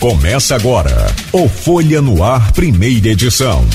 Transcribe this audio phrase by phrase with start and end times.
[0.00, 3.66] Começa agora o Folha no Ar, primeira edição.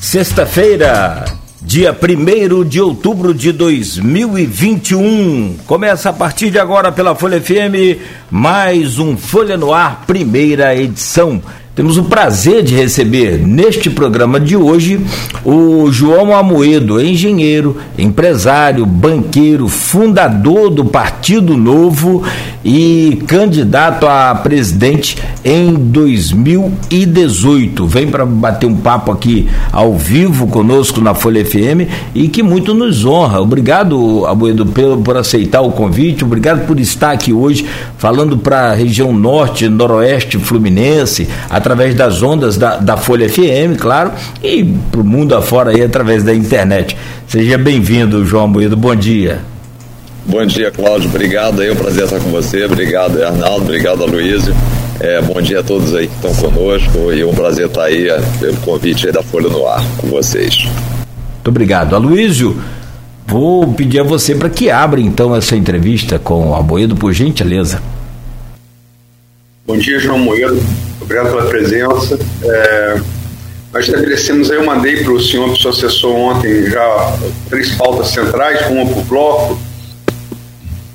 [0.00, 1.26] Sexta-feira,
[1.60, 5.58] dia 1 de outubro de 2021.
[5.66, 11.42] Começa a partir de agora pela Folha FM, mais um Folha no Ar, primeira edição.
[11.74, 15.00] Temos o prazer de receber neste programa de hoje
[15.42, 22.22] o João Amoedo, engenheiro, empresário, banqueiro, fundador do Partido Novo
[22.62, 27.86] e candidato a presidente em 2018.
[27.86, 32.74] Vem para bater um papo aqui ao vivo conosco na Folha FM e que muito
[32.74, 33.40] nos honra.
[33.40, 37.64] Obrigado, Amoedo, por, por aceitar o convite, obrigado por estar aqui hoje
[37.96, 41.26] falando para a região norte, noroeste fluminense,
[41.62, 44.10] através das ondas da, da Folha FM, claro,
[44.42, 46.96] e para o mundo afora aí através da internet.
[47.28, 49.38] Seja bem-vindo, João Moedo, bom dia.
[50.26, 54.54] Bom dia, Cláudio, obrigado, é um prazer estar com você, obrigado, Arnaldo, obrigado, Aloysio.
[54.98, 58.08] É, bom dia a todos aí que estão conosco e é um prazer estar aí
[58.08, 60.64] é, pelo convite aí da Folha no Ar com vocês.
[60.64, 61.94] Muito obrigado.
[61.94, 62.60] Aloysio,
[63.24, 67.80] vou pedir a você para que abra então essa entrevista com o Moedo, por gentileza.
[69.64, 70.60] Bom dia, João Moedo
[71.02, 72.18] obrigado pela presença.
[72.42, 73.00] É,
[73.72, 77.74] nós estabelecemos aí, eu mandei para o senhor, para o seu assessor ontem, já três
[77.74, 79.58] pautas centrais, uma por bloco.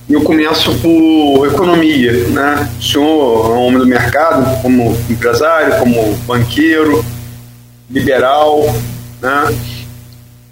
[0.07, 2.69] E eu começo por economia, né?
[2.79, 7.03] O senhor é um homem do mercado, como empresário, como banqueiro,
[7.89, 8.63] liberal,
[9.21, 9.53] né?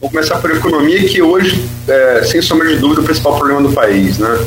[0.01, 3.61] Vou começar por economia, que hoje, é, sem sombra de dúvida, é o principal problema
[3.61, 4.45] do país, né?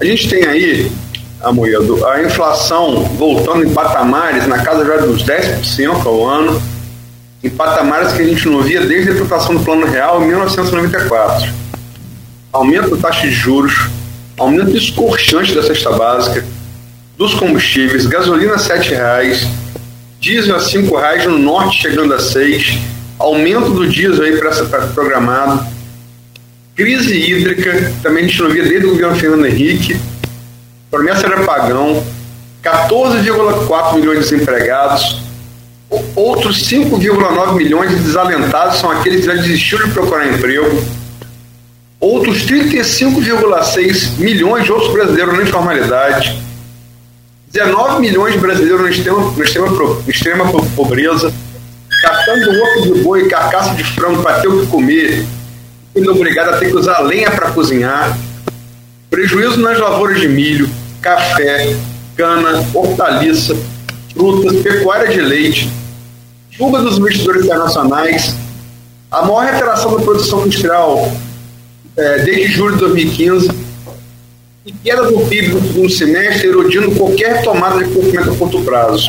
[0.00, 0.92] A gente tem aí
[1.42, 6.60] Amoedo, a inflação voltando em patamares na casa já dos 10% ao ano,
[7.42, 11.48] em patamares que a gente não via desde a implantação do Plano Real em 1994.
[12.52, 13.88] Aumento da taxa de juros,
[14.36, 16.44] aumento escorchante da cesta básica,
[17.16, 19.46] dos combustíveis, gasolina a R$ reais,
[20.20, 22.78] diesel a R$ reais no norte chegando a seis,
[23.16, 25.64] aumento do diesel aí para programado,
[26.74, 29.96] crise hídrica, também a gente não via desde o governo Fernando Henrique,
[30.90, 32.02] promessa de apagão,
[32.62, 35.20] 14,4 milhões de desempregados,
[36.14, 40.82] outros 5,9 milhões de desalentados são aqueles que já desistiram de procurar emprego,
[42.00, 46.42] outros 35,6 milhões de outros brasileiros na informalidade,
[47.52, 49.68] 19 milhões de brasileiros no extrema, no extrema,
[50.06, 50.44] extrema
[50.76, 51.32] pobreza,
[52.02, 55.24] catando osso de boi e carcaça de frango para ter o que comer,
[55.94, 58.16] sendo obrigado a ter que usar lenha para cozinhar,
[59.10, 60.68] prejuízo nas lavouras de milho,
[61.00, 61.74] café,
[62.16, 63.56] cana, hortaliça,
[64.12, 65.70] frutas, pecuária de leite,
[66.56, 68.34] fuga dos investidores internacionais,
[69.10, 71.10] a maior retração da produção industrial
[71.96, 73.50] é, desde julho de 2015
[74.66, 79.08] e queda do PIB no segundo semestre, erodindo qualquer tomada de crescimento a curto prazo.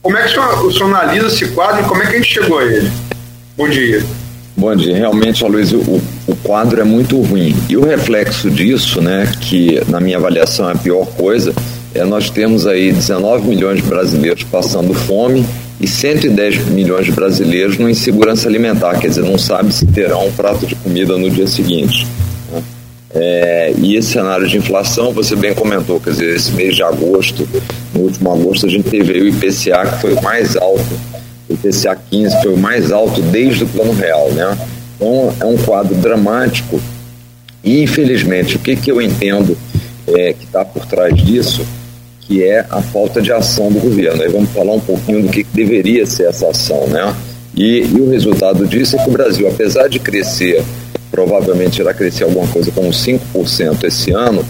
[0.00, 2.16] Como é que o senhor, o senhor analisa esse quadro e como é que a
[2.16, 2.90] gente chegou a ele?
[3.56, 4.02] Bom dia.
[4.60, 4.94] Bom dia.
[4.94, 7.56] Realmente, Luiz, o, o quadro é muito ruim.
[7.66, 11.54] E o reflexo disso, né, que na minha avaliação é a pior coisa,
[11.94, 15.46] é nós temos aí 19 milhões de brasileiros passando fome
[15.80, 20.32] e 110 milhões de brasileiros no insegurança alimentar, quer dizer, não sabe se terão um
[20.32, 22.06] prato de comida no dia seguinte.
[22.52, 22.62] Né?
[23.14, 27.48] É, e esse cenário de inflação, você bem comentou, quer dizer, esse mês de agosto,
[27.94, 30.84] no último agosto, a gente teve o IPCA que foi o mais alto
[31.62, 34.56] IPCA 15 foi o mais alto desde o Plano Real, né?
[34.96, 36.80] Então é um quadro dramático
[37.62, 39.56] e infelizmente o que, que eu entendo
[40.06, 41.64] é, que está por trás disso,
[42.20, 44.22] que é a falta de ação do governo.
[44.22, 47.14] Aí vamos falar um pouquinho do que, que deveria ser essa ação, né?
[47.54, 50.62] E, e, o resultado disso é que o Brasil, apesar de crescer,
[51.10, 54.44] provavelmente irá crescer alguma coisa como 5% esse ano,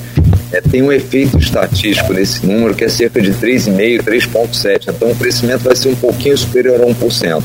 [0.53, 4.89] é, tem um efeito estatístico nesse número que é cerca de 3,5%, 3,7%.
[4.89, 7.43] Então o crescimento vai ser um pouquinho superior a 1%.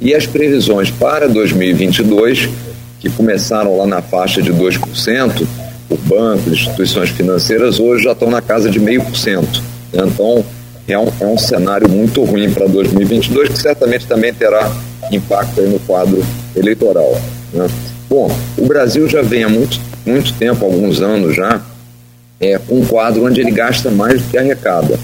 [0.00, 2.48] E as previsões para 2022,
[3.00, 5.46] que começaram lá na faixa de 2%,
[5.88, 9.62] por bancos, instituições financeiras, hoje já estão na casa de 0,5%.
[9.92, 10.44] Então
[10.88, 14.70] é um, é um cenário muito ruim para 2022, que certamente também terá
[15.10, 16.24] impacto no quadro
[16.56, 17.20] eleitoral.
[17.52, 17.68] Né?
[18.08, 21.60] Bom, o Brasil já vem há muito, muito tempo, alguns anos já,
[22.42, 24.98] é, um quadro onde ele gasta mais do que arrecada.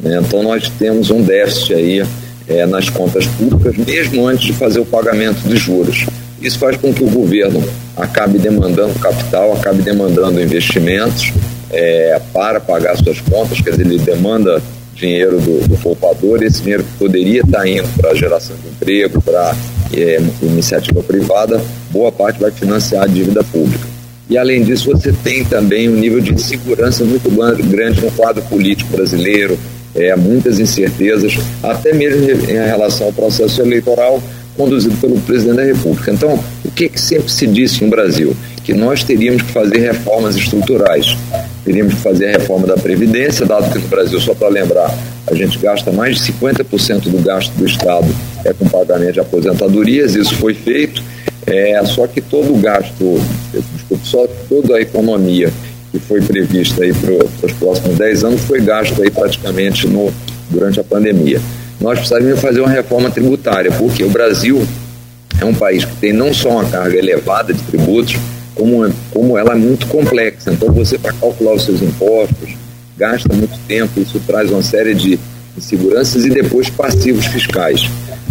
[0.00, 0.20] Né?
[0.20, 2.04] Então nós temos um déficit aí
[2.48, 6.06] é, nas contas públicas, mesmo antes de fazer o pagamento de juros.
[6.40, 7.62] Isso faz com que o governo
[7.96, 11.32] acabe demandando capital, acabe demandando investimentos
[11.70, 14.60] é, para pagar suas contas, quer dizer, ele demanda
[14.92, 19.54] dinheiro do, do poupador, esse dinheiro poderia estar indo para a geração de emprego, para
[19.94, 23.86] é, iniciativa privada, boa parte vai financiar a dívida pública.
[24.28, 27.30] E além disso, você tem também um nível de insegurança muito
[27.68, 29.58] grande no quadro político brasileiro,
[29.94, 34.22] é, muitas incertezas, até mesmo em relação ao processo eleitoral
[34.56, 36.12] conduzido pelo presidente da República.
[36.12, 38.36] Então, o que, que sempre se disse no Brasil?
[38.62, 41.16] Que nós teríamos que fazer reformas estruturais.
[41.64, 44.94] Teríamos que fazer a reforma da Previdência, dado que no Brasil, só para lembrar,
[45.26, 48.08] a gente gasta mais de 50% do gasto do Estado
[48.44, 51.02] é com pagamento de aposentadorias, isso foi feito,
[51.46, 53.20] é, só que todo o gasto,
[54.04, 55.52] só toda a economia
[55.90, 60.12] que foi prevista aí para os próximos 10 anos foi gasto aí praticamente no,
[60.50, 61.40] durante a pandemia.
[61.80, 64.66] Nós precisaríamos fazer uma reforma tributária, porque o Brasil
[65.40, 68.16] é um país que tem não só uma carga elevada de tributos,
[68.54, 70.52] como, como ela é muito complexa.
[70.52, 72.54] Então, você, para calcular os seus impostos,
[72.96, 75.18] gasta muito tempo, isso traz uma série de
[75.56, 77.82] inseguranças e depois passivos fiscais.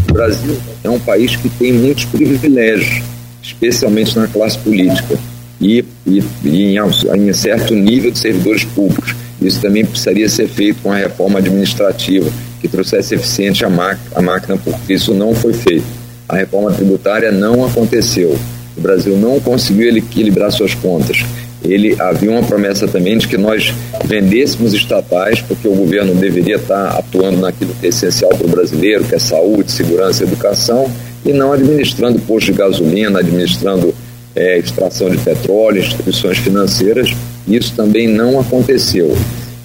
[0.09, 3.03] O Brasil é um país que tem muitos privilégios,
[3.41, 5.17] especialmente na classe política
[5.59, 9.15] e, e, e em, em certo nível de servidores públicos.
[9.41, 12.29] Isso também precisaria ser feito com a reforma administrativa,
[12.59, 15.85] que trouxesse eficiente a, a máquina, porque isso não foi feito.
[16.29, 18.37] A reforma tributária não aconteceu.
[18.77, 21.25] O Brasil não conseguiu equilibrar suas contas.
[21.63, 23.73] Ele havia uma promessa também de que nós
[24.05, 29.03] vendêssemos estatais, porque o governo deveria estar atuando naquilo que é essencial para o brasileiro,
[29.03, 30.89] que é saúde, segurança, educação,
[31.25, 33.93] e não administrando postos de gasolina, administrando
[34.35, 37.11] é, extração de petróleo, instituições financeiras.
[37.47, 39.15] Isso também não aconteceu.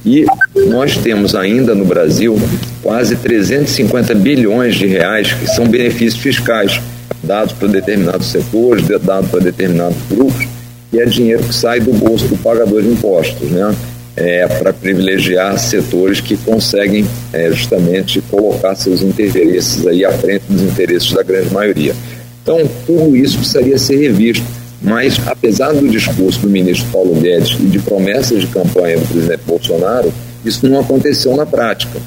[0.04, 0.24] E
[0.68, 2.38] nós temos ainda no Brasil
[2.82, 6.80] quase 350 bilhões de reais que são benefícios fiscais
[7.22, 10.46] dados para determinados setores, dados para determinados grupos,
[10.92, 13.74] e é dinheiro que sai do bolso do pagador de impostos, né?
[14.16, 20.62] É, para privilegiar setores que conseguem é, justamente colocar seus interesses aí à frente dos
[20.62, 21.94] interesses da grande maioria.
[22.42, 24.44] Então, tudo isso precisaria ser revisto.
[24.80, 29.40] Mas, apesar do discurso do ministro Paulo Guedes e de promessas de campanha do presidente
[29.46, 30.12] Bolsonaro,
[30.44, 31.98] isso não aconteceu na prática.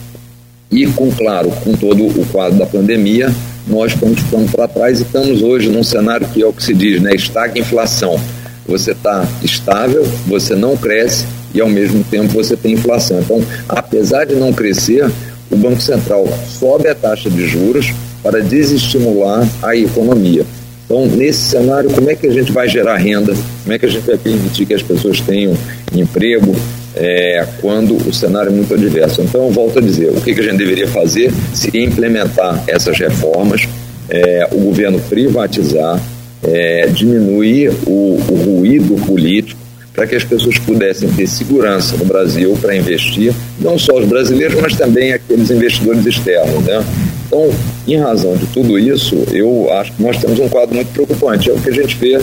[0.72, 3.34] E, com claro, com todo o quadro da pandemia,
[3.68, 6.74] nós estamos ficando para trás e estamos hoje num cenário que é o que se
[6.74, 7.14] diz, né?
[7.14, 8.20] Estagna inflação.
[8.68, 13.20] Você está estável, você não cresce e ao mesmo tempo você tem inflação.
[13.20, 15.10] Então, apesar de não crescer,
[15.50, 17.92] o Banco Central sobe a taxa de juros
[18.22, 20.46] para desestimular a economia.
[20.86, 23.34] Então, nesse cenário, como é que a gente vai gerar renda?
[23.64, 25.56] Como é que a gente vai permitir que as pessoas tenham
[25.94, 26.56] emprego
[26.96, 29.22] é, quando o cenário é muito adverso?
[29.22, 32.98] Então, eu volto a dizer: o que, que a gente deveria fazer seria implementar essas
[32.98, 33.68] reformas,
[34.10, 36.02] é, o governo privatizar,
[36.44, 39.59] é, diminuir o, o ruído político
[40.00, 44.58] para que as pessoas pudessem ter segurança no Brasil para investir, não só os brasileiros,
[44.62, 46.64] mas também aqueles investidores externos.
[46.64, 46.82] Né?
[47.28, 47.52] Então,
[47.86, 51.50] em razão de tudo isso, eu acho que nós temos um quadro muito preocupante.
[51.50, 52.18] É o que a gente vê,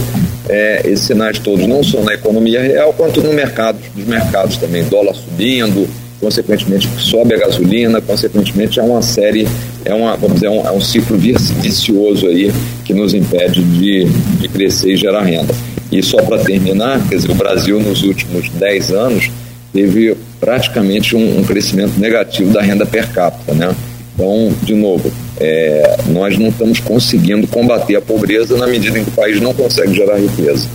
[0.48, 4.82] é, esses sinais todos, não só na economia real, quanto no mercado, nos mercados também.
[4.84, 5.86] Dólar subindo,
[6.18, 9.46] consequentemente sobe a gasolina, consequentemente é uma série,
[9.84, 12.50] é, uma, vamos dizer, é um, é um ciclo vicioso aí
[12.86, 14.06] que nos impede de,
[14.40, 15.54] de crescer e gerar renda.
[15.96, 19.30] E só para terminar, quer dizer, o Brasil nos últimos 10 anos
[19.72, 23.74] teve praticamente um, um crescimento negativo da renda per capita, né?
[24.14, 25.10] Então, de novo,
[25.40, 29.54] é, nós não estamos conseguindo combater a pobreza na medida em que o país não
[29.54, 30.68] consegue gerar riqueza.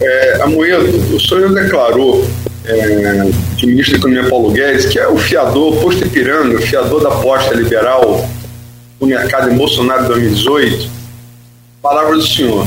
[0.00, 2.26] É, Amoedo, o senhor declarou
[2.64, 7.02] é, que o ministro da Economia Paulo Guedes, que é o fiador, posto Ipiranga, fiador
[7.02, 8.26] da aposta liberal
[8.98, 10.88] no mercado em Bolsonaro de 2018,
[11.82, 12.66] palavras do senhor,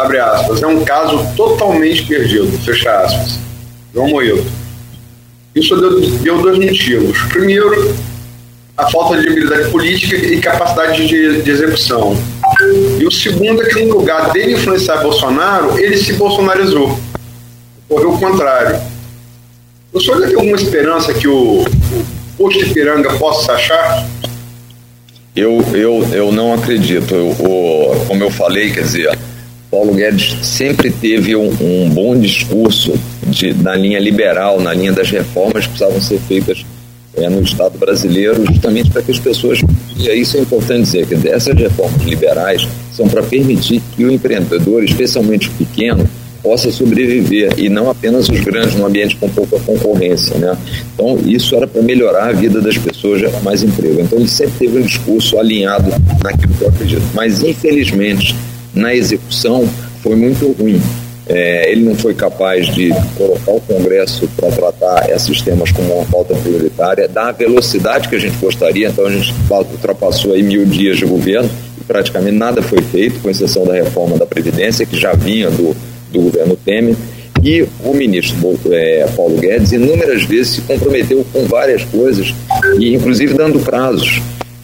[0.00, 3.38] abre aspas, é um caso totalmente perdido, fecha aspas.
[3.92, 4.44] João Moedo.
[5.54, 7.18] Isso deu, deu dois motivos.
[7.24, 7.94] Primeiro,
[8.76, 12.16] a falta de habilidade política e capacidade de, de, execução.
[12.98, 16.98] E o segundo é que, no lugar dele influenciar Bolsonaro, ele se bolsonarizou.
[17.88, 18.80] Ocorreu o contrário.
[19.92, 22.06] O senhor tem alguma esperança que o, o
[22.38, 24.06] posto de Piranga possa achar?
[25.34, 27.14] Eu, eu, eu não acredito.
[27.14, 29.18] Eu, o, como eu falei, quer dizer,
[29.70, 32.92] Paulo Guedes sempre teve um, um bom discurso
[33.26, 36.64] de, na linha liberal, na linha das reformas que precisavam ser feitas
[37.16, 39.60] é, no Estado brasileiro, justamente para que as pessoas,
[39.96, 44.82] e isso é importante dizer, que essas reformas liberais são para permitir que o empreendedor,
[44.82, 46.08] especialmente o pequeno,
[46.42, 50.56] possa sobreviver e não apenas os grandes num ambiente com pouca concorrência, né?
[50.94, 54.00] Então isso era para melhorar a vida das pessoas, gerar mais emprego.
[54.00, 55.90] Então ele sempre teve um discurso alinhado
[56.22, 57.02] naquilo que eu acredito.
[57.12, 58.34] Mas infelizmente
[58.74, 59.68] na execução
[60.02, 60.80] foi muito ruim.
[61.28, 66.04] É, ele não foi capaz de colocar o Congresso para tratar esses temas como uma
[66.04, 70.96] pauta prioritária, da velocidade que a gente gostaria, então a gente ultrapassou aí mil dias
[70.96, 71.48] de governo,
[71.86, 75.76] praticamente nada foi feito, com exceção da reforma da Previdência, que já vinha do,
[76.12, 76.96] do governo Temer.
[77.42, 82.34] E o ministro é, Paulo Guedes inúmeras vezes se comprometeu com várias coisas,
[82.78, 84.20] e inclusive dando prazos,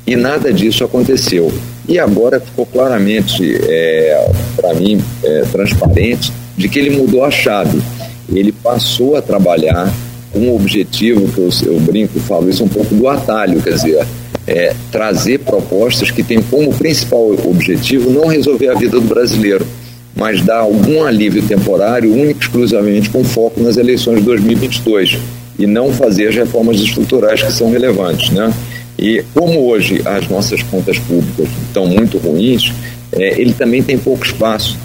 [0.07, 1.51] e nada disso aconteceu.
[1.88, 7.81] E agora ficou claramente, é, para mim, é, transparente, de que ele mudou a chave.
[8.28, 9.93] Ele passou a trabalhar
[10.33, 14.07] com um objetivo, que eu, eu brinco, falo isso um pouco do atalho, quer dizer,
[14.47, 19.66] é, trazer propostas que têm como principal objetivo não resolver a vida do brasileiro,
[20.14, 25.19] mas dar algum alívio temporário, único exclusivamente com foco nas eleições de 2022
[25.59, 28.52] e não fazer as reformas estruturais que são relevantes, né?
[28.99, 32.73] E como hoje as nossas contas públicas estão muito ruins,
[33.12, 34.79] é, ele também tem pouco espaço.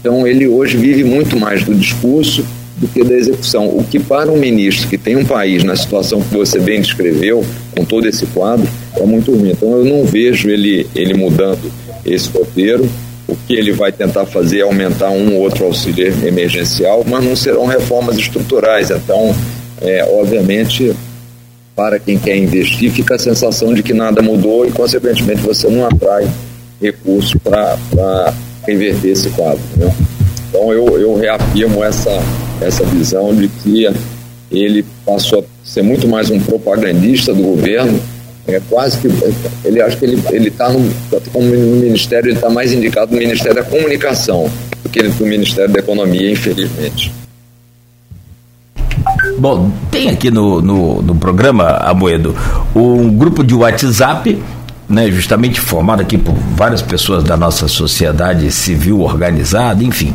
[0.00, 2.44] Então ele hoje vive muito mais do discurso
[2.76, 3.66] do que da execução.
[3.66, 7.44] O que para um ministro que tem um país na situação que você bem descreveu,
[7.76, 9.50] com todo esse quadro, é muito ruim.
[9.50, 11.70] Então eu não vejo ele, ele mudando
[12.04, 12.88] esse roteiro.
[13.26, 17.36] O que ele vai tentar fazer é aumentar um ou outro auxílio emergencial, mas não
[17.36, 18.90] serão reformas estruturais.
[18.90, 19.34] Então,
[19.82, 20.94] é, obviamente,
[21.78, 25.86] para quem quer investir, fica a sensação de que nada mudou e, consequentemente, você não
[25.86, 26.28] atrai
[26.82, 28.34] recursos para
[28.66, 29.60] reverter esse quadro.
[29.76, 29.94] Né?
[30.48, 32.10] Então, eu, eu reafirmo essa,
[32.60, 33.88] essa visão de que
[34.50, 38.00] ele passou a ser muito mais um propagandista do governo.
[38.48, 39.08] É quase que
[39.64, 40.72] ele acho que ele ele está
[41.32, 44.50] como no ministério ele está mais indicado no Ministério da Comunicação
[44.82, 47.12] do que no Ministério da Economia, infelizmente.
[49.38, 52.34] Bom, tem aqui no, no, no programa, Amoedo,
[52.74, 54.42] um grupo de WhatsApp
[54.88, 60.14] né, justamente formado aqui por várias pessoas da nossa sociedade civil organizada, enfim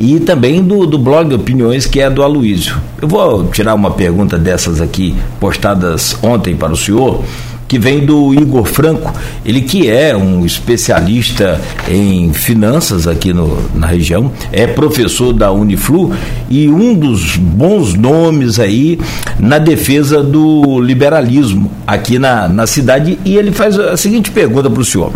[0.00, 2.80] e também do, do blog Opiniões, que é do Aloísio.
[3.02, 7.22] Eu vou tirar uma pergunta dessas aqui, postadas ontem para o senhor,
[7.70, 9.14] que vem do Igor Franco,
[9.46, 16.12] ele que é um especialista em finanças aqui no, na região, é professor da Uniflu
[16.50, 18.98] e um dos bons nomes aí
[19.38, 23.20] na defesa do liberalismo aqui na, na cidade.
[23.24, 25.12] E ele faz a seguinte pergunta para o senhor.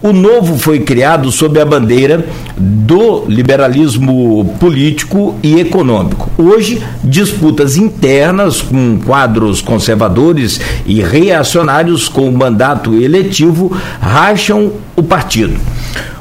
[0.00, 2.24] O novo foi criado sob a bandeira
[2.56, 6.30] do liberalismo político e econômico.
[6.38, 15.58] Hoje, disputas internas com quadros conservadores e reacionários com mandato eletivo racham o partido.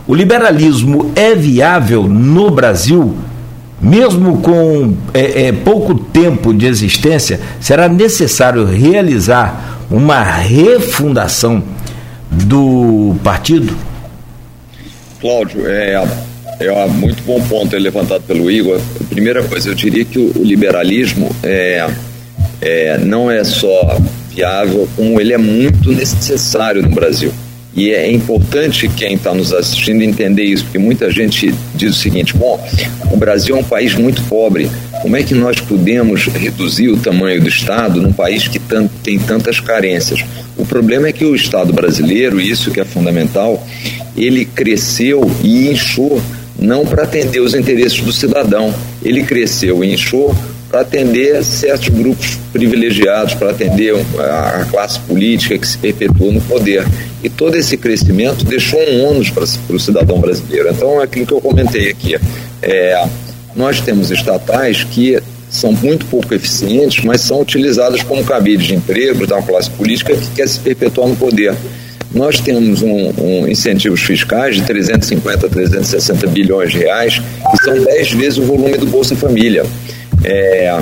[0.07, 3.15] O liberalismo é viável no Brasil?
[3.79, 11.61] Mesmo com é, é, pouco tempo de existência, será necessário realizar uma refundação
[12.31, 13.75] do partido?
[15.19, 16.03] Cláudio, é,
[16.59, 18.79] é muito bom ponto levantado pelo Igor.
[19.09, 21.87] Primeira coisa, eu diria que o liberalismo é,
[22.61, 27.33] é, não é só viável, como ele é muito necessário no Brasil.
[27.75, 32.35] E é importante quem está nos assistindo entender isso, porque muita gente diz o seguinte:
[32.35, 32.59] bom,
[33.11, 34.69] o Brasil é um país muito pobre.
[35.01, 38.59] Como é que nós podemos reduzir o tamanho do Estado num país que
[39.03, 40.23] tem tantas carências?
[40.57, 43.65] O problema é que o Estado brasileiro, isso que é fundamental,
[44.15, 46.21] ele cresceu e inchou
[46.59, 48.73] não para atender os interesses do cidadão,
[49.03, 50.35] ele cresceu e inchou
[50.67, 56.85] para atender certos grupos privilegiados, para atender a classe política que se perpetua no poder.
[57.23, 60.69] E todo esse crescimento deixou um ônus para, para o cidadão brasileiro.
[60.69, 62.17] Então, é aquilo que eu comentei aqui.
[62.61, 63.07] É,
[63.57, 69.25] nós temos estatais que são muito pouco eficientes, mas são utilizadas como cabide de emprego
[69.25, 71.55] da classe política que quer se perpetuar no poder.
[72.13, 77.21] Nós temos um, um, incentivos fiscais de 350 a 360 bilhões de reais,
[77.51, 79.65] que são 10 vezes o volume do Bolsa Família.
[80.23, 80.79] É,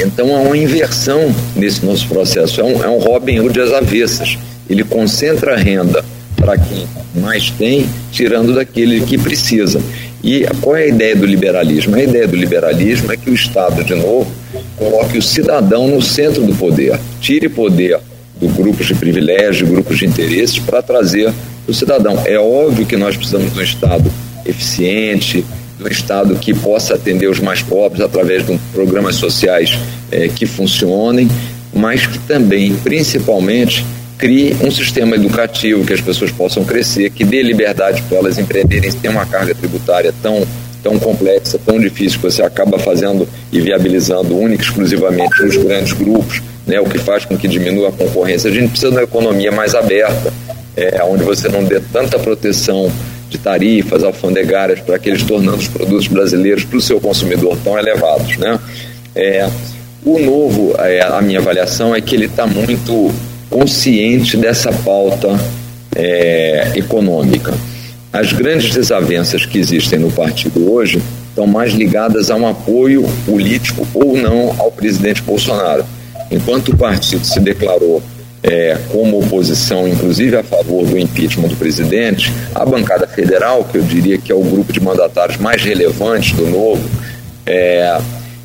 [0.00, 4.36] então há uma inversão nesse nosso processo, é um, é um Robin Hood às avessas.
[4.68, 6.04] Ele concentra a renda
[6.36, 9.80] para quem mais tem, tirando daquele que precisa.
[10.22, 11.96] E qual é a ideia do liberalismo?
[11.96, 14.30] A ideia do liberalismo é que o Estado, de novo,
[14.76, 17.98] coloque o cidadão no centro do poder, tire poder
[18.40, 21.32] do grupos de privilégio, grupos de interesses, para trazer
[21.66, 22.22] o cidadão.
[22.24, 24.12] É óbvio que nós precisamos de um Estado
[24.46, 25.44] eficiente,
[25.78, 29.76] de um Estado que possa atender os mais pobres através de programas sociais
[30.10, 31.28] é, que funcionem,
[31.72, 33.84] mas que também, principalmente,
[34.22, 38.88] crie um sistema educativo que as pessoas possam crescer, que dê liberdade para elas empreenderem
[38.88, 40.46] sem uma carga tributária tão
[40.80, 45.92] tão complexa, tão difícil que você acaba fazendo e viabilizando única e exclusivamente nos grandes
[45.92, 48.50] grupos, né, o que faz com que diminua a concorrência.
[48.50, 50.32] A gente precisa de uma economia mais aberta,
[50.76, 52.90] é, onde você não dê tanta proteção
[53.28, 58.36] de tarifas alfandegárias para aqueles tornando os produtos brasileiros para o seu consumidor tão elevados.
[58.36, 58.58] Né?
[59.14, 59.48] É,
[60.04, 63.12] o novo, é, a minha avaliação é que ele está muito
[63.52, 65.38] consciente dessa pauta
[65.94, 67.52] é, econômica.
[68.10, 73.86] As grandes desavenças que existem no partido hoje estão mais ligadas a um apoio político
[73.94, 75.84] ou não ao presidente Bolsonaro.
[76.30, 78.02] Enquanto o partido se declarou
[78.42, 83.82] é, como oposição, inclusive a favor do impeachment do presidente, a bancada federal, que eu
[83.82, 86.82] diria que é o grupo de mandatários mais relevante do novo,
[87.46, 87.98] é,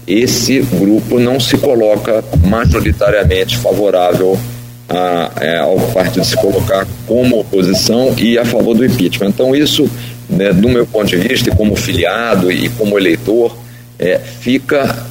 [0.05, 4.37] esse grupo não se coloca majoritariamente favorável
[4.89, 9.29] a, é, ao partido se colocar como oposição e a favor do impeachment.
[9.29, 9.89] Então, isso,
[10.29, 13.55] né, do meu ponto de vista, como filiado e como eleitor,
[13.99, 15.07] é, fica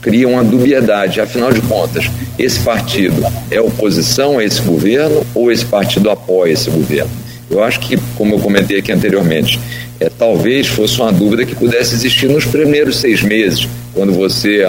[0.00, 1.20] cria uma dubiedade.
[1.20, 6.70] Afinal de contas, esse partido é oposição a esse governo ou esse partido apoia esse
[6.70, 7.10] governo?
[7.50, 9.60] Eu acho que, como eu comentei aqui anteriormente,
[10.00, 14.66] é, talvez fosse uma dúvida que pudesse existir nos primeiros seis meses, quando você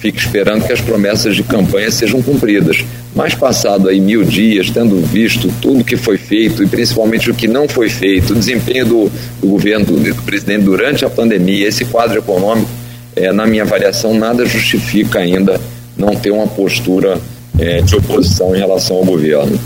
[0.00, 2.84] fica esperando que as promessas de campanha sejam cumpridas.
[3.14, 7.48] Mas passado aí mil dias, tendo visto tudo que foi feito e principalmente o que
[7.48, 11.84] não foi feito, o desempenho do, do governo, do, do presidente durante a pandemia, esse
[11.84, 12.70] quadro econômico,
[13.16, 15.60] é, na minha avaliação, nada justifica ainda
[15.96, 17.18] não ter uma postura
[17.58, 19.58] é, de oposição em relação ao governo.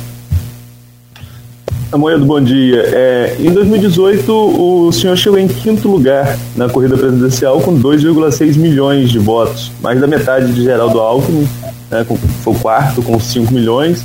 [1.93, 2.89] Amoedo, bom dia.
[2.91, 9.11] É, em 2018, o senhor chegou em quinto lugar na corrida presidencial com 2,6 milhões
[9.11, 11.47] de votos, mais da metade de Geraldo Alckmin,
[11.91, 12.07] né,
[12.43, 14.03] foi o quarto com 5 milhões.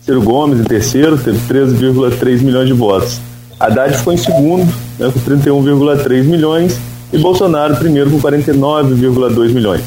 [0.00, 3.20] Ciro Gomes em terceiro, teve 13,3 milhões de votos.
[3.60, 4.64] Haddad ficou em segundo,
[4.98, 6.76] né, com 31,3 milhões,
[7.12, 9.84] e Bolsonaro primeiro com 49,2 milhões.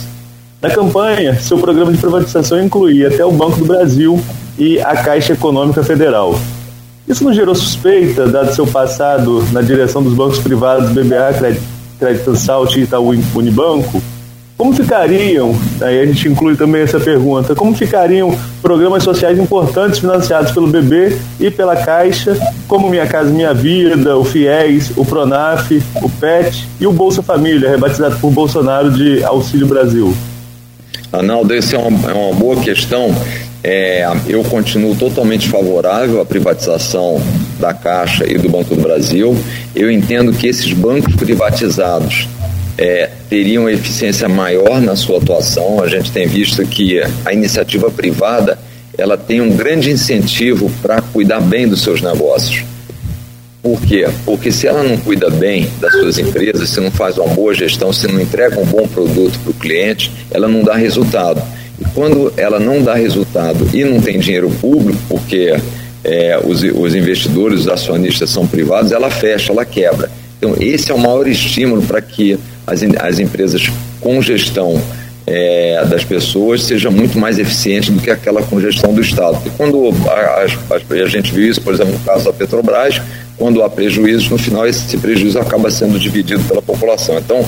[0.62, 4.24] Na campanha, seu programa de privatização incluía até o Banco do Brasil
[4.58, 6.40] e a Caixa Econômica Federal.
[7.08, 11.58] Isso não gerou suspeita, dado seu passado na direção dos bancos privados BBA,
[12.00, 14.02] Crédito Salt e Itaú Unibanco?
[14.58, 20.52] Como ficariam, aí a gente inclui também essa pergunta, como ficariam programas sociais importantes financiados
[20.52, 26.10] pelo BB e pela Caixa, como Minha Casa Minha Vida, o FIES, o PRONAF, o
[26.10, 30.16] PET e o Bolsa Família, rebatizado por Bolsonaro de Auxílio Brasil?
[31.12, 33.14] Arnaldo, essa é uma, é uma boa questão.
[33.68, 37.20] É, eu continuo totalmente favorável à privatização
[37.60, 39.36] da Caixa e do Banco do Brasil.
[39.76, 42.30] Eu entendo que esses bancos privatizados
[42.78, 45.82] é, teriam eficiência maior na sua atuação.
[45.82, 48.60] A gente tem visto que a iniciativa privada
[48.96, 52.64] ela tem um grande incentivo para cuidar bem dos seus negócios.
[53.64, 54.08] Por quê?
[54.24, 57.92] Porque se ela não cuida bem das suas empresas, se não faz uma boa gestão,
[57.92, 61.42] se não entrega um bom produto para o cliente, ela não dá resultado.
[61.80, 65.56] E quando ela não dá resultado e não tem dinheiro público, porque
[66.04, 70.10] é, os, os investidores, os acionistas são privados, ela fecha, ela quebra.
[70.38, 74.80] Então, esse é o maior estímulo para que as, as empresas com gestão
[75.28, 79.42] é, das pessoas seja muito mais eficiente do que aquela com gestão do Estado.
[79.46, 83.02] E quando a, a, a, gente viu isso, por exemplo, no caso da Petrobras,
[83.38, 87.18] quando há prejuízos, no final esse prejuízo acaba sendo dividido pela população.
[87.18, 87.44] Então,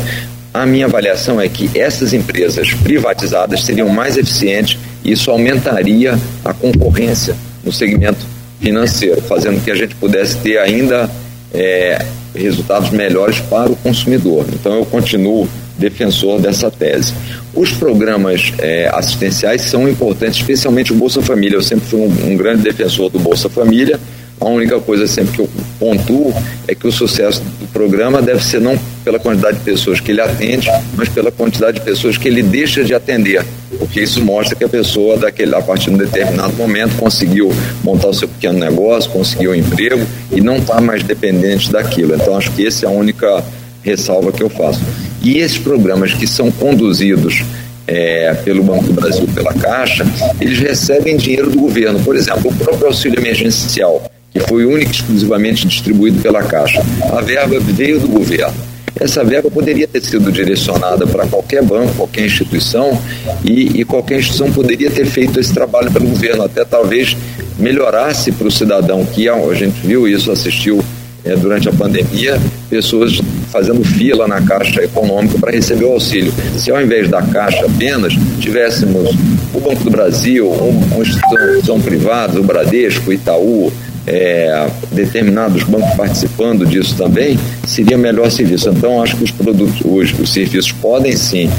[0.62, 6.54] a minha avaliação é que essas empresas privatizadas seriam mais eficientes e isso aumentaria a
[6.54, 8.26] concorrência no segmento
[8.60, 11.10] financeiro, fazendo que a gente pudesse ter ainda
[11.54, 14.46] é, resultados melhores para o consumidor.
[14.54, 17.14] Então eu continuo defensor dessa tese.
[17.54, 21.58] Os programas é, assistenciais são importantes, especialmente o Bolsa Família.
[21.58, 24.00] Eu sempre fui um, um grande defensor do Bolsa Família
[24.40, 26.34] a única coisa sempre que eu pontuo
[26.68, 30.22] é que o sucesso do programa deve ser não pela quantidade de pessoas que ele
[30.22, 33.46] atende, mas pela quantidade de pessoas que ele deixa de atender.
[33.78, 37.52] Porque isso mostra que a pessoa, daquele, a partir de um determinado momento, conseguiu
[37.84, 42.16] montar o seu pequeno negócio, conseguiu um emprego e não está mais dependente daquilo.
[42.16, 43.44] Então, acho que essa é a única
[43.84, 44.82] ressalva que eu faço.
[45.22, 47.44] E esses programas que são conduzidos
[47.88, 50.06] é, pelo Banco do Brasil, pela Caixa,
[50.42, 52.00] eles recebem dinheiro do governo.
[52.00, 56.82] Por exemplo, o próprio auxílio emergencial foi única e exclusivamente distribuído pela Caixa.
[57.12, 58.54] A verba veio do governo.
[59.00, 63.00] Essa verba poderia ter sido direcionada para qualquer banco, qualquer instituição,
[63.44, 67.16] e, e, qualquer instituição poderia ter feito esse trabalho pelo governo, até talvez
[67.60, 70.84] melhorasse para o cidadão, que a gente viu isso, assistiu
[71.24, 73.20] é, durante a pandemia, pessoas
[73.52, 76.34] fazendo fila na Caixa Econômica para receber o auxílio.
[76.58, 79.16] Se ao invés da Caixa apenas tivéssemos
[79.54, 83.72] o Banco do Brasil, uma instituição privada, o Bradesco, o Itaú,
[84.08, 88.70] é, determinados bancos participando disso também, seria melhor serviço.
[88.70, 91.50] Então, acho que os produtos, os, os serviços podem sim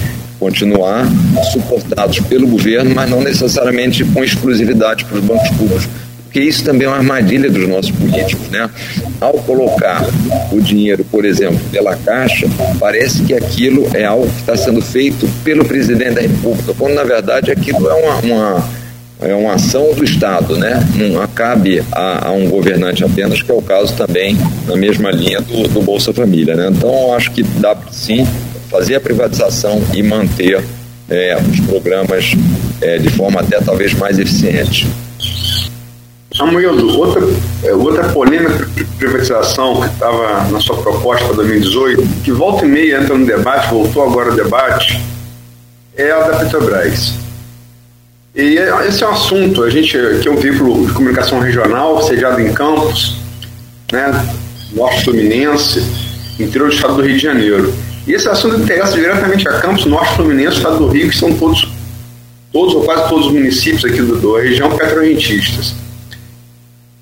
[0.40, 1.04] continuar
[1.52, 5.88] suportados pelo governo, mas não necessariamente com exclusividade para os bancos públicos,
[6.24, 8.68] porque isso também é uma armadilha dos nossos políticos, né?
[9.20, 10.04] Ao colocar
[10.52, 12.46] o dinheiro, por exemplo, pela Caixa,
[12.78, 17.04] parece que aquilo é algo que está sendo feito pelo presidente da República, quando na
[17.04, 18.68] verdade aquilo é uma, uma
[19.20, 20.81] é uma ação do Estado, né?
[20.94, 25.40] Não cabe a, a, um governante apenas, que é o caso também na mesma linha
[25.40, 26.68] do, do Bolsa Família, né?
[26.70, 28.26] Então, acho que dá sim
[28.70, 30.62] fazer a privatização e manter
[31.09, 32.33] é, os programas
[32.81, 34.87] é, de forma até talvez mais eficiente.
[36.37, 37.22] Samuel, outra,
[37.64, 42.68] é, outra polêmica de privatização que estava na sua proposta para 2018, que volta e
[42.68, 45.00] meia entra no debate, voltou agora ao debate,
[45.96, 47.14] é a da Petrobras.
[48.35, 52.41] E esse é um assunto, a gente, que é um veículo de comunicação regional, sediado
[52.41, 53.17] em Campos,
[53.91, 54.12] né,
[54.73, 55.83] Norte Fluminense,
[56.38, 57.75] interior do estado do Rio de Janeiro.
[58.07, 61.69] E esse assunto interessa diretamente a Campos, Norte Fluminense, estado do Rio, que são todos,
[62.53, 65.75] todos ou quase todos os municípios aqui do, da região petrorentistas.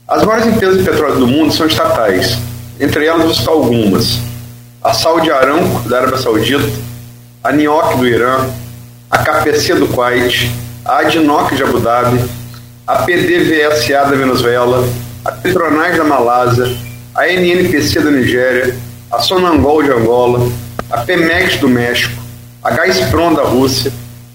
[0.08, 2.38] As maiores empresas de petróleo do mundo são estatais,
[2.78, 4.20] entre elas algumas.
[4.82, 6.64] A Saudi Aramco, da Arábia Saudita,
[7.42, 8.48] a NIOC do Irã,
[9.10, 10.50] a KPC do Kuwait,
[10.86, 12.24] a Adnoc de Abu Dhabi,
[12.86, 14.88] a PDVSA da Venezuela,
[15.24, 16.76] a Petronas da Malásia,
[17.14, 18.76] a NNPC da Nigéria,
[19.10, 20.48] a Sonangol de Angola,
[20.88, 22.22] a Pemex do México,
[22.62, 23.92] a Gazprom da Rússia,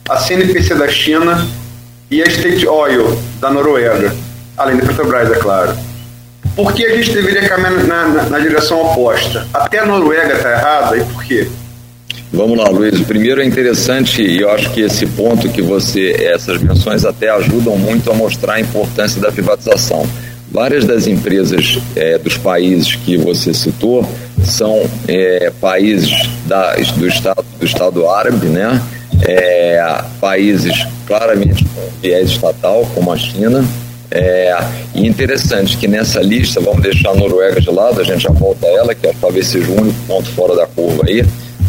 [0.10, 1.48] a CNPC da China
[2.10, 4.14] e a State Oil da Noruega,
[4.58, 5.74] além da Petrobras, é claro.
[6.54, 9.48] Por que a gente deveria caminhar na, na, na direção oposta?
[9.54, 11.48] Até a Noruega está errada e por quê?
[12.34, 12.98] Vamos lá, Luiz.
[13.02, 17.78] Primeiro é interessante, e eu acho que esse ponto que você, essas menções até ajudam
[17.78, 20.08] muito a mostrar a importância da privatização.
[20.50, 24.08] Várias das empresas é, dos países que você citou
[24.46, 26.10] são é, países
[26.46, 28.82] da, do, estado, do Estado árabe, né?
[29.28, 33.64] É, países claramente com viés estatal, como a China.
[34.10, 34.58] É,
[34.96, 38.66] e interessante que nessa lista, vamos deixar a Noruega de lado, a gente já volta
[38.66, 41.26] a ela, que talvez seja o único ponto fora da curva aí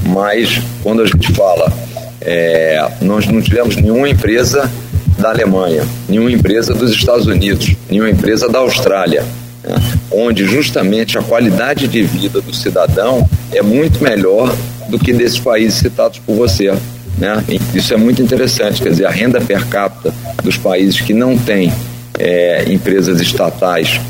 [0.06, 1.72] mas quando a gente fala,
[2.20, 4.70] é, nós não tivemos nenhuma empresa
[5.18, 9.24] da Alemanha, nenhuma empresa dos Estados Unidos, nenhuma empresa da Austrália,
[9.62, 9.74] né,
[10.10, 14.54] onde justamente a qualidade de vida do cidadão é muito melhor
[14.88, 16.74] do que desses países citados por você.
[17.18, 17.44] Né?
[17.74, 20.12] Isso é muito interessante, quer dizer, a renda per capita
[20.42, 21.72] dos países que não têm
[22.18, 24.00] é, empresas estatais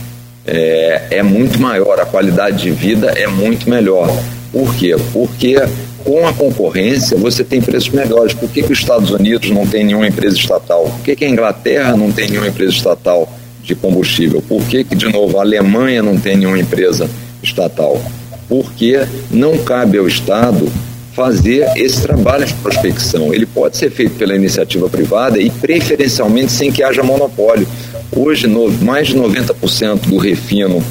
[0.46, 4.08] é, é muito maior, a qualidade de vida é muito melhor.
[4.52, 4.94] Por quê?
[5.12, 5.56] Porque
[6.04, 8.34] com a concorrência você tem preços melhores.
[8.34, 10.84] Por que, que os Estados Unidos não tem nenhuma empresa estatal?
[10.84, 14.42] Por que, que a Inglaterra não tem nenhuma empresa estatal de combustível?
[14.42, 17.08] Por que, que, de novo, a Alemanha não tem nenhuma empresa
[17.42, 18.00] estatal?
[18.48, 20.68] Porque não cabe ao Estado
[21.14, 23.32] fazer esse trabalho de prospecção.
[23.32, 27.66] Ele pode ser feito pela iniciativa privada e preferencialmente sem que haja monopólio.
[28.14, 28.46] Hoje,
[28.82, 30.82] mais de 90% do refino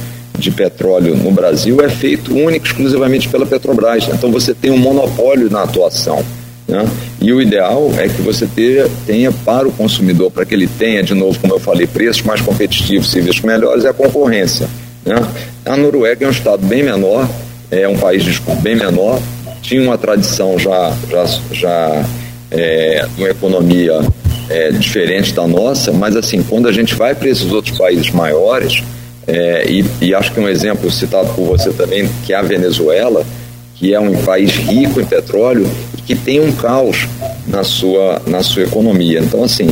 [0.42, 4.08] de petróleo no Brasil é feito único exclusivamente pela Petrobras.
[4.08, 6.24] Então você tem um monopólio na atuação.
[6.66, 6.84] Né?
[7.20, 11.02] E o ideal é que você tenha, tenha para o consumidor, para que ele tenha,
[11.02, 14.68] de novo, como eu falei, preços mais competitivos, serviços melhores, é a concorrência.
[15.04, 15.16] Né?
[15.64, 17.28] A Noruega é um estado bem menor,
[17.70, 18.24] é um país
[18.60, 19.20] bem menor,
[19.60, 22.04] tinha uma tradição já, já, já
[22.50, 24.00] é, uma economia
[24.50, 28.82] é, diferente da nossa, mas assim, quando a gente vai para esses outros países maiores,
[29.26, 33.24] é, e, e, acho que um exemplo citado por você também, que é a Venezuela,
[33.76, 37.06] que é um país rico em petróleo e que tem um caos
[37.46, 39.20] na sua, na sua economia.
[39.20, 39.68] Então, assim,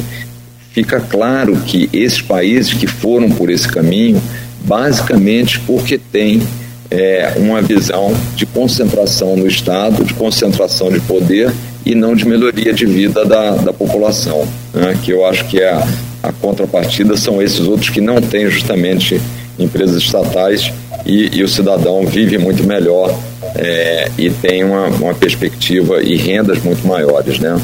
[0.73, 4.23] fica claro que esses países que foram por esse caminho,
[4.65, 6.43] basicamente porque têm
[6.91, 11.53] é, uma visão de concentração no Estado, de concentração de poder
[11.85, 14.97] e não de melhoria de vida da, da população, né?
[15.03, 15.81] que eu acho que é
[16.22, 19.20] a, contrapartida são esses outros que não têm justamente
[19.59, 20.72] empresas estatais
[21.04, 23.14] e, e o cidadão vive muito melhor
[23.56, 27.61] é, e tem uma, uma perspectiva e rendas muito maiores, né?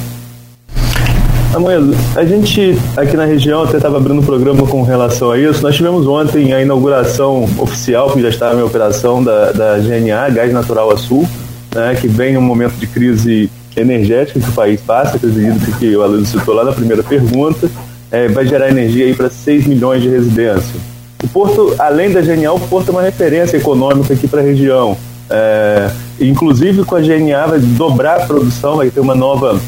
[1.55, 5.63] Amoedo, a gente aqui na região até estava abrindo um programa com relação a isso.
[5.63, 10.53] Nós tivemos ontem a inauguração oficial, que já estava em operação, da, da GNA, Gás
[10.53, 11.27] Natural Açul,
[11.75, 16.03] né, que vem um momento de crise energética que o país passa, crise que o
[16.03, 17.71] Aloysio citou lá na primeira pergunta,
[18.11, 20.97] é, vai gerar energia para 6 milhões de residências.
[21.23, 24.97] O Porto, além da Genial, o Porto é uma referência econômica aqui para a região.
[25.29, 25.91] É,
[26.21, 29.61] inclusive com a GNA vai dobrar a produção, vai ter uma nova,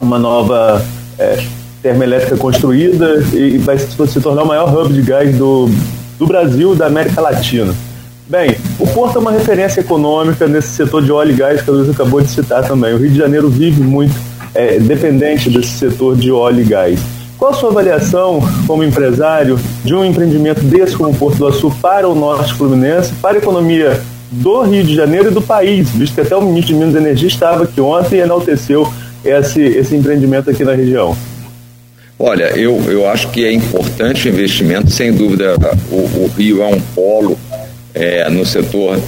[0.00, 0.84] uma nova
[1.18, 1.38] é,
[1.82, 5.70] termoelétrica construída e vai se tornar o maior hub de gás do,
[6.18, 7.74] do Brasil e da América Latina.
[8.28, 11.72] Bem, o Porto é uma referência econômica nesse setor de óleo e gás que a
[11.72, 12.92] Luiz acabou de citar também.
[12.92, 14.14] O Rio de Janeiro vive muito
[14.54, 17.00] é, dependente desse setor de óleo e gás.
[17.38, 21.70] Qual a sua avaliação como empresário de um empreendimento desse como o Porto do Açu
[21.80, 26.16] para o Norte Fluminense, para a economia do Rio de Janeiro e do país, visto
[26.16, 28.92] que até o ministro de Minas e Energia estava aqui ontem e enalteceu
[29.24, 31.16] esse, esse empreendimento aqui na região?
[32.18, 35.54] Olha, eu, eu acho que é importante o investimento, sem dúvida.
[35.92, 37.38] O, o Rio é um polo
[37.94, 38.98] é, no setor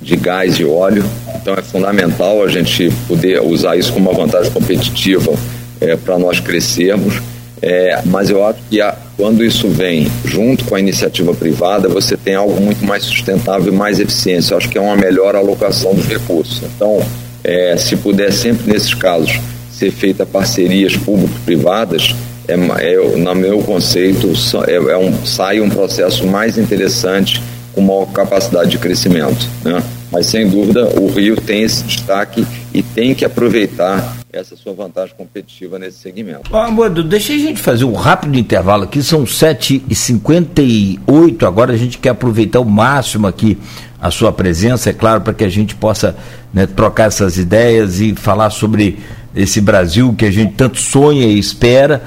[0.00, 1.04] de gás e óleo,
[1.36, 5.34] então é fundamental a gente poder usar isso como uma vantagem competitiva
[5.78, 7.33] é, para nós crescermos.
[7.66, 12.14] É, mas eu acho que a, quando isso vem junto com a iniciativa privada, você
[12.14, 14.52] tem algo muito mais sustentável e mais eficiente.
[14.52, 16.60] Eu acho que é uma melhor alocação dos recursos.
[16.62, 17.02] Então,
[17.42, 19.40] é, se puder sempre nesses casos
[19.72, 22.14] ser feita parcerias público-privadas,
[22.46, 24.30] é, é, no meu conceito,
[24.66, 27.40] é, é, um, sai um processo mais interessante
[27.72, 29.48] com maior capacidade de crescimento.
[29.64, 29.82] Né?
[30.12, 35.14] Mas, sem dúvida, o Rio tem esse destaque e tem que aproveitar essa sua vantagem
[35.16, 36.54] competitiva nesse segmento.
[36.54, 41.98] Ah, Modo, deixa a gente fazer um rápido intervalo aqui, são 7h58, agora a gente
[41.98, 43.58] quer aproveitar o máximo aqui
[44.00, 46.14] a sua presença, é claro, para que a gente possa
[46.52, 48.98] né, trocar essas ideias e falar sobre
[49.34, 52.02] esse Brasil que a gente tanto sonha e espera,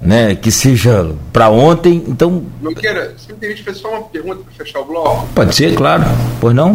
[0.00, 2.02] né, que seja para ontem.
[2.08, 2.42] Então.
[2.62, 5.28] Não queira, se me gente fazer só uma pergunta para fechar o bloco.
[5.34, 6.04] Pode ser, claro.
[6.40, 6.74] Pois não?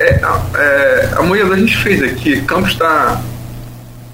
[0.00, 0.18] É,
[0.54, 3.20] é, a gente fez aqui, Campos está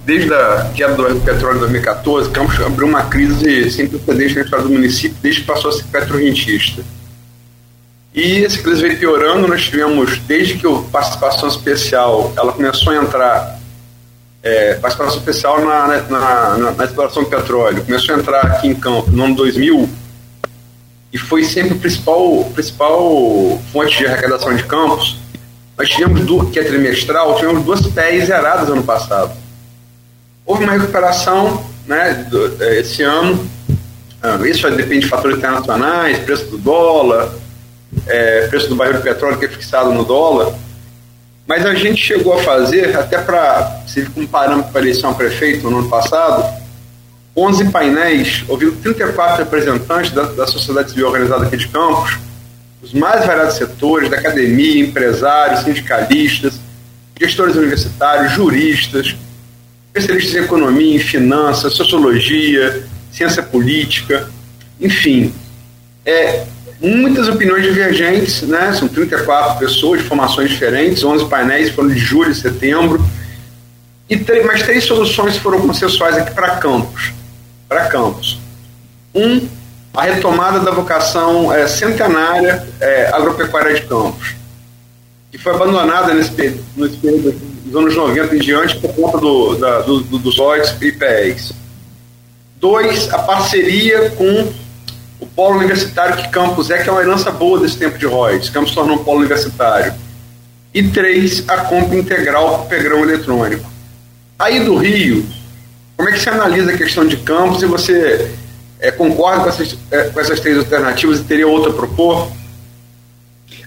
[0.07, 4.65] desde a queda do petróleo em 2014, Campos abriu uma crise sem precedentes na história
[4.65, 6.83] do município, desde que passou a ser petrorrentista.
[8.15, 12.97] E essa crise veio piorando, nós tivemos, desde que a participação especial, ela começou a
[13.03, 13.59] entrar,
[14.45, 18.75] é, participação especial na, na, na, na, exploração do petróleo, começou a entrar aqui em
[18.77, 19.91] Campos no ano 2000,
[21.13, 25.19] e foi sempre a principal, principal fonte de arrecadação de Campos,
[25.77, 29.46] nós tivemos, que é trimestral, tivemos duas PEs zeradas ano passado
[30.47, 33.51] Houve uma recuperação né, do, é, esse ano,
[34.23, 37.33] ah, isso depende de fatores internacionais, preço do dólar,
[38.07, 40.55] é, preço do barril de petróleo que é fixado no dólar,
[41.49, 45.69] mas a gente chegou a fazer, até para servir como parâmetro para eleição a prefeito
[45.69, 46.45] no ano passado,
[47.37, 52.19] 11 painéis, ouvindo 34 representantes da, da sociedade civil organizada aqui de Campos,
[52.83, 56.55] os mais variados setores, da academia, empresários, sindicalistas,
[57.21, 59.17] gestores universitários, juristas,
[59.97, 64.29] especialistas em economia, em finanças, sociologia, ciência política,
[64.81, 65.35] enfim.
[66.05, 66.45] É,
[66.81, 68.73] muitas opiniões divergentes, né?
[68.75, 73.05] são 34 pessoas de formações diferentes, 11 painéis foram de julho e setembro,
[74.09, 77.13] e mais três soluções foram consensuais aqui para campos.
[77.69, 78.39] Para campos.
[79.15, 79.49] Um,
[79.93, 84.37] a retomada da vocação é, centenária é, agropecuária de campos,
[85.33, 89.81] que foi abandonada nesse, nesse período dos anos 90 em diante por conta do, da,
[89.81, 91.53] do, do, dos OITs e IPEs.
[92.59, 94.53] Dois, a parceria com
[95.21, 98.49] o polo universitário que Campos é, que é uma herança boa desse tempo de Reuters.
[98.51, 99.93] Campos tornou um polo universitário.
[100.73, 103.69] E três, a compra integral do Pegrão Eletrônico.
[104.39, 105.27] Aí do Rio,
[105.97, 108.31] como é que você analisa a questão de Campos e você
[108.79, 112.31] é, concorda com essas, é, com essas três alternativas e teria outra a propor?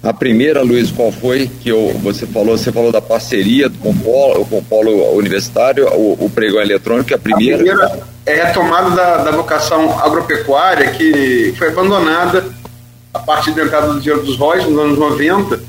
[0.02, 2.58] A primeira, Luiz, qual foi que eu, você falou?
[2.58, 7.14] Você falou da parceria com o polo, com o polo universitário, o, o pregão eletrônico,
[7.14, 7.56] a primeira.
[7.56, 12.46] A primeira é a tomada da, da vocação agropecuária que foi abandonada
[13.14, 15.60] a partir da entrada do dinheiro dos ROIs nos anos 90,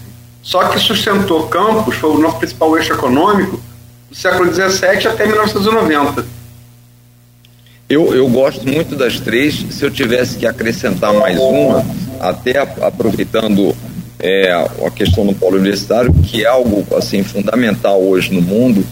[0.42, 3.60] só que sustentou Campos, foi o nosso principal eixo econômico,
[4.08, 6.24] do século XVII até 1990.
[7.88, 9.66] Eu, eu gosto muito das três.
[9.70, 11.84] Se eu tivesse que acrescentar mais uma,
[12.20, 13.74] até aproveitando
[14.20, 18.84] é, a questão do polo universitário, que é algo assim fundamental hoje no mundo,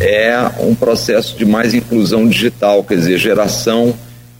[0.00, 3.94] é um processo de mais inclusão digital, quer dizer, geração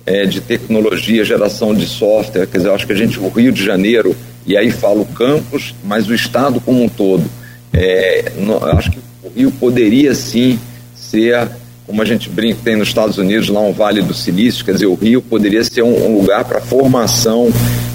[0.05, 3.53] é, de tecnologia, geração de software, quer dizer, eu acho que a gente, o Rio
[3.53, 4.15] de Janeiro,
[4.47, 7.25] e aí falo campus, mas o Estado como um todo,
[7.73, 8.33] é,
[8.77, 10.59] acho que o Rio poderia sim
[10.95, 11.49] ser,
[11.87, 14.87] como a gente brinca, tem nos Estados Unidos lá um Vale do Silício, quer dizer,
[14.87, 17.51] o Rio poderia ser um, um lugar para formação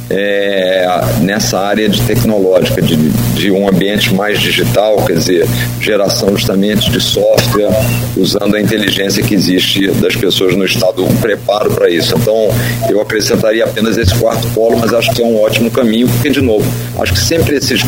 [0.09, 0.87] é,
[1.21, 5.47] nessa área de tecnológica, de, de um ambiente mais digital, quer dizer,
[5.79, 7.69] geração justamente de software,
[8.17, 12.15] usando a inteligência que existe das pessoas no estado, um preparo para isso.
[12.15, 12.49] Então,
[12.89, 16.41] eu acrescentaria apenas esse quarto polo, mas acho que é um ótimo caminho, porque, de
[16.41, 16.65] novo,
[16.99, 17.81] acho que sempre esses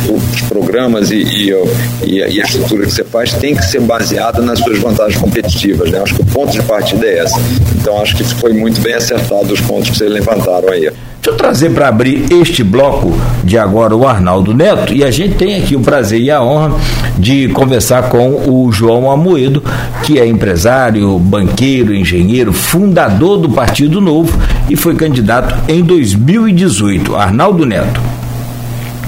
[0.48, 1.52] programas e, e,
[2.06, 5.90] e, a estrutura que você faz tem que ser baseada nas suas vantagens competitivas.
[5.90, 6.00] Né?
[6.00, 7.40] Acho que o ponto de partida é esse.
[7.80, 10.90] Então, acho que foi muito bem acertado os pontos que vocês levantaram aí.
[11.22, 15.36] Deixa eu trazer para abrir este bloco de agora o Arnaldo Neto e a gente
[15.36, 16.76] tem aqui o prazer e a honra
[17.16, 19.64] de conversar com o João Amoedo,
[20.02, 24.36] que é empresário, banqueiro, engenheiro, fundador do Partido Novo
[24.68, 27.16] e foi candidato em 2018.
[27.16, 28.02] Arnaldo Neto.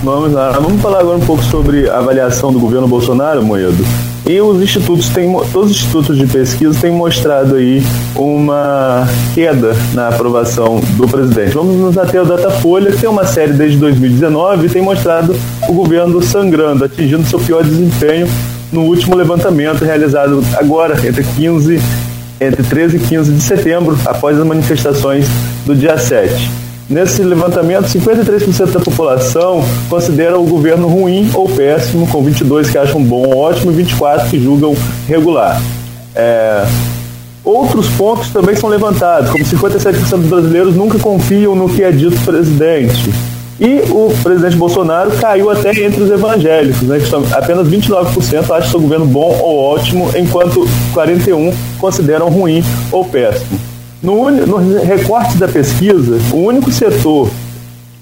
[0.03, 3.85] Vamos lá, vamos falar agora um pouco sobre a avaliação do governo Bolsonaro, Moedo.
[4.27, 7.81] E os institutos têm, todos os institutos de pesquisa têm mostrado aí
[8.13, 11.53] uma queda na aprovação do presidente.
[11.53, 15.33] Vamos nos ater ao Datafolha, que tem uma série desde 2019 e tem mostrado
[15.69, 18.27] o governo sangrando, atingindo seu pior desempenho
[18.73, 21.79] no último levantamento realizado agora, entre 15
[22.41, 25.25] entre 13 e 15 de setembro, após as manifestações
[25.65, 26.51] do dia 7.
[26.89, 33.01] Nesse levantamento, 53% da população considera o governo ruim ou péssimo, com 22 que acham
[33.01, 34.75] bom ou ótimo e 24 que julgam
[35.07, 35.61] regular.
[36.13, 36.65] É...
[37.43, 42.17] Outros pontos também são levantados, como 57% dos brasileiros nunca confiam no que é dito
[42.21, 43.13] presidente.
[43.59, 46.99] E o presidente Bolsonaro caiu até entre os evangélicos, né,
[47.31, 53.72] apenas 29% acham seu governo bom ou ótimo, enquanto 41% consideram ruim ou péssimo.
[54.03, 57.29] No, no recorte da pesquisa, o único setor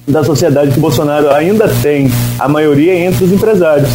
[0.07, 3.89] da sociedade que Bolsonaro ainda tem a maioria é entre os empresários.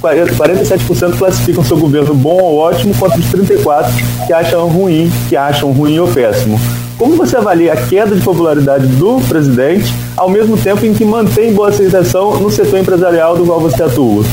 [0.00, 5.70] 47% classificam seu governo bom ou ótimo, contra os 34% que acham ruim, que acham
[5.72, 6.58] ruim ou péssimo.
[6.96, 11.52] Como você avalia a queda de popularidade do presidente, ao mesmo tempo em que mantém
[11.52, 14.24] boa aceitação no setor empresarial do qual você atua?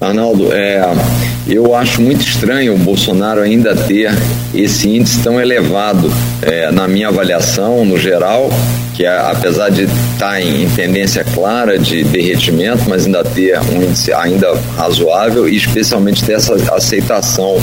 [0.00, 0.80] Arnaldo, é,
[1.46, 4.12] eu acho muito estranho o Bolsonaro ainda ter
[4.54, 6.10] esse índice tão elevado.
[6.40, 8.50] É, na minha avaliação, no geral,
[8.94, 13.82] que apesar de estar tá em, em, tendência clara de derretimento, mas ainda ter um
[13.82, 17.56] índice ainda razoável e especialmente ter essa aceitação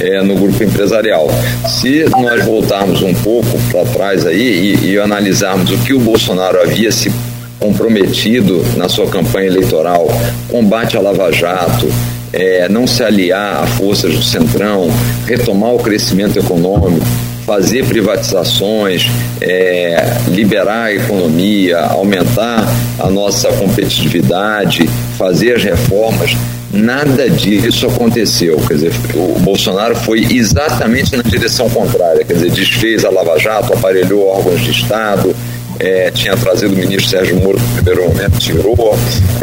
[0.00, 1.28] é, no grupo empresarial.
[1.66, 6.60] Se nós voltarmos um pouco para trás aí e, e analisarmos o que o Bolsonaro
[6.60, 7.10] havia se
[7.58, 10.06] comprometido na sua campanha eleitoral,
[10.48, 11.88] combate à Lava Jato,
[12.34, 14.90] é, não se aliar a forças do Centrão,
[15.26, 17.06] retomar o crescimento econômico,
[17.46, 19.06] fazer privatizações,
[19.40, 22.66] é, liberar a economia, aumentar
[22.98, 26.36] a nossa competitividade, fazer as reformas.
[26.72, 28.56] Nada disso aconteceu.
[28.66, 32.24] Quer dizer, o Bolsonaro foi exatamente na direção contrária.
[32.24, 35.36] Quer dizer, desfez a Lava Jato, aparelhou órgãos de Estado,
[35.78, 38.74] é, tinha trazido o ministro Sérgio Moro no primeiro momento, tirou.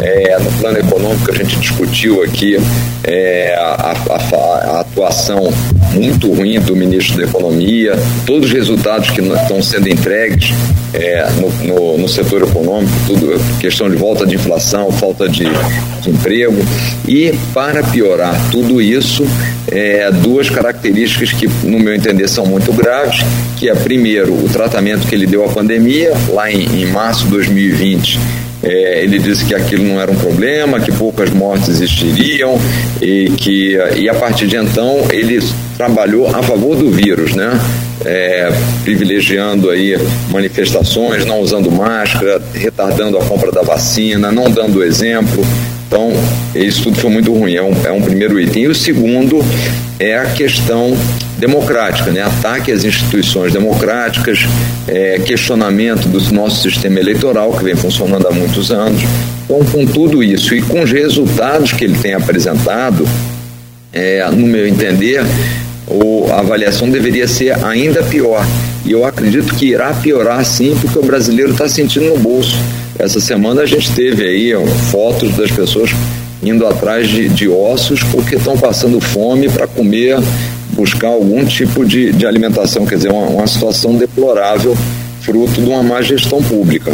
[0.00, 2.56] É, no plano econômico a gente discutiu aqui
[3.04, 5.52] é, a, a, a, atuação
[5.92, 7.94] muito ruim do ministro da Economia,
[8.26, 10.52] todos os resultados que estão sendo entregues
[10.94, 15.44] é, no, no, no, setor econômico, tudo, questão de volta de inflação, falta de,
[16.00, 16.62] de emprego.
[17.08, 19.26] E, para piorar tudo isso,
[19.70, 23.24] é, duas características que, no meu entender, são muito graves,
[23.56, 27.30] que é, primeiro, o tratamento que ele deu à pandemia, lá em, em março de
[27.30, 28.18] 2020,
[28.62, 32.56] é, ele disse que aquilo não era um problema, que poucas mortes existiriam
[33.00, 35.40] e que e a partir de então ele
[35.76, 37.50] trabalhou a favor do vírus, né?
[38.04, 38.50] É,
[38.82, 39.96] privilegiando aí
[40.28, 45.44] manifestações, não usando máscara, retardando a compra da vacina, não dando exemplo.
[45.86, 46.10] Então,
[46.54, 48.62] isso tudo foi muito ruim, é um, é um primeiro item.
[48.62, 49.44] E o segundo
[50.00, 50.96] é a questão
[51.38, 52.22] democrática, né?
[52.22, 54.40] ataque às instituições democráticas,
[54.88, 59.02] é, questionamento do nosso sistema eleitoral, que vem funcionando há muitos anos.
[59.44, 63.06] Então, com tudo isso e com os resultados que ele tem apresentado,
[63.92, 65.22] é, no meu entender,
[65.86, 68.44] o, a avaliação deveria ser ainda pior.
[68.84, 72.56] E eu acredito que irá piorar sim, porque o brasileiro está sentindo no bolso.
[72.98, 75.90] Essa semana a gente teve aí ó, fotos das pessoas
[76.42, 80.18] indo atrás de, de ossos porque estão passando fome para comer
[80.72, 84.76] buscar algum tipo de, de alimentação, quer dizer, uma, uma situação deplorável,
[85.20, 86.92] fruto de uma má gestão pública.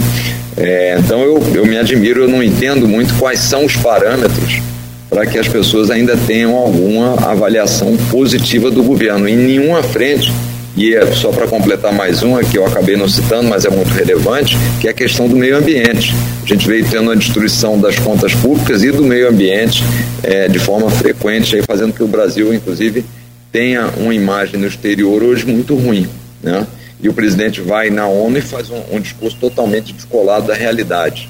[0.57, 4.61] É, então eu, eu me admiro, eu não entendo muito quais são os parâmetros
[5.09, 9.29] para que as pessoas ainda tenham alguma avaliação positiva do governo.
[9.29, 10.33] Em nenhuma frente,
[10.77, 13.91] e é só para completar mais uma que eu acabei não citando, mas é muito
[13.91, 16.15] relevante, que é a questão do meio ambiente.
[16.43, 19.83] A gente veio tendo a destruição das contas públicas e do meio ambiente
[20.23, 23.05] é, de forma frequente, aí, fazendo que o Brasil, inclusive,
[23.51, 26.07] tenha uma imagem no exterior hoje muito ruim,
[26.43, 26.67] né?
[27.01, 31.29] E o presidente vai na ONU e faz um, um discurso totalmente descolado da realidade.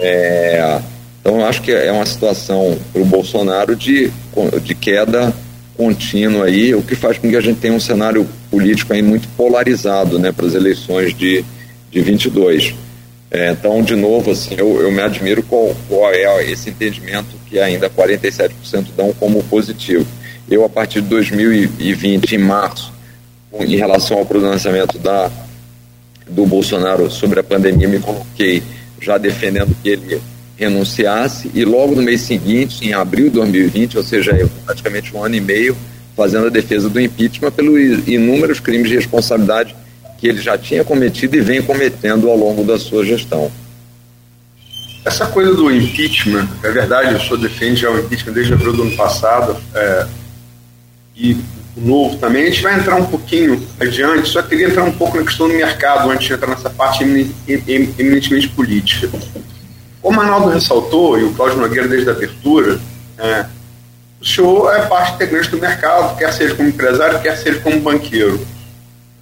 [0.00, 0.80] É,
[1.20, 4.10] então, acho que é uma situação para o Bolsonaro de,
[4.62, 5.32] de queda
[5.76, 9.28] contínua aí, o que faz com que a gente tenha um cenário político aí muito
[9.36, 11.44] polarizado, né, para as eleições de,
[11.90, 12.74] de 22.
[13.30, 17.58] É, então, de novo, assim, eu, eu me admiro qual, qual é esse entendimento que
[17.60, 20.06] ainda 47% dão como positivo.
[20.50, 22.92] Eu, a partir de 2020, em março,
[23.52, 25.30] em relação ao pronunciamento da,
[26.28, 28.62] do Bolsonaro sobre a pandemia, me coloquei
[29.00, 30.20] já defendendo que ele
[30.60, 34.32] renunciasse e logo no mês seguinte, em abril de 2020, ou seja,
[34.66, 35.74] praticamente um ano e meio,
[36.14, 39.74] fazendo a defesa do impeachment pelos inúmeros crimes de responsabilidade
[40.18, 43.50] que ele já tinha cometido e vem cometendo ao longo da sua gestão.
[45.02, 48.96] essa coisa do impeachment, é verdade, o senhor defende o impeachment desde abril do ano
[48.96, 50.06] passado, é,
[51.16, 51.38] e
[51.74, 52.42] o novo também.
[52.42, 55.54] A gente vai entrar um pouquinho adiante, só queria entrar um pouco na questão do
[55.54, 59.08] mercado antes de entrar nessa parte eminentemente política.
[60.02, 62.80] Como o Arnaldo ressaltou, e o Cláudio Nogueira desde a abertura,
[63.18, 63.44] é,
[64.20, 68.40] o senhor é parte integrante do mercado, quer seja como empresário, quer seja como banqueiro.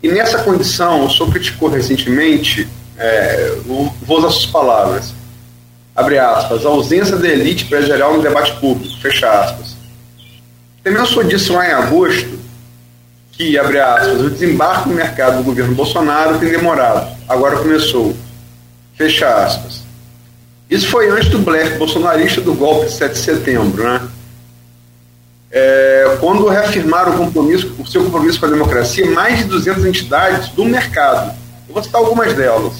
[0.02, 5.12] E nessa condição, o senhor criticou recentemente, é, vou usar suas palavras,
[5.94, 9.76] abre aspas, a ausência da elite empresarial no debate público, fecha aspas.
[10.84, 12.38] Também o senhor disse lá em agosto
[13.32, 18.16] que, abre aspas, o desembarque no mercado do governo Bolsonaro tem demorado, agora começou,
[18.96, 19.87] fecha aspas.
[20.70, 24.08] Isso foi antes do blefe bolsonarista do golpe de 7 de setembro, né?
[25.50, 30.50] É, quando reafirmaram o, compromisso, o seu compromisso com a democracia, mais de 200 entidades
[30.50, 31.34] do mercado.
[31.66, 32.74] Eu vou citar algumas delas.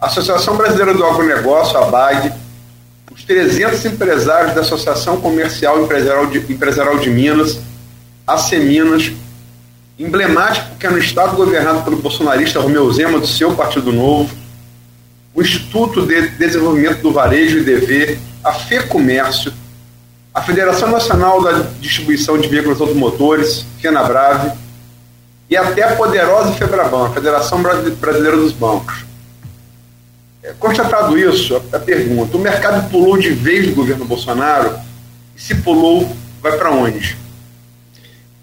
[0.00, 2.32] A Associação Brasileira do Agronegócio, a BAG,
[3.12, 7.58] os 300 empresários da Associação Comercial Empresarial de, Empresarial de Minas,
[8.24, 9.10] a Seminas,
[9.98, 14.32] emblemático que é no estado governado pelo bolsonarista Romeu Zema, do seu Partido Novo,
[15.38, 19.52] o Instituto de Desenvolvimento do Varejo e DV, a FEComércio,
[20.34, 24.50] a Federação Nacional da Distribuição de Veículos Automotores, FenaBrave,
[25.48, 29.04] e até a poderosa FEBRABAN, a Federação Brasileira dos Bancos.
[30.42, 34.76] É, constatado isso, a, pergunta: o mercado pulou de vez do governo Bolsonaro?
[35.36, 37.16] E se pulou, vai para onde?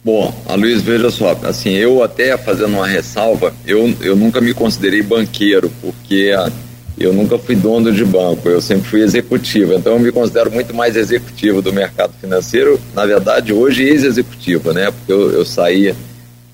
[0.01, 4.53] Bom, a Luiz, veja só, assim, eu até fazendo uma ressalva, eu, eu nunca me
[4.53, 6.49] considerei banqueiro, porque a,
[6.97, 10.73] eu nunca fui dono de banco, eu sempre fui executivo, então eu me considero muito
[10.73, 15.93] mais executivo do mercado financeiro, na verdade hoje ex-executivo, né, porque eu, eu saí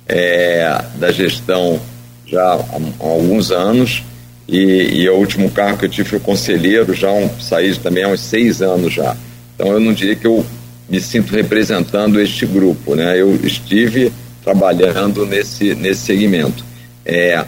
[0.08, 1.80] é, da gestão
[2.26, 4.04] já há, há alguns anos
[4.48, 8.08] e, e, o último cargo que eu tive foi conselheiro, já um, saí também há
[8.08, 9.16] uns seis anos já,
[9.54, 10.44] então eu não diria que eu
[10.90, 14.12] me sinto representando este grupo, né, eu estive
[14.44, 16.66] trabalhando nesse, nesse segmento.
[17.06, 17.46] É,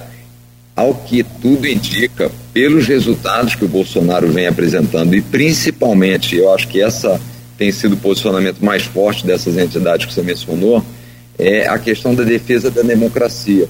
[0.75, 6.67] ao que tudo indica, pelos resultados que o Bolsonaro vem apresentando, e principalmente, eu acho
[6.67, 7.19] que essa
[7.57, 10.83] tem sido o posicionamento mais forte dessas entidades que você mencionou,
[11.37, 13.67] é a questão da defesa da democracia.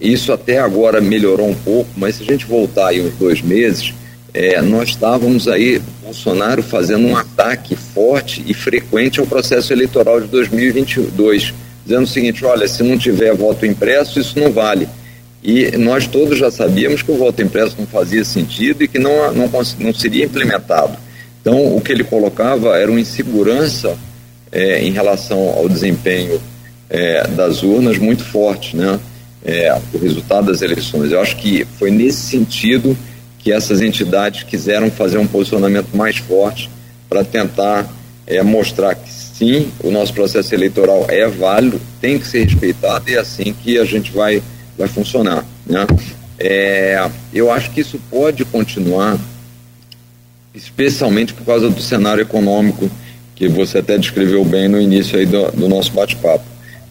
[0.00, 3.92] Isso até agora melhorou um pouco, mas se a gente voltar aí uns dois meses,
[4.32, 10.28] é, nós estávamos aí, Bolsonaro fazendo um ataque forte e frequente ao processo eleitoral de
[10.28, 11.54] 2022,
[11.84, 14.86] dizendo o seguinte: olha, se não tiver voto impresso, isso não vale.
[15.46, 19.32] E nós todos já sabíamos que o voto impresso não fazia sentido e que não,
[19.32, 20.98] não, não seria implementado.
[21.40, 23.96] Então, o que ele colocava era uma insegurança
[24.50, 26.40] é, em relação ao desempenho
[26.90, 28.98] é, das urnas muito forte, né?
[29.44, 31.12] É, o resultado das eleições.
[31.12, 32.98] Eu acho que foi nesse sentido
[33.38, 36.68] que essas entidades quiseram fazer um posicionamento mais forte
[37.08, 37.88] para tentar
[38.26, 43.14] é, mostrar que sim, o nosso processo eleitoral é válido, tem que ser respeitado e
[43.14, 44.42] é assim que a gente vai
[44.76, 45.44] vai funcionar.
[45.66, 45.86] Né?
[46.38, 49.18] É, eu acho que isso pode continuar,
[50.54, 52.90] especialmente por causa do cenário econômico
[53.34, 56.44] que você até descreveu bem no início aí do, do nosso bate-papo.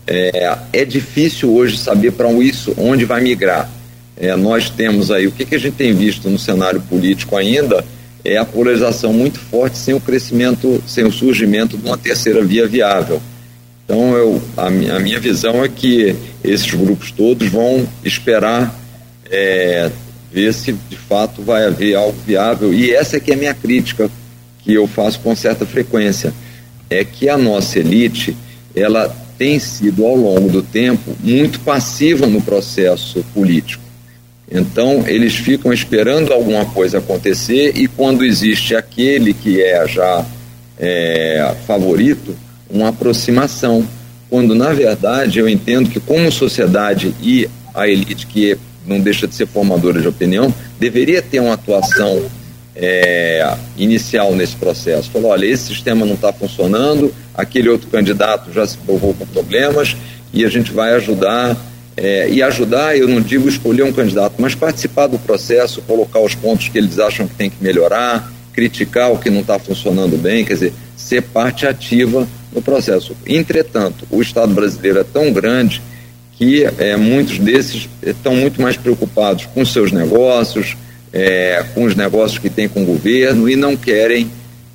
[0.08, 3.70] É, é, difícil hoje saber para isso onde vai migrar.
[4.16, 7.84] É, nós temos aí, o que, que a gente tem visto no cenário político ainda
[8.24, 12.68] é a polarização muito forte sem o crescimento, sem o surgimento de uma terceira via
[12.68, 13.22] viável.
[13.86, 18.74] Então, eu, a, a minha visão é que esses grupos todos vão esperar
[19.30, 19.92] é,
[20.32, 22.74] ver se de fato vai haver algo viável.
[22.74, 24.10] E essa é que é a minha crítica,
[24.60, 26.34] que eu faço com certa frequência,
[26.90, 28.36] é que a nossa elite,
[28.76, 33.84] ela tem sido ao longo do tempo muito passiva no processo político.
[34.52, 40.26] Então, eles ficam esperando alguma coisa acontecer e quando existe aquele que é já
[40.78, 42.36] é, favorito,
[42.76, 43.88] uma aproximação,
[44.30, 49.34] quando na verdade eu entendo que como sociedade e a elite que não deixa de
[49.34, 52.24] ser formadora de opinião deveria ter uma atuação
[52.76, 55.10] é, inicial nesse processo.
[55.10, 59.96] Falou, olha, esse sistema não está funcionando, aquele outro candidato já se provou com problemas
[60.34, 61.58] e a gente vai ajudar
[61.98, 66.36] é, e ajudar, eu não digo escolher um candidato, mas participar do processo, colocar os
[66.36, 70.44] pontos que eles acham que tem que melhorar, criticar o que não está funcionando bem,
[70.44, 73.16] quer dizer, ser parte ativa no processo.
[73.28, 75.82] Entretanto, o Estado brasileiro é tão grande
[76.38, 80.76] que é, muitos desses estão muito mais preocupados com seus negócios,
[81.14, 84.30] é, com os negócios que têm com o governo e não querem,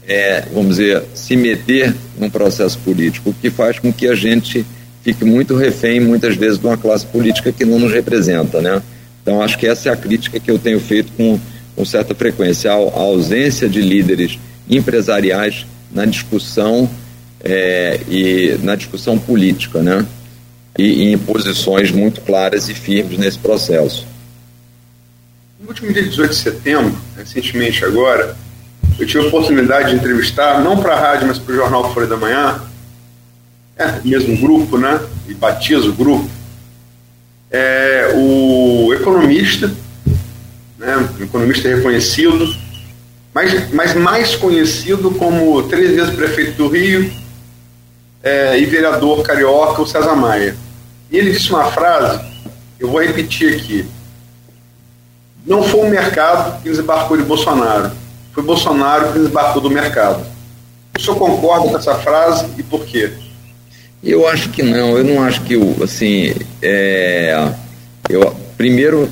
[0.08, 4.64] é, vamos dizer, se meter num processo político, o que faz com que a gente
[5.02, 8.82] fique muito refém, muitas vezes, de uma classe política que não nos representa, né?
[9.22, 11.38] Então, acho que essa é a crítica que eu tenho feito com,
[11.76, 16.88] com certa frequência, a, a ausência de líderes empresariais na discussão
[17.42, 20.06] é, e na discussão política, né?
[20.78, 24.06] E, em posições muito claras e firmes nesse processo.
[25.60, 28.36] No último dia 18 de setembro, recentemente agora,
[28.98, 32.06] eu tive a oportunidade de entrevistar, não para a rádio, mas para o jornal Folha
[32.06, 32.60] da Manhã,
[33.76, 35.00] é, mesmo grupo, né?
[35.28, 36.28] E batiza o grupo,
[37.50, 39.72] é, o economista,
[40.78, 40.96] né?
[41.18, 42.54] Um economista reconhecido,
[43.34, 47.10] mas, mas mais conhecido como três vezes prefeito do Rio
[48.22, 50.56] é, e vereador carioca, o César Maia.
[51.10, 52.20] E ele disse uma frase,
[52.78, 53.86] eu vou repetir aqui.
[55.46, 57.92] Não foi o mercado que desembarcou de Bolsonaro,
[58.32, 60.24] foi Bolsonaro que desembarcou do mercado.
[60.96, 63.10] O senhor concorda com essa frase e por quê?
[64.02, 67.52] Eu acho que não, eu não acho que, assim, é,
[68.08, 69.10] eu, primeiro,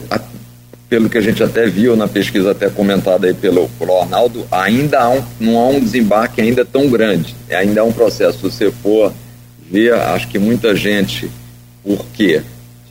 [0.89, 5.01] pelo que a gente até viu na pesquisa até comentada aí pelo, pelo Arnaldo, ainda
[5.01, 8.71] há um, não há um desembarque ainda tão grande, ainda há um processo, se você
[8.71, 9.13] for
[9.71, 11.31] ver, acho que muita gente,
[11.85, 12.41] por quê?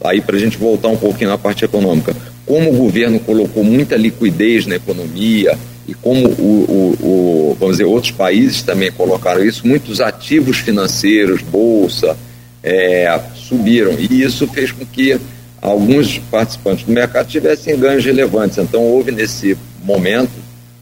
[0.04, 3.96] Aí para a gente voltar um pouquinho na parte econômica, como o governo colocou muita
[3.96, 7.08] liquidez na economia, e como o, o,
[7.52, 12.18] o, vamos dizer, outros países também colocaram isso, muitos ativos financeiros, bolsa,
[12.62, 13.94] é, subiram.
[13.98, 15.18] E isso fez com que
[15.62, 18.58] alguns participantes do mercado tivessem ganhos relevantes.
[18.58, 20.32] Então, houve nesse momento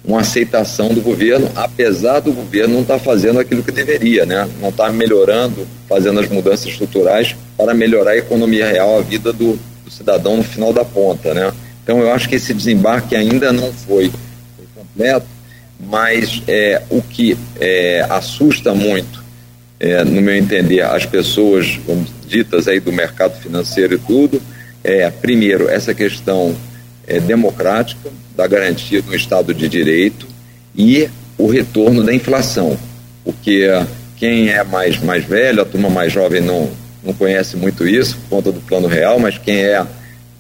[0.04, 4.48] uma aceitação do governo, apesar do governo não estar tá fazendo aquilo que deveria, né?
[4.62, 9.34] não estar tá melhorando, fazendo as mudanças estruturais para melhorar a economia real, a vida
[9.34, 11.34] do, do cidadão no final da ponta.
[11.34, 11.52] Né?
[11.84, 14.12] Então, eu acho que esse desembarque ainda não foi
[14.96, 15.26] Neto,
[15.80, 19.24] mas é, o que é, assusta muito,
[19.78, 21.78] é, no meu entender, as pessoas
[22.26, 24.42] ditas aí do mercado financeiro e tudo,
[24.86, 26.56] é, primeiro, essa questão
[27.08, 30.28] é, democrática, da garantia do Estado de Direito
[30.76, 32.78] e o retorno da inflação,
[33.24, 33.68] porque
[34.16, 36.70] quem é mais, mais velho, a turma mais jovem não,
[37.04, 39.84] não conhece muito isso por conta do plano real, mas quem é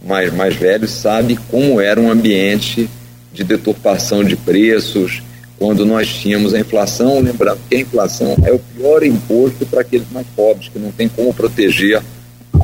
[0.05, 2.87] mais, mais velho sabe como era um ambiente
[3.33, 5.23] de deturpação de preços,
[5.57, 10.09] quando nós tínhamos a inflação, lembrando que a inflação é o pior imposto para aqueles
[10.11, 12.01] mais pobres, que não tem como proteger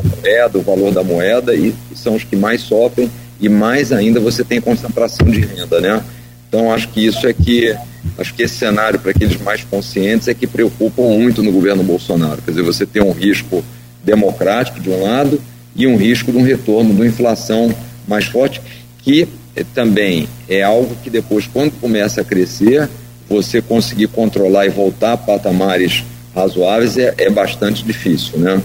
[0.04, 4.44] moeda, o valor da moeda, e são os que mais sofrem, e mais ainda você
[4.44, 6.04] tem concentração de renda, né?
[6.48, 7.76] Então acho que isso é que
[8.18, 12.42] acho que esse cenário para aqueles mais conscientes é que preocupa muito no governo Bolsonaro.
[12.42, 13.64] Quer dizer, você tem um risco
[14.04, 15.42] democrático de um lado
[15.76, 17.74] e um risco de um retorno de uma inflação
[18.08, 18.62] mais forte
[19.00, 22.90] que é, também é algo que depois, quando começa a crescer,
[23.28, 26.04] você conseguir controlar e voltar a patamares
[26.36, 28.62] razoáveis é, é bastante difícil, né?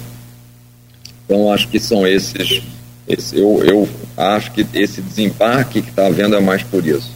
[1.26, 2.62] Então, acho que são esses,
[3.06, 7.10] esse, eu, eu acho que esse desembarque que está havendo é mais por isso.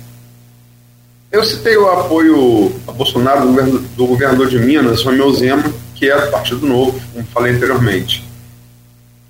[1.30, 6.11] Eu citei o apoio a Bolsonaro do, governo, do governador de Minas, Romeu Zema, que
[6.11, 8.24] é do Partido Novo, como falei anteriormente.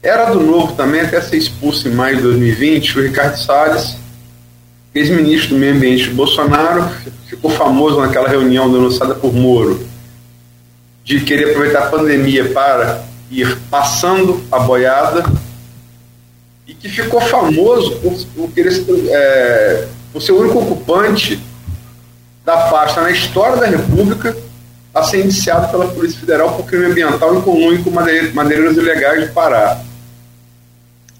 [0.02, 3.96] Era do Novo também, até ser expulso em maio de 2020, o Ricardo Salles,
[4.94, 6.88] ex-ministro do Meio Ambiente de Bolsonaro,
[7.26, 9.86] ficou famoso naquela reunião denunciada por Moro,
[11.04, 15.24] de querer aproveitar a pandemia para ir passando a boiada,
[16.66, 21.40] e que ficou famoso por, por querer é, por ser o único ocupante
[22.44, 24.36] da pasta na história da República
[24.94, 29.32] a ser indiciado pela Polícia Federal por crime ambiental em comum com madeireiros ilegais de
[29.32, 29.80] Pará.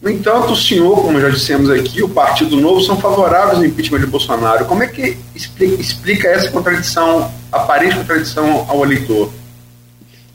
[0.03, 4.01] No entanto, o senhor, como já dissemos aqui, o Partido Novo são favoráveis ao impeachment
[4.01, 4.65] de Bolsonaro.
[4.65, 9.31] Como é que explica, explica essa contradição, aparente contradição ao eleitor?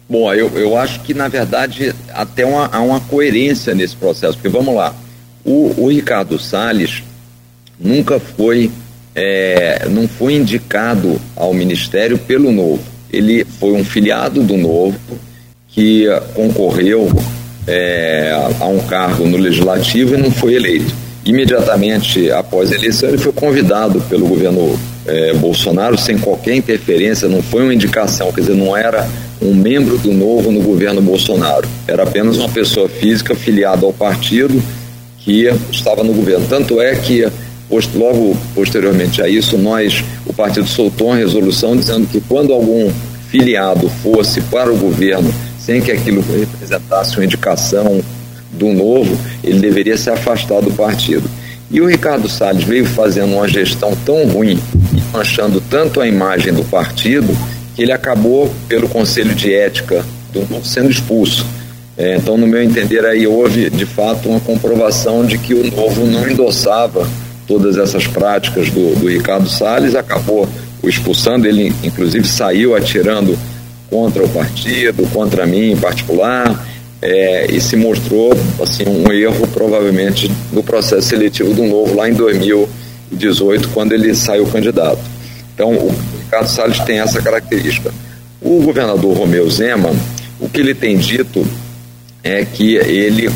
[0.07, 4.49] Bom, eu, eu acho que, na verdade, até uma, há uma coerência nesse processo, porque
[4.49, 4.93] vamos lá,
[5.43, 7.03] o, o Ricardo Salles
[7.79, 8.71] nunca foi,
[9.15, 12.83] é, não foi indicado ao Ministério pelo Novo.
[13.11, 14.99] Ele foi um filiado do Novo
[15.67, 17.11] que concorreu
[17.67, 20.93] é, a um cargo no legislativo e não foi eleito.
[21.25, 27.41] Imediatamente após a eleição, ele foi convidado pelo governo é, Bolsonaro sem qualquer interferência, não
[27.41, 29.07] foi uma indicação, quer dizer, não era
[29.41, 34.61] um membro do novo no governo Bolsonaro, era apenas uma pessoa física filiada ao partido
[35.19, 36.45] que estava no governo.
[36.47, 37.27] Tanto é que
[37.95, 42.91] logo posteriormente a isso, nós, o partido soltou uma resolução dizendo que quando algum
[43.29, 48.01] filiado fosse para o governo sem que aquilo representasse uma indicação
[48.51, 51.29] do novo, ele deveria se afastar do partido.
[51.71, 54.59] E o Ricardo Salles veio fazendo uma gestão tão ruim
[54.93, 57.35] e manchando tanto a imagem do partido
[57.75, 61.45] que ele acabou, pelo Conselho de Ética do sendo expulso.
[61.97, 66.05] É, então, no meu entender, aí houve de fato uma comprovação de que o Novo
[66.05, 67.07] não endossava
[67.47, 70.47] todas essas práticas do, do Ricardo Salles, acabou
[70.81, 73.37] o expulsando, ele inclusive saiu atirando
[73.89, 76.65] contra o partido, contra mim em particular,
[77.01, 82.13] é, e se mostrou assim um erro provavelmente no processo seletivo do Novo lá em
[82.13, 84.99] 2018, quando ele saiu candidato.
[85.53, 85.95] Então, o
[86.25, 87.93] Ricardo Salles tem essa característica.
[88.41, 89.91] O governador Romeu Zema,
[90.39, 91.47] o que ele tem dito
[92.23, 93.29] é que ele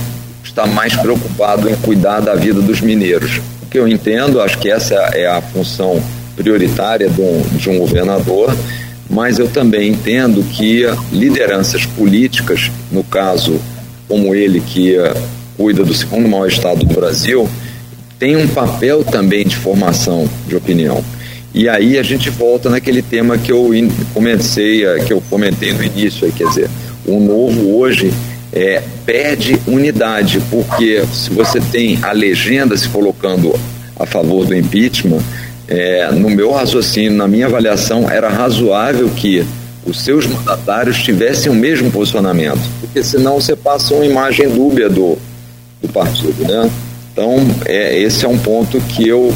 [0.44, 3.40] está mais preocupado em cuidar da vida dos mineiros.
[3.62, 6.02] O que eu entendo, acho que essa é a função
[6.36, 8.56] prioritária de um, de um governador,
[9.10, 13.60] mas eu também entendo que lideranças políticas, no caso
[14.08, 15.16] como ele que uh,
[15.56, 17.48] cuida do segundo maior estado do Brasil,
[18.18, 21.04] tem um papel também de formação de opinião.
[21.54, 23.72] E aí a gente volta naquele tema que eu
[24.14, 26.70] comecei, que eu comentei no início, quer dizer,
[27.06, 28.14] o novo hoje
[28.54, 33.54] é, pede unidade, porque se você tem a legenda se colocando
[34.00, 35.22] a favor do impeachment,
[35.68, 39.46] é, no meu raciocínio, na minha avaliação, era razoável que
[39.86, 45.18] os seus mandatários tivessem o mesmo posicionamento, porque senão você passa uma imagem dúbia do,
[45.82, 46.70] do partido, né?
[47.12, 47.36] Então,
[47.66, 49.34] é, esse é um ponto que eu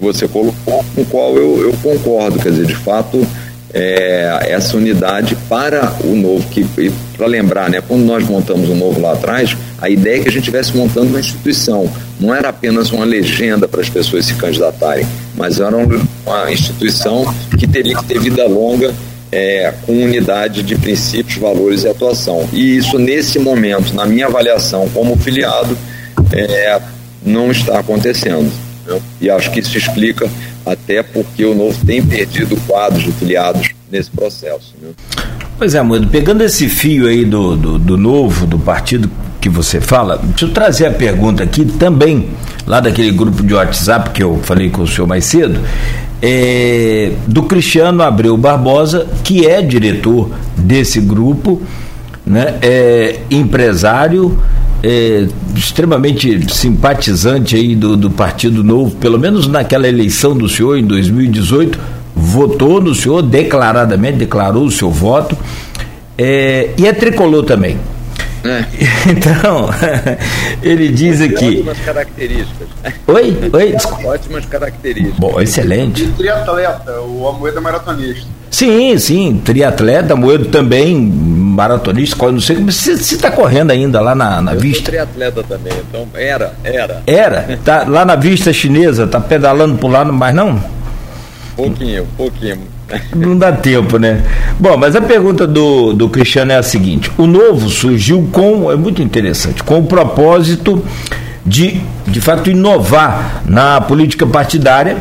[0.00, 3.26] você colocou, com o qual eu, eu concordo, quer dizer, de fato,
[3.72, 6.66] é, essa unidade para o novo, que
[7.16, 10.32] para lembrar, né, quando nós montamos o novo lá atrás, a ideia é que a
[10.32, 11.88] gente estivesse montando uma instituição,
[12.18, 17.66] não era apenas uma legenda para as pessoas se candidatarem, mas era uma instituição que
[17.66, 18.92] teria que ter vida longa
[19.32, 22.48] é, com unidade de princípios, valores e atuação.
[22.52, 25.76] E isso, nesse momento, na minha avaliação como filiado,
[26.32, 26.80] é,
[27.24, 28.50] não está acontecendo.
[28.90, 29.00] Né?
[29.20, 30.28] E acho que isso explica
[30.66, 34.74] até porque o Novo tem perdido quadros de filiados nesse processo.
[34.82, 34.90] Né?
[35.56, 39.10] Pois é, Moedo, pegando esse fio aí do, do, do, Novo, do partido
[39.40, 42.30] que você fala, deixa eu trazer a pergunta aqui também,
[42.66, 45.60] lá daquele grupo de WhatsApp que eu falei com o senhor mais cedo,
[46.22, 51.62] é, do Cristiano Abreu Barbosa, que é diretor desse grupo,
[52.24, 54.38] né, é empresário,
[54.82, 60.84] é, extremamente simpatizante aí do, do Partido Novo, pelo menos naquela eleição do senhor em
[60.84, 61.78] 2018,
[62.14, 65.36] votou no senhor declaradamente, declarou o seu voto,
[66.16, 67.76] é, e é tricolor também.
[68.44, 68.64] É.
[69.10, 69.68] Então,
[70.62, 71.58] ele diz aqui.
[71.58, 72.68] Ótimas características.
[73.06, 73.50] Oi?
[73.52, 73.74] Oi?
[74.04, 75.18] Ótimas características.
[75.18, 76.04] Bom, excelente.
[76.04, 78.26] E triatleta, o Amoedo é maratonista.
[78.50, 80.96] Sim, sim, triatleta, Moedo também,
[81.60, 82.72] maratonista, não sei como.
[82.72, 84.84] Você está correndo ainda lá na, na Eu vista?
[84.84, 87.02] triatleta também, então era, era.
[87.06, 87.58] Era?
[87.62, 90.58] Tá lá na vista chinesa, tá pedalando por lá, mas não?
[91.54, 92.58] Pouquinho, pouquinho.
[93.14, 94.24] Não dá tempo, né?
[94.58, 98.76] Bom, mas a pergunta do, do Cristiano é a seguinte: o novo surgiu com, é
[98.76, 100.82] muito interessante, com o propósito
[101.44, 104.96] de, de fato, inovar na política partidária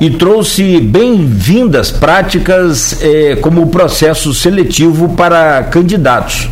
[0.00, 6.48] e trouxe bem-vindas práticas eh, como o processo seletivo para candidatos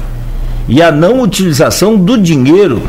[0.68, 2.82] e a não utilização do dinheiro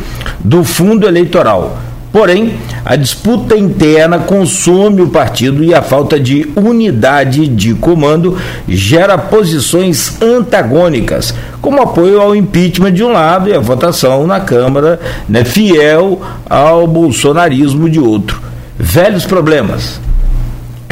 [0.44, 1.78] do fundo eleitoral
[2.14, 2.54] Porém,
[2.86, 8.38] a disputa interna consome o partido e a falta de unidade de comando
[8.68, 15.00] gera posições antagônicas, como apoio ao impeachment de um lado e a votação na Câmara
[15.28, 18.40] né, fiel ao bolsonarismo de outro.
[18.78, 20.00] Velhos problemas.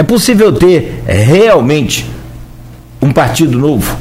[0.01, 2.07] É possível ter realmente
[2.99, 3.95] um partido novo?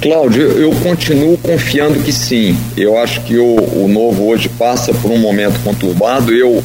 [0.00, 2.56] Cláudio, eu continuo confiando que sim.
[2.74, 6.32] Eu acho que o, o novo hoje passa por um momento conturbado.
[6.32, 6.64] Eu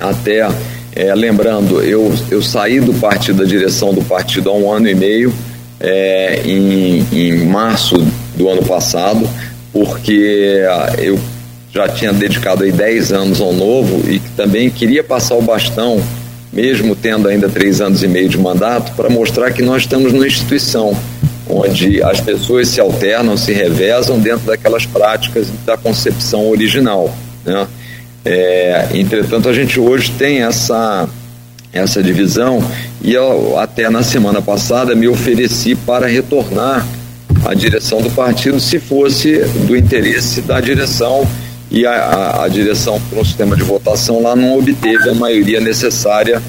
[0.00, 0.48] até
[0.96, 4.94] é, lembrando, eu, eu saí do partido, da direção do partido há um ano e
[4.94, 5.34] meio,
[5.78, 8.02] é, em, em março
[8.34, 9.28] do ano passado,
[9.70, 10.62] porque
[10.96, 11.20] eu
[11.74, 16.02] já tinha dedicado aí 10 anos ao novo e também queria passar o bastão,
[16.52, 20.26] mesmo tendo ainda três anos e meio de mandato, para mostrar que nós estamos numa
[20.26, 20.96] instituição
[21.48, 27.14] onde as pessoas se alternam, se revezam dentro daquelas práticas da concepção original.
[27.44, 27.66] Né?
[28.24, 31.08] É, entretanto, a gente hoje tem essa,
[31.72, 32.62] essa divisão
[33.02, 36.86] e eu, até na semana passada me ofereci para retornar
[37.44, 41.26] à direção do partido se fosse do interesse da direção
[41.72, 45.58] e a, a, a direção para o sistema de votação lá não obteve a maioria
[45.58, 46.40] necessária,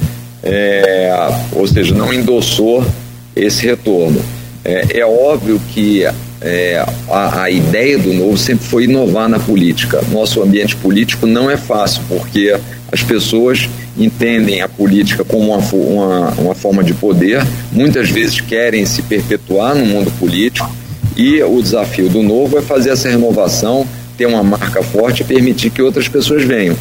[0.43, 1.15] é,
[1.53, 2.86] ou seja, não endossou
[3.34, 4.21] esse retorno.
[4.65, 6.05] É, é óbvio que
[6.41, 10.01] é, a, a, ideia do novo sempre foi inovar na política.
[10.11, 12.53] Nosso ambiente político não é fácil, porque
[12.91, 18.86] as pessoas entendem a política como uma, uma, uma forma de poder, muitas vezes querem
[18.86, 20.69] se perpetuar no mundo político,
[21.15, 23.88] e o desafio do novo é fazer essa renovação,
[24.18, 26.76] ter uma marca forte e permitir que outras pessoas venham.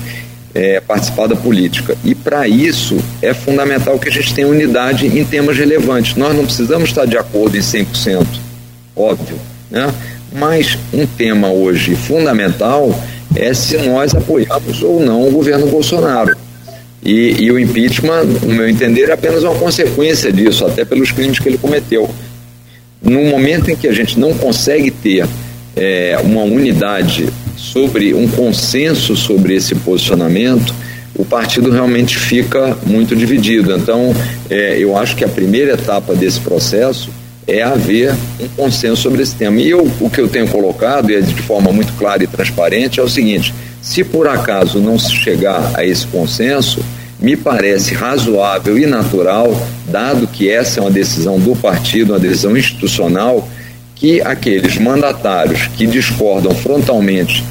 [0.54, 1.96] é, participar da política.
[2.04, 6.14] E para isso é fundamental que a gente tenha unidade em temas relevantes.
[6.16, 8.26] Nós não precisamos estar de acordo em 100%,
[8.94, 9.38] óbvio,
[9.70, 9.92] né?
[10.32, 12.98] mas um tema hoje fundamental
[13.34, 16.36] é se nós apoiamos ou não o governo Bolsonaro.
[17.04, 21.40] E, e, o impeachment, no meu entender, é apenas uma consequência disso, até pelos crimes
[21.40, 22.08] que ele cometeu.
[23.02, 25.26] No momento em que a gente não consegue ter
[25.76, 30.74] é, uma unidade sobre um consenso sobre esse posicionamento,
[31.14, 33.74] o partido realmente fica muito dividido.
[33.74, 34.14] Então,
[34.48, 37.10] é, eu acho que a primeira etapa desse processo
[37.46, 39.60] é haver um consenso sobre esse tema.
[39.60, 43.00] E eu, o que eu tenho colocado, e é de forma muito clara e transparente,
[43.00, 46.82] é o seguinte: se por acaso não se chegar a esse consenso,
[47.20, 49.54] me parece razoável e natural,
[49.88, 53.48] dado que essa é uma decisão do partido, uma decisão institucional,
[54.02, 57.44] que aqueles mandatários que discordam frontalmente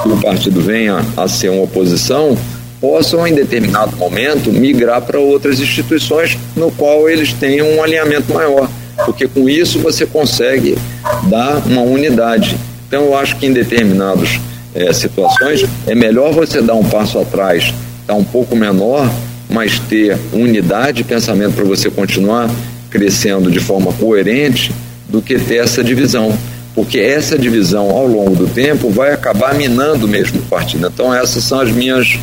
[0.00, 2.38] que o partido venha a ser uma oposição
[2.80, 8.70] possam, em determinado momento, migrar para outras instituições no qual eles tenham um alinhamento maior,
[9.04, 10.78] porque com isso você consegue
[11.24, 12.56] dar uma unidade.
[12.86, 14.38] Então, eu acho que em determinadas
[14.76, 17.74] é, situações é melhor você dar um passo atrás,
[18.06, 19.10] dar um pouco menor,
[19.50, 22.48] mas ter unidade de pensamento para você continuar
[22.90, 24.72] crescendo de forma coerente
[25.08, 26.36] do que ter essa divisão,
[26.74, 30.86] porque essa divisão ao longo do tempo vai acabar minando mesmo o partido.
[30.86, 32.18] Então essas são as minhas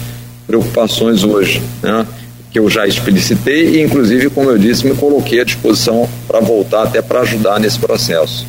[0.45, 2.05] preocupações hoje, né?
[2.51, 6.83] que eu já explicitei e inclusive, como eu disse, me coloquei à disposição para voltar
[6.83, 8.45] até para ajudar nesse processo.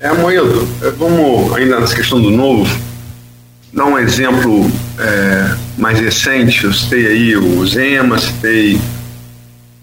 [0.00, 2.68] É, Moedo, é, vamos ainda nessa questão do novo,
[3.72, 4.68] dar um exemplo
[4.98, 8.80] é, mais recente, eu citei aí o Zema, citei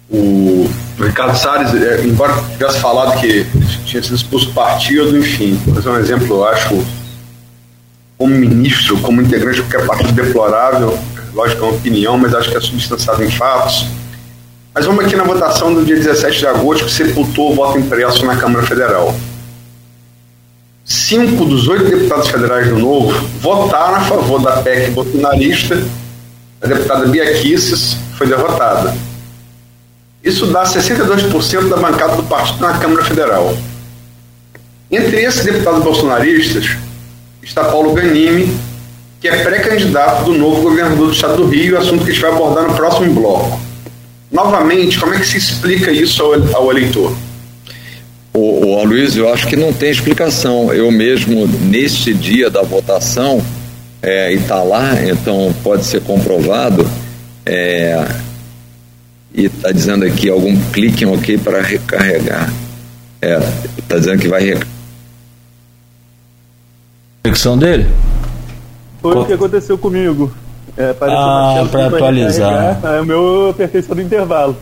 [0.10, 3.46] o Ricardo Salles, é, embora tivesse falado que
[3.86, 6.86] tinha sido expulso do partido, enfim, vou fazer um exemplo, eu acho,
[8.18, 10.98] como ministro, como integrante de qualquer partido deplorável,
[11.34, 13.86] lógico, é uma opinião, mas acho que é substanciado em fatos.
[14.74, 18.26] Mas vamos aqui na votação do dia 17 de agosto, que sepultou o voto impresso
[18.26, 19.14] na Câmara Federal.
[20.86, 25.84] Cinco dos oito deputados federais do Novo votaram a favor da PEC bolsonarista.
[26.62, 28.96] A deputada Bia Kisses foi derrotada.
[30.28, 33.58] Isso dá 62% da bancada do partido na Câmara Federal.
[34.92, 36.76] Entre esses deputados bolsonaristas
[37.42, 38.54] está Paulo Ganimi,
[39.22, 42.32] que é pré-candidato do novo governador do estado do Rio, assunto que a gente vai
[42.32, 43.58] abordar no próximo bloco.
[44.30, 46.22] Novamente, como é que se explica isso
[46.54, 47.16] ao, eleitor?
[48.34, 50.74] O, o eu acho que não tem explicação.
[50.74, 53.42] Eu mesmo, neste dia da votação,
[54.02, 56.86] é, e está lá, então pode ser comprovado,
[57.46, 58.06] é,
[59.34, 62.52] e está dizendo aqui algum clique ok para recarregar.
[63.22, 63.38] É,
[63.78, 64.68] está dizendo que vai recarregar.
[67.24, 67.88] Conexão dele?
[69.02, 70.32] Foi o que aconteceu comigo.
[70.78, 72.80] É, ah, para atualizar.
[72.84, 73.56] É, o meu
[73.96, 74.56] no intervalo.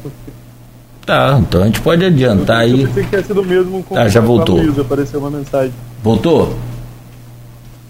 [1.06, 2.82] Tá, então a gente pode adiantar aí.
[2.82, 4.58] Eu pensei que tinha sido mesmo com ah, já voltou.
[4.58, 5.74] Luiz, apareceu uma mensagem.
[6.02, 6.58] Voltou?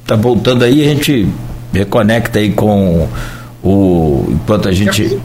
[0.05, 1.27] Tá voltando aí, a gente
[1.71, 3.07] reconecta aí com
[3.65, 5.19] o, enquanto a gente.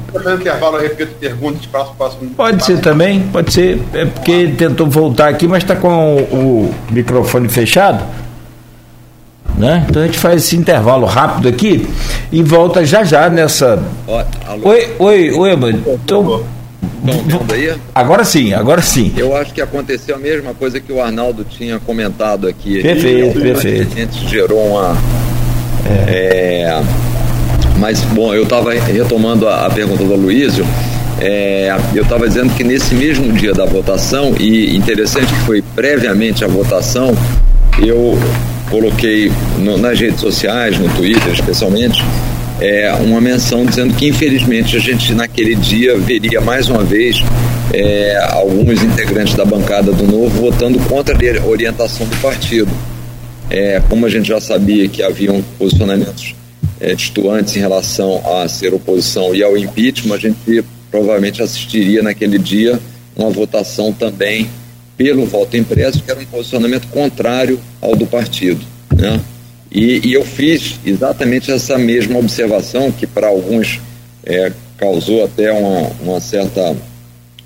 [2.35, 3.79] Pode ser também, pode ser.
[3.93, 8.03] É porque tentou voltar aqui, mas está com o, o, microfone fechado.
[9.59, 9.85] Né?
[9.87, 11.87] Então a gente faz esse intervalo rápido aqui
[12.33, 13.83] e volta já já nessa.
[14.63, 15.83] oi, oi, oi, mano.
[15.87, 16.43] Então.
[17.95, 19.13] Agora sim, agora sim.
[19.17, 22.81] Eu acho que aconteceu a mesma coisa que o Arnaldo tinha comentado aqui.
[22.81, 23.93] Perfeito, perfeito.
[23.93, 24.97] A gente gerou uma.
[26.07, 26.63] É.
[26.63, 26.83] É,
[27.81, 30.67] mas, bom, eu estava retomando a, a, pergunta do Luísio.
[31.19, 36.45] É, eu estava dizendo que nesse mesmo dia da votação, e interessante que foi previamente
[36.45, 37.17] a votação,
[37.79, 38.19] eu
[38.71, 42.05] coloquei no, nas redes sociais, no Twitter especialmente,
[42.61, 47.17] é, uma menção dizendo que infelizmente a gente naquele dia veria mais uma vez
[47.73, 52.71] é, alguns integrantes da bancada do Novo votando contra a orientação do partido.
[53.49, 56.40] É, como a gente já sabia que haviam posicionamentos
[56.81, 62.81] é, em relação a ser oposição e ao impeachment, a gente provavelmente assistiria naquele dia
[63.15, 64.49] uma votação também
[64.97, 68.65] pelo voto impresso, que era um posicionamento contrário ao do partido.
[68.95, 69.21] Né?
[69.71, 73.81] E, e eu fiz exatamente essa mesma observação, que para alguns
[74.25, 76.77] é, causou até uma, uma, certa,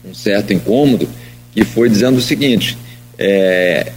[0.05, 1.09] um certo incômodo,
[1.53, 2.79] que foi dizendo o seguinte:
[3.19, 3.93] é,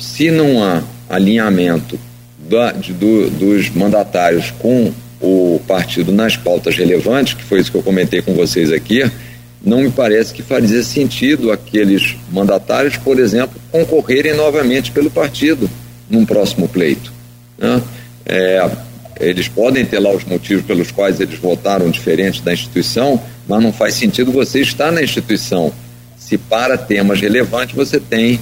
[0.00, 1.98] se não há alinhamento
[2.52, 7.78] da, de, do, dos mandatários com o partido nas pautas relevantes, que foi isso que
[7.78, 9.10] eu comentei com vocês aqui,
[9.64, 15.70] não me parece que faria sentido aqueles mandatários, por exemplo, concorrerem novamente pelo partido
[16.10, 17.10] num próximo pleito.
[17.56, 17.80] Né?
[18.26, 18.70] É,
[19.18, 23.72] eles podem ter lá os motivos pelos quais eles votaram diferente da instituição, mas não
[23.72, 25.72] faz sentido você estar na instituição
[26.18, 28.38] se para temas relevantes você tem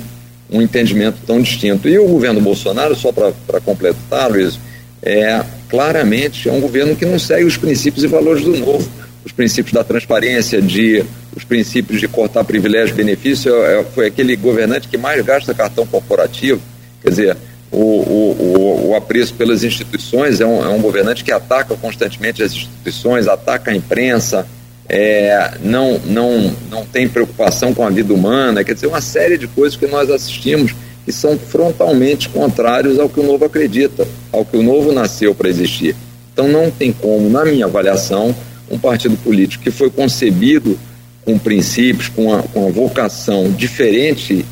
[0.50, 1.88] um entendimento tão distinto.
[1.88, 4.58] E o governo Bolsonaro, só para completar, Luiz,
[5.02, 8.88] é claramente é um governo que não segue os princípios e valores do novo.
[9.24, 11.04] Os princípios da transparência, de,
[11.36, 15.86] os princípios de cortar privilégio e benefício, é, foi aquele governante que mais gasta cartão
[15.86, 16.60] corporativo.
[17.02, 17.36] Quer dizer,
[17.70, 22.42] o, o, o, o apreço pelas instituições é um, é um governante que ataca constantemente
[22.42, 24.46] as instituições, ataca a imprensa,
[24.92, 29.46] é, não, não, não tem preocupação com a vida humana, quer dizer, uma série de
[29.46, 30.74] coisas que nós assistimos
[31.04, 35.48] que são frontalmente contrários ao que o novo acredita, ao que o novo nasceu para
[35.48, 35.94] existir.
[36.32, 38.34] Então não tem como, na minha avaliação,
[38.68, 40.76] um partido político que foi concebido
[41.24, 44.44] com princípios, com a, com a vocação diferente,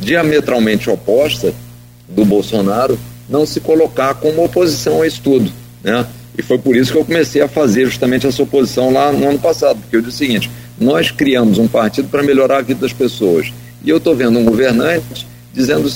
[0.00, 1.52] diametralmente oposta
[2.08, 2.96] do Bolsonaro,
[3.28, 5.50] não se colocar como oposição a isso tudo.
[5.82, 6.06] Né?
[6.38, 9.40] E foi por isso que eu comecei a fazer justamente essa oposição lá no ano
[9.40, 12.92] passado, porque eu disse o seguinte: nós criamos um partido para melhorar a vida das
[12.92, 13.52] pessoas.
[13.84, 15.90] E eu estou vendo um governante dizendo,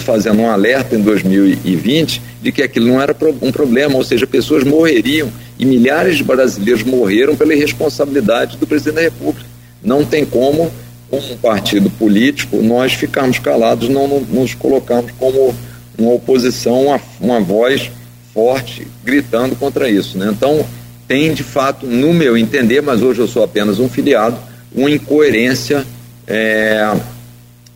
[0.00, 4.64] fazendo um alerta em 2020 de que aquilo não era um problema, ou seja, pessoas
[4.64, 9.46] morreriam e milhares de brasileiros morreram pela irresponsabilidade do presidente da República.
[9.82, 10.70] Não tem como,
[11.08, 15.54] como um partido político, nós ficarmos calados, não nos colocarmos como
[15.96, 17.90] uma oposição, uma, uma voz
[18.34, 20.18] forte gritando contra isso.
[20.18, 20.28] Né?
[20.30, 20.66] Então,
[21.06, 24.36] tem de fato, no meu entender, mas hoje eu sou apenas um filiado,
[24.74, 25.86] uma incoerência
[26.26, 26.92] é,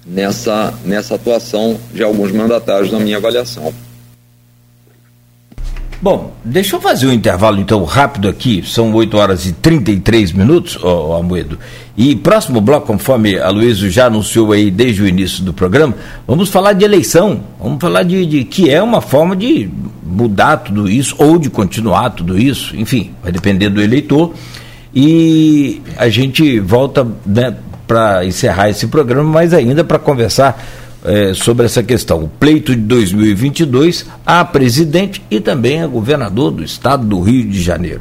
[0.05, 3.73] nessa, nessa atuação de alguns mandatários na minha avaliação.
[6.01, 10.79] Bom, deixa eu fazer um intervalo então rápido aqui, são 8 horas e 33 minutos,
[10.81, 11.59] ó, ó Amoedo.
[11.97, 16.51] E próximo bloco, conforme a Luísa já anunciou aí desde o início do programa, vamos
[16.51, 19.69] falar de eleição, vamos falar de, de que é uma forma de
[20.05, 24.33] mudar tudo isso ou de continuar tudo isso, enfim, vai depender do eleitor.
[24.95, 27.57] E a gente volta né,
[27.89, 30.65] para encerrar esse programa, mas ainda para conversar
[31.05, 32.25] é, sobre essa questão.
[32.25, 37.61] O pleito de 2022 a presidente e também a governador do estado do Rio de
[37.61, 38.01] Janeiro.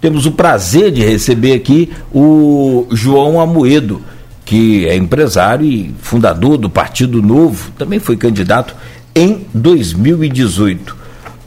[0.00, 4.02] Temos o prazer de receber aqui o João Amoedo,
[4.44, 8.76] que é empresário e fundador do Partido Novo, também foi candidato
[9.14, 10.96] em 2018.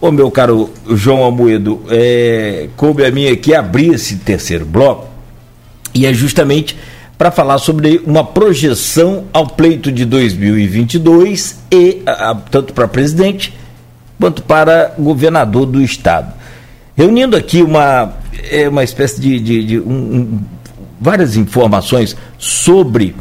[0.01, 5.07] Ô meu caro João Amoedo, é, coube a mim aqui abrir esse terceiro bloco
[5.93, 6.75] e é justamente
[7.19, 13.53] para falar sobre uma projeção ao pleito de 2022 e a, tanto para presidente
[14.17, 16.31] quanto para governador do estado.
[16.95, 18.13] Reunindo aqui uma,
[18.49, 20.39] é, uma espécie de, de, de um,
[20.99, 23.13] várias informações sobre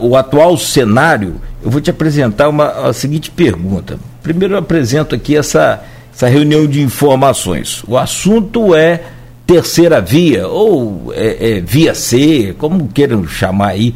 [0.00, 3.96] o atual cenário, eu vou te apresentar uma, a seguinte pergunta.
[4.24, 7.84] Primeiro eu apresento aqui essa, essa reunião de informações.
[7.86, 9.02] O assunto é
[9.46, 13.94] terceira via, ou é, é, via C, como queiram chamar aí,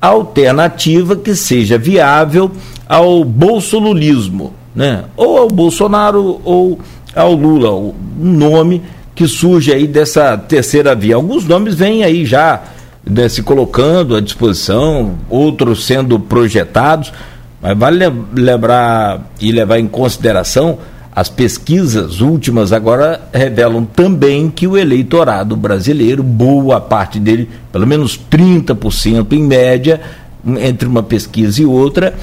[0.00, 2.50] alternativa que seja viável
[2.88, 5.04] ao bolsolulismo, né?
[5.16, 6.78] ou ao Bolsonaro ou
[7.14, 8.82] ao Lula, um nome
[9.14, 11.14] que surge aí dessa terceira via.
[11.14, 12.62] Alguns nomes vêm aí já
[13.04, 17.12] né, se colocando à disposição, outros sendo projetados,
[17.60, 20.78] mas vale lembrar e levar em consideração
[21.14, 28.18] as pesquisas últimas agora revelam também que o eleitorado brasileiro, boa parte dele, pelo menos
[28.30, 30.00] 30% em média,
[30.58, 32.14] entre uma pesquisa e outra,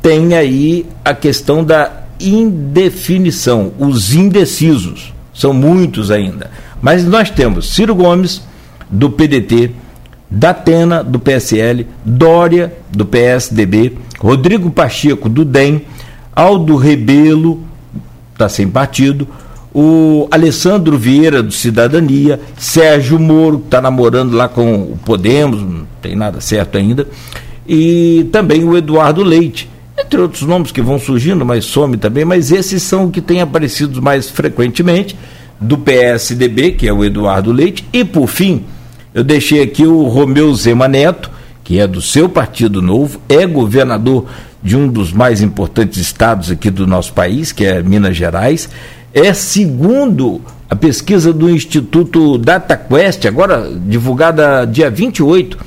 [0.00, 5.12] tem aí a questão da indefinição, os indecisos.
[5.34, 6.50] São muitos ainda.
[6.80, 8.42] Mas nós temos Ciro Gomes,
[8.90, 9.70] do PDT,
[10.30, 15.82] Datena, do PSL, Dória, do PSDB, Rodrigo Pacheco, do DEM,
[16.34, 17.60] Aldo Rebelo,
[18.40, 19.28] está sem partido,
[19.72, 25.86] o Alessandro Vieira, do Cidadania, Sérgio Moro, que está namorando lá com o Podemos, não
[26.00, 27.06] tem nada certo ainda,
[27.68, 32.50] e também o Eduardo Leite, entre outros nomes que vão surgindo, mas some também, mas
[32.50, 35.16] esses são os que têm aparecido mais frequentemente,
[35.60, 38.64] do PSDB, que é o Eduardo Leite, e por fim,
[39.12, 41.30] eu deixei aqui o Romeu Zema Neto,
[41.70, 44.26] que é do seu Partido Novo, é governador
[44.60, 48.68] de um dos mais importantes estados aqui do nosso país, que é Minas Gerais,
[49.14, 55.58] é segundo a pesquisa do Instituto DataQuest, agora divulgada dia 28,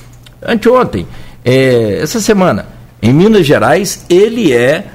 [0.45, 1.07] anteontem,
[1.45, 2.65] é, essa semana,
[3.01, 4.87] em Minas Gerais, ele é,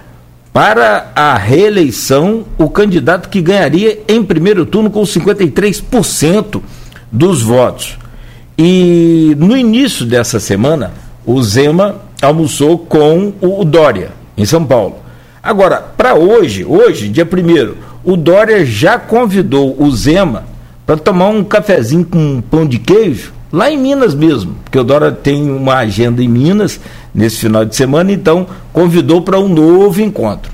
[0.52, 6.60] para a reeleição, o candidato que ganharia em primeiro turno com 53%
[7.10, 7.96] dos votos.
[8.58, 10.92] E no início dessa semana,
[11.24, 14.96] o Zema almoçou com o Dória, em São Paulo.
[15.40, 20.44] Agora, para hoje, hoje, dia 1 o Dória já convidou o Zema
[20.84, 24.84] para tomar um cafezinho com um pão de queijo lá em Minas mesmo, porque o
[24.84, 26.80] Dória tem uma agenda em Minas
[27.14, 30.50] nesse final de semana, então convidou para um novo encontro.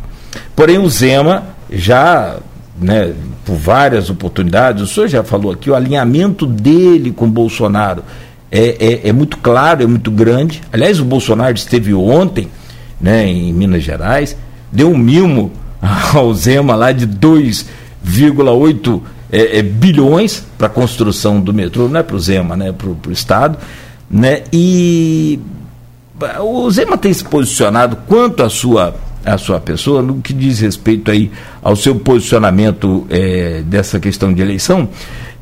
[0.54, 2.36] Porém, o Zema já,
[2.80, 3.12] né,
[3.44, 8.02] por várias oportunidades, o senhor já falou aqui, o alinhamento dele com Bolsonaro
[8.50, 10.62] é, é, é muito claro, é muito grande.
[10.72, 12.48] Aliás, o Bolsonaro esteve ontem
[13.00, 14.36] né, em Minas Gerais,
[14.70, 15.52] deu um mimo
[16.14, 19.00] ao Zema lá de 2,8
[19.32, 22.88] é, é, bilhões para a construção do metrô, não é para o Zema, né, para
[22.88, 23.58] o Estado.
[24.08, 25.40] Né, e
[26.40, 28.94] o Zema tem se posicionado quanto à sua,
[29.24, 31.32] à sua pessoa, no que diz respeito aí
[31.64, 34.88] ao seu posicionamento é, dessa questão de eleição,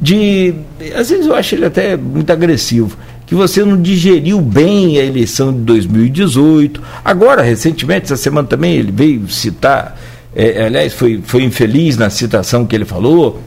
[0.00, 0.54] de.
[0.96, 2.96] Às vezes eu acho ele até muito agressivo
[3.26, 6.82] que você não digeriu bem a eleição de 2018.
[7.04, 9.96] Agora, recentemente, essa semana também, ele veio citar
[10.34, 13.40] é, aliás, foi, foi infeliz na citação que ele falou,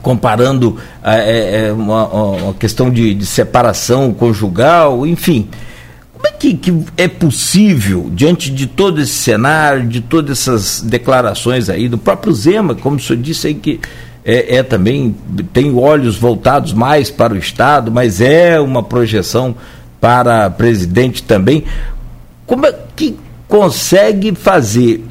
[0.00, 5.48] comparando é, é, uma, uma, questão de, de, separação conjugal, enfim.
[6.28, 11.88] É que, que, é possível, diante de todo esse cenário, de todas essas declarações aí,
[11.88, 13.80] do próprio Zema, como o senhor disse aí que
[14.24, 15.16] é, é também,
[15.54, 19.54] tem olhos voltados mais para o Estado, mas é uma projeção
[19.98, 21.64] para presidente também.
[22.46, 23.16] Como é que
[23.48, 25.02] consegue fazer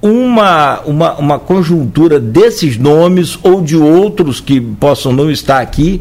[0.00, 6.00] uma, uma, uma conjuntura desses nomes ou de outros que possam não estar aqui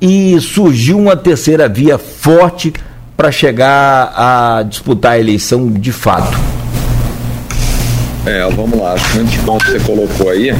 [0.00, 2.72] e surgiu uma terceira via forte
[3.20, 6.38] para chegar a disputar a eleição de fato?
[8.24, 10.54] É, vamos lá, acho muitos pontos que você colocou aí.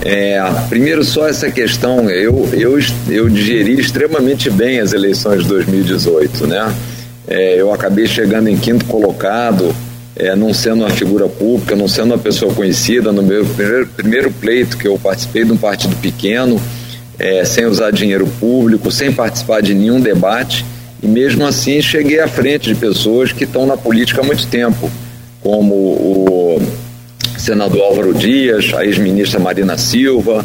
[0.00, 6.46] É, primeiro, só essa questão, eu, eu, eu digeri extremamente bem as eleições de 2018,
[6.46, 6.72] né?
[7.26, 9.74] É, eu acabei chegando em quinto colocado,
[10.14, 14.30] é, não sendo uma figura pública, não sendo uma pessoa conhecida, no meu primeiro, primeiro
[14.30, 16.62] pleito que eu participei de um partido pequeno,
[17.18, 20.64] é, sem usar dinheiro público, sem participar de nenhum debate,
[21.04, 24.90] e mesmo assim cheguei à frente de pessoas que estão na política há muito tempo,
[25.42, 26.62] como o
[27.36, 30.44] senador Álvaro Dias, a ex-ministra Marina Silva,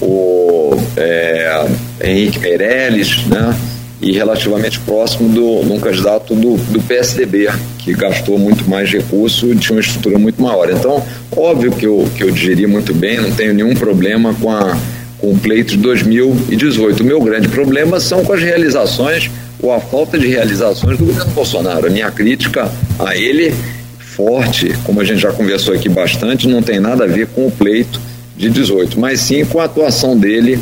[0.00, 1.66] o é,
[2.00, 3.52] Henrique Meirelles, né?
[4.00, 7.48] e relativamente próximo do, de um candidato do, do PSDB,
[7.78, 10.70] que gastou muito mais recurso e tinha uma estrutura muito maior.
[10.70, 11.02] Então,
[11.34, 14.78] óbvio que eu, que eu digeri muito bem, não tenho nenhum problema com, a,
[15.18, 17.00] com o pleito de 2018.
[17.00, 19.30] O meu grande problema são com as realizações
[19.66, 21.88] ou a falta de realizações do governo Bolsonaro.
[21.88, 23.52] A minha crítica a ele,
[23.98, 27.50] forte, como a gente já conversou aqui bastante, não tem nada a ver com o
[27.50, 28.00] pleito
[28.36, 30.58] de 18, mas sim com a atuação dele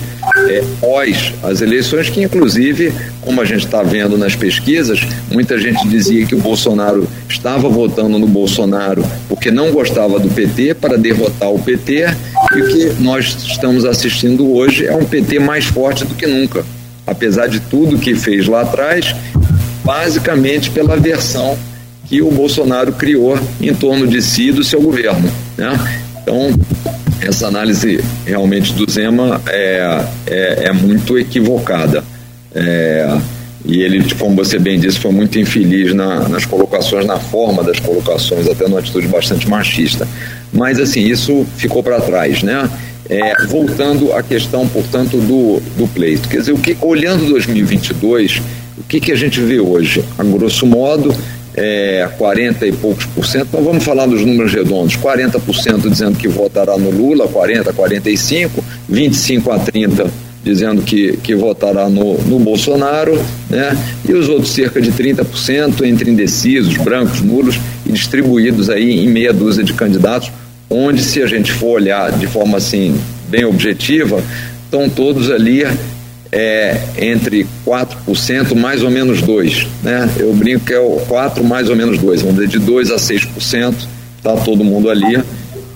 [0.49, 5.01] é, pós as eleições, que inclusive, como a gente está vendo nas pesquisas,
[5.31, 10.75] muita gente dizia que o Bolsonaro estava votando no Bolsonaro porque não gostava do PT
[10.75, 12.07] para derrotar o PT,
[12.55, 16.65] e o que nós estamos assistindo hoje é um PT mais forte do que nunca,
[17.07, 19.15] apesar de tudo que fez lá atrás,
[19.85, 21.57] basicamente pela versão
[22.07, 25.31] que o Bolsonaro criou em torno de si e do seu governo.
[25.57, 25.73] Né?
[26.23, 26.51] Então,
[27.21, 32.05] essa análise realmente do Zema é, é, é muito equivocada.
[32.55, 33.19] É,
[33.65, 37.81] e ele, como você bem disse, foi muito infeliz na, nas colocações, na forma das
[37.81, 40.07] colocações, até numa atitude bastante machista.
[40.53, 42.69] Mas, assim, isso ficou para trás, né?
[43.09, 46.29] É, voltando à questão, portanto, do, do pleito.
[46.29, 48.41] Quer dizer, o que, olhando 2022,
[48.79, 50.03] o que, que a gente vê hoje?
[50.19, 51.15] A grosso modo,
[51.55, 56.27] é, 40 e poucos por cento, então vamos falar dos números redondos, 40% dizendo que
[56.29, 63.19] votará no Lula, 40, 45, 25 a 30 dizendo que, que votará no, no Bolsonaro,
[63.49, 63.77] né?
[64.07, 69.33] e os outros cerca de 30% entre indecisos, brancos, nulos e distribuídos aí em meia
[69.33, 70.31] dúzia de candidatos,
[70.69, 72.99] onde se a gente for olhar de forma assim
[73.29, 74.23] bem objetiva,
[74.65, 75.65] estão todos ali
[76.35, 79.69] é entre 4%, mais ou menos 2%.
[79.85, 80.11] Né?
[80.19, 82.97] Eu brinco que é o 4 mais ou menos 2%, vamos dizer, de 2% a
[82.97, 83.75] 6%,
[84.17, 85.23] está todo mundo ali,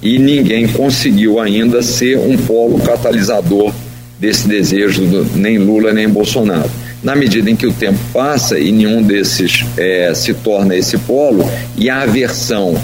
[0.03, 3.73] e ninguém conseguiu ainda ser um polo catalisador
[4.19, 6.71] desse desejo, do, nem Lula nem Bolsonaro.
[7.05, 11.49] Na medida em que o tempo passa e nenhum desses é, se torna esse polo,
[11.77, 12.75] e a aversão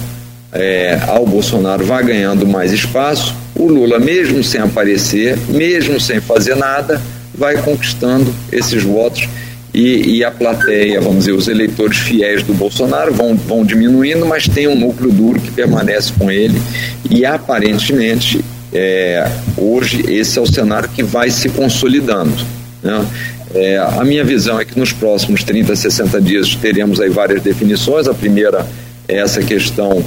[0.54, 6.54] é, ao Bolsonaro vai ganhando mais espaço, o Lula, mesmo sem aparecer, mesmo sem fazer
[6.54, 7.00] nada,
[7.36, 9.28] vai conquistando esses votos
[9.74, 14.46] e, e, a plateia, vamos dizer, os eleitores fiéis do Bolsonaro vão, vão diminuindo, mas
[14.46, 16.62] tem um núcleo duro que permanece com ele
[17.10, 22.34] e aparentemente é, hoje esse é o cenário que vai se consolidando.
[22.80, 23.04] Né?
[23.52, 28.06] É, a minha visão é que nos próximos 30, 60 dias teremos aí várias definições.
[28.06, 28.64] A primeira
[29.08, 30.04] é essa questão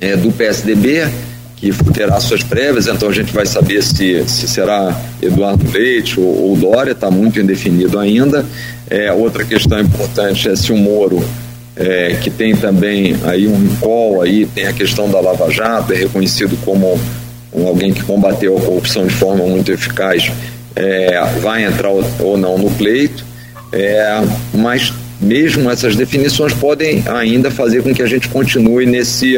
[0.00, 1.08] é, do PSDB,
[1.56, 6.50] que terá suas prévias, então a gente vai saber se, se será Eduardo Leite ou,
[6.50, 8.44] ou Dória, está muito indefinido ainda.
[8.90, 11.24] É, outra questão importante é se o Moro,
[11.74, 15.96] é, que tem também aí um recall, aí tem a questão da Lava Jato, é
[15.96, 17.00] reconhecido como
[17.52, 20.30] um, alguém que combateu a corrupção de forma muito eficaz,
[20.74, 23.24] é, vai entrar ou, ou não no pleito,
[23.72, 24.20] é,
[24.52, 29.36] mas mesmo essas definições podem ainda fazer com que a gente continue nesse,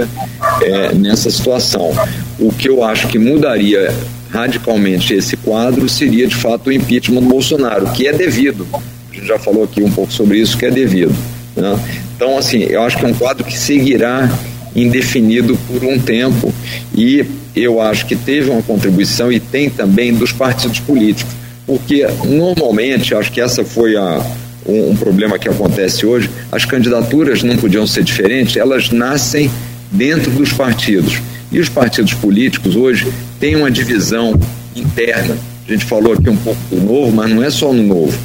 [0.62, 1.92] é, nessa situação.
[2.38, 3.94] O que eu acho que mudaria
[4.30, 8.66] radicalmente esse quadro seria de fato o impeachment do Bolsonaro, que é devido.
[8.72, 11.14] A gente já falou aqui um pouco sobre isso, que é devido.
[11.56, 11.78] Né?
[12.16, 14.30] Então, assim, eu acho que é um quadro que seguirá
[14.74, 16.52] indefinido por um tempo
[16.94, 17.24] e
[17.54, 21.32] eu acho que teve uma contribuição e tem também dos partidos políticos,
[21.66, 24.24] porque normalmente, acho que essa foi a,
[24.68, 29.50] um, um problema que acontece hoje, as candidaturas não podiam ser diferentes, elas nascem
[29.90, 31.20] dentro dos partidos.
[31.50, 33.10] E os partidos políticos hoje
[33.40, 34.38] têm uma divisão
[34.76, 35.36] interna.
[35.66, 38.16] A gente falou aqui um pouco do novo, mas não é só no novo.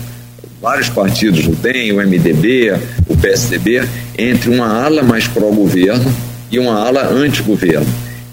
[0.62, 2.74] Vários partidos, o DEM, o MDB,
[3.08, 3.84] o PSDB,
[4.18, 6.14] entre uma ala mais pró-governo
[6.52, 7.88] e uma ala anti-governo.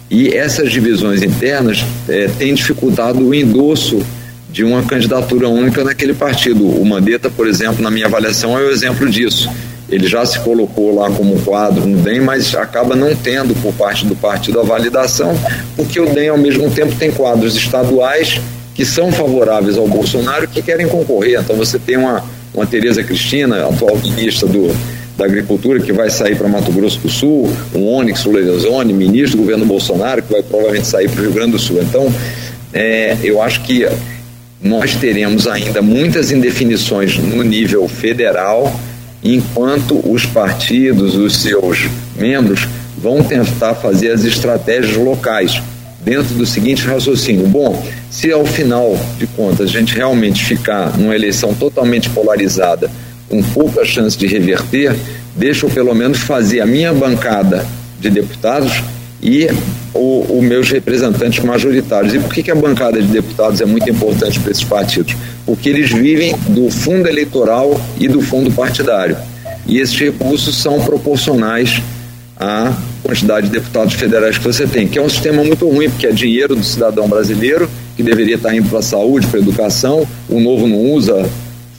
[0.08, 4.04] E essas divisões internas é, têm dificultado o endosso
[4.52, 6.66] de uma candidatura única naquele partido.
[6.66, 9.50] O Mandetta, por exemplo, na minha avaliação, é o exemplo disso.
[9.88, 14.06] Ele já se colocou lá como quadro no DEM, mas acaba não tendo por parte
[14.06, 15.34] do partido a validação,
[15.76, 18.40] porque o DEM, ao mesmo tempo, tem quadros estaduais
[18.74, 21.40] que são favoráveis ao Bolsonaro que querem concorrer.
[21.40, 22.24] Então você tem uma,
[22.54, 24.74] uma Tereza Cristina, atual ministra do,
[25.18, 29.42] da Agricultura, que vai sair para Mato Grosso do Sul, um Onyx Lorenzoni, ministro do
[29.42, 31.80] governo Bolsonaro, que vai provavelmente sair para o Rio Grande do Sul.
[31.82, 32.12] Então,
[32.72, 33.86] é, eu acho que
[34.62, 38.78] nós teremos ainda muitas indefinições no nível federal,
[39.22, 45.62] enquanto os partidos, os seus membros, vão tentar fazer as estratégias locais,
[46.04, 51.14] dentro do seguinte raciocínio: bom, se ao final de contas a gente realmente ficar numa
[51.14, 52.90] eleição totalmente polarizada,
[53.28, 54.94] com pouca chance de reverter,
[55.36, 57.64] deixa eu pelo menos fazer a minha bancada
[58.00, 58.82] de deputados
[59.22, 59.46] e
[59.94, 62.14] os meus representantes majoritários.
[62.14, 65.16] E por que, que a bancada de deputados é muito importante para esses partidos?
[65.44, 69.16] Porque eles vivem do fundo eleitoral e do fundo partidário.
[69.66, 71.82] E esses recursos são proporcionais
[72.36, 72.72] à
[73.02, 76.12] quantidade de deputados federais que você tem, que é um sistema muito ruim, porque é
[76.12, 80.40] dinheiro do cidadão brasileiro que deveria estar indo para a saúde, para a educação, o
[80.40, 81.28] novo não usa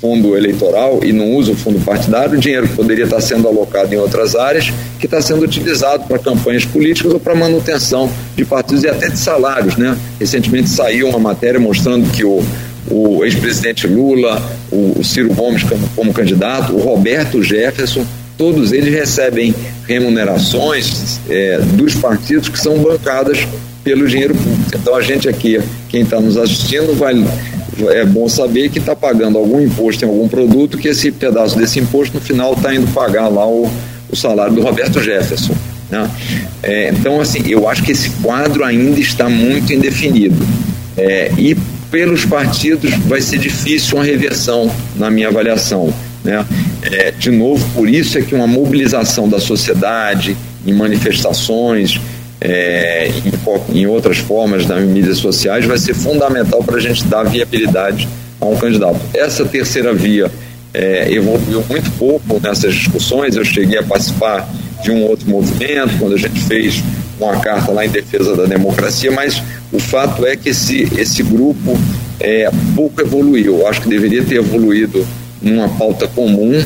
[0.02, 3.94] fundo eleitoral e não usa o fundo partidário, o dinheiro que poderia estar sendo alocado
[3.94, 8.84] em outras áreas, que está sendo utilizado para campanhas políticas ou para manutenção de partidos
[8.84, 9.78] e até de salários.
[9.78, 9.96] Né?
[10.20, 12.44] Recentemente saiu uma matéria mostrando que o,
[12.90, 14.42] o ex-presidente Lula,
[14.72, 18.04] o, Ciro Gomes como, como candidato, o Roberto Jefferson,
[18.36, 19.54] todos eles recebem
[19.88, 23.48] remunerações é, dos partidos que são bancadas
[23.84, 24.72] pelo dinheiro público.
[24.74, 27.14] Então a gente aqui, quem está nos assistindo, vai
[27.90, 31.80] é bom saber que está pagando algum imposto em algum produto, que esse pedaço desse
[31.80, 33.70] imposto no final está indo pagar lá o,
[34.10, 35.56] o salário do Roberto Jefferson.
[35.90, 36.10] Né?
[36.64, 40.46] É, então, assim, eu acho que esse quadro ainda está muito indefinido.
[40.98, 41.56] É, e
[41.90, 45.94] pelos partidos vai ser difícil uma reversão, na minha avaliação.
[46.24, 46.46] Né?
[46.84, 52.00] É, de novo, por isso é que uma mobilização da sociedade em manifestações,
[52.42, 53.08] é,
[53.72, 58.10] em, em, outras formas das mídias sociais vai ser fundamental para a gente dar viabilidade
[58.40, 59.00] a um candidato.
[59.14, 60.32] Essa terceira via
[60.74, 63.36] é, evoluiu muito pouco nessas discussões.
[63.36, 64.50] Eu cheguei a participar
[64.84, 66.84] de um outro movimento, quando a gente fez
[67.20, 71.78] uma carta lá em defesa da democracia, mas o fato é que esse, esse grupo
[72.20, 73.60] é, pouco evoluiu.
[73.60, 75.06] Eu acho que deveria ter evoluído
[75.40, 76.64] numa pauta comum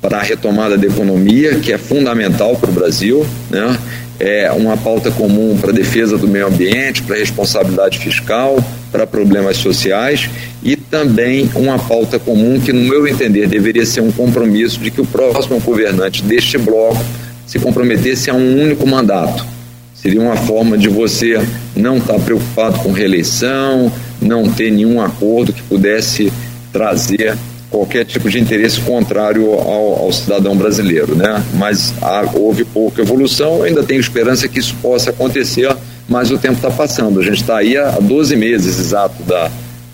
[0.00, 3.78] para a retomada da economia, que é fundamental para o Brasil, né?
[4.22, 8.56] É uma pauta comum para defesa do meio ambiente, para responsabilidade fiscal,
[8.92, 10.30] para problemas sociais
[10.62, 15.00] e também uma pauta comum que, no meu entender, deveria ser um compromisso de que
[15.00, 17.04] o próximo governante deste bloco
[17.44, 19.44] se comprometesse a um único mandato.
[19.92, 21.44] Seria uma forma de você
[21.74, 26.32] não estar preocupado com reeleição, não ter nenhum acordo que pudesse
[26.72, 27.36] trazer
[27.72, 31.42] qualquer tipo de interesse contrário ao, ao cidadão brasileiro, né?
[31.54, 35.74] Mas há, houve pouca evolução, ainda tenho esperança que isso possa acontecer,
[36.06, 37.18] mas o tempo está passando.
[37.18, 39.50] A gente está aí há 12 meses exato da,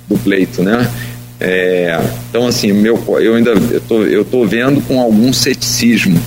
[0.09, 0.91] do pleito, né?
[1.41, 1.97] É,
[2.29, 6.21] então, assim, meu, eu ainda estou eu tô vendo com algum ceticismo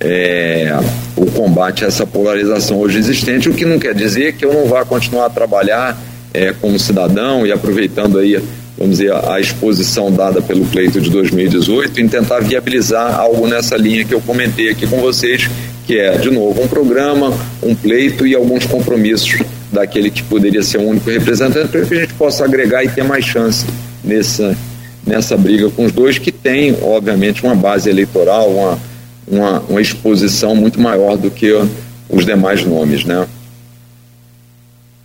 [0.00, 0.72] é,
[1.16, 4.66] o combate a essa polarização hoje existente, o que não quer dizer que eu não
[4.66, 5.96] vá continuar a trabalhar
[6.32, 8.40] é, como cidadão e aproveitando aí
[8.78, 14.04] vamos dizer, a exposição dada pelo pleito de 2018 em tentar viabilizar algo nessa linha
[14.04, 15.50] que eu comentei aqui com vocês,
[15.84, 17.32] que é, de novo, um programa,
[17.62, 19.40] um pleito e alguns compromissos
[19.72, 22.88] da daquele que poderia ser o único representante, para que a gente possa agregar e
[22.88, 23.66] ter mais chance
[24.02, 24.56] nessa,
[25.06, 28.78] nessa briga com os dois, que tem, obviamente, uma base eleitoral, uma,
[29.26, 31.52] uma, uma exposição muito maior do que
[32.08, 33.26] os demais nomes, né?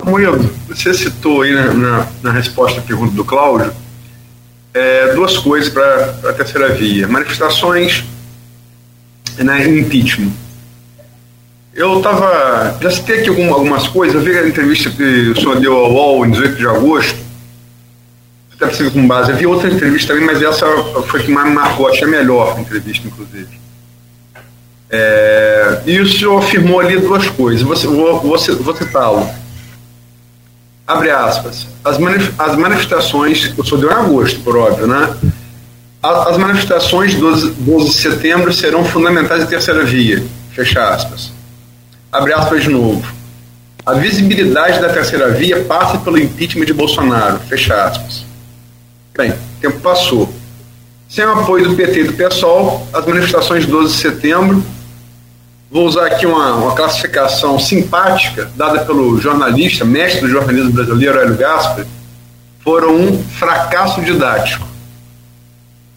[0.04, 3.74] Moedo, você citou aí na, na, na, resposta à pergunta do Cláudio
[4.74, 8.04] é, duas coisas para a terceira via: manifestações
[9.38, 10.32] né, e impeachment.
[11.74, 12.78] Eu estava.
[12.82, 14.16] Já citei aqui algum, algumas coisas.
[14.16, 17.20] Eu vi a entrevista que o senhor deu ao UOL em 18 de agosto.
[18.56, 19.32] Até precisa com base.
[19.32, 20.66] Eu vi outra entrevista também, mas essa
[21.08, 21.88] foi que mais me marcou.
[21.88, 23.60] Achei a melhor entrevista, inclusive.
[24.90, 27.64] É, e o senhor afirmou ali duas coisas.
[27.64, 29.28] Vou, vou, vou citá-lo.
[30.86, 31.68] Abre aspas.
[31.84, 33.54] As, manif as manifestações.
[33.58, 35.16] O senhor deu em agosto, por óbvio, né?
[36.02, 40.22] As manifestações de 12, 12 de setembro serão fundamentais em terceira via.
[40.52, 41.32] Fecha aspas
[42.14, 43.04] abre aspas de novo.
[43.84, 48.24] A visibilidade da terceira via passa pelo impeachment de Bolsonaro, fecha aspas.
[49.18, 50.32] Bem, o tempo passou.
[51.10, 54.64] Sem o apoio do PT e do PSOL, as manifestações de 12 de setembro,
[55.74, 61.36] vou usar aqui uma, uma classificação simpática, dada pelo jornalista, mestre do jornalismo brasileiro, Hélio
[61.36, 61.88] Gaspar,
[62.64, 64.68] foram um fracasso didático.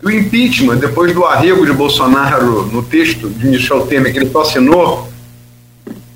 [0.03, 4.41] o impeachment, depois do arrego de Bolsonaro no texto de Michel Temer, que ele só
[4.41, 5.13] assinou,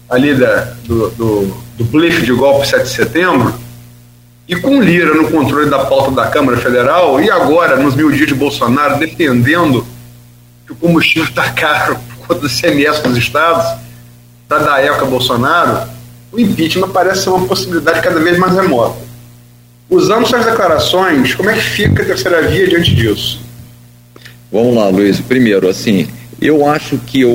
[0.08, 3.54] ali da, do, do, do blefe de golpe 7 de setembro,
[4.48, 8.26] e com Lira no controle da pauta da Câmara Federal, e agora, nos mil dias
[8.26, 9.86] de Bolsonaro, defendendo
[10.66, 11.98] que o combustível está caro
[12.34, 13.78] do CMS dos estados,
[14.48, 15.88] para dar eco a Bolsonaro,
[16.32, 18.96] o impeachment parece ser uma possibilidade cada vez mais remota.
[19.88, 23.40] Usando suas declarações, como é que fica a terceira via diante disso?
[24.52, 25.20] Vamos lá, Luiz.
[25.20, 26.08] Primeiro, assim,
[26.40, 27.30] eu acho que, o,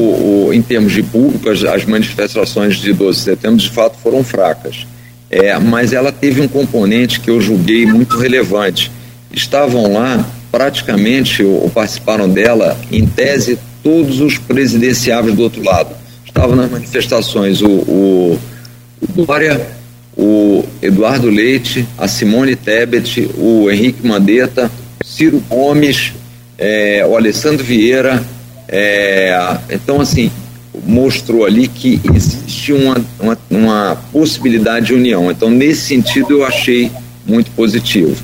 [0.48, 4.24] o, em termos de público, as, as, manifestações de 12 de setembro de fato foram
[4.24, 4.88] fracas.
[5.30, 8.92] É, mas ela teve um componente que eu julguei muito relevante.
[9.32, 15.96] Estavam lá, praticamente, ou, participaram dela, em tese, todos os presidenciáveis do outro lado.
[16.26, 18.40] Estavam nas manifestações o, o,
[19.00, 19.62] o Dória,
[20.18, 24.72] o Eduardo Leite, a Simone Tebet, o Henrique Mandetta,
[25.06, 26.14] Ciro Gomes,
[26.58, 28.24] é, o Alessandro Vieira,
[28.68, 29.38] é,
[29.70, 30.32] então, assim,
[30.84, 35.30] mostrou ali que existe uma, uma, uma, possibilidade de união.
[35.30, 36.92] Então, nesse sentido, eu achei
[37.24, 38.16] muito positivo.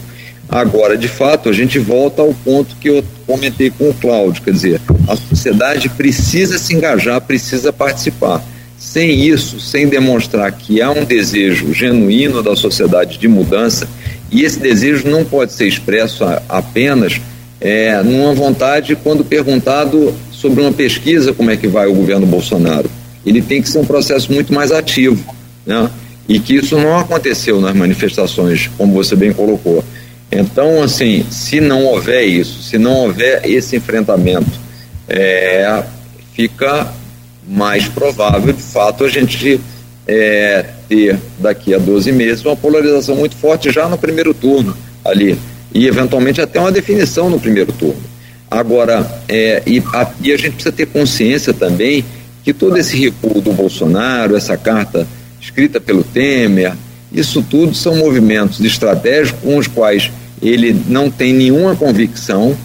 [0.51, 4.51] Agora, de fato, a gente volta ao ponto que eu comentei com o Cláudio, quer
[4.51, 8.43] dizer, a sociedade precisa se engajar, precisa participar.
[8.77, 13.87] Sem isso, sem demonstrar que há um desejo genuíno da sociedade de mudança,
[14.29, 17.21] e esse desejo não pode ser expresso apenas
[17.61, 22.91] é, numa vontade quando perguntado sobre uma pesquisa como é que vai o governo Bolsonaro.
[23.25, 25.23] Ele tem que ser um processo muito mais ativo,
[25.65, 25.89] né?
[26.27, 29.83] E que isso não aconteceu nas manifestações, como você bem colocou.
[30.31, 34.51] Então, assim, se não houver isso, se não houver esse enfrentamento,
[35.09, 35.83] é,
[36.33, 36.93] fica
[37.47, 39.59] mais provável, de fato, a gente
[40.07, 45.37] é, ter daqui a 12 meses uma polarização muito forte já no primeiro turno ali
[45.73, 48.01] e eventualmente até uma definição no primeiro turno.
[48.49, 52.03] Agora, é, e, a, e a gente precisa ter consciência também
[52.43, 55.07] que todo esse recuo do Bolsonaro, essa carta
[55.39, 56.73] escrita pelo Temer,
[57.11, 62.57] isso tudo são movimentos estratégicos com os quais ele não tem nenhuma convicção,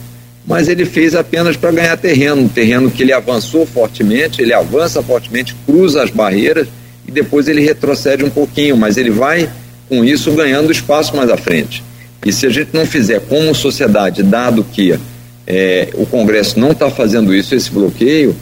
[0.46, 5.56] mas ele fez apenas para ganhar terreno, terreno que ele avançou fortemente, ele avança fortemente,
[5.66, 6.68] cruza as barreiras
[7.06, 9.48] e depois ele retrocede um pouquinho, mas ele vai
[9.88, 11.82] com isso ganhando espaço mais à frente.
[12.24, 14.98] E se a gente não fizer como sociedade, dado que
[15.46, 18.34] é, o Congresso não está fazendo isso, esse bloqueio,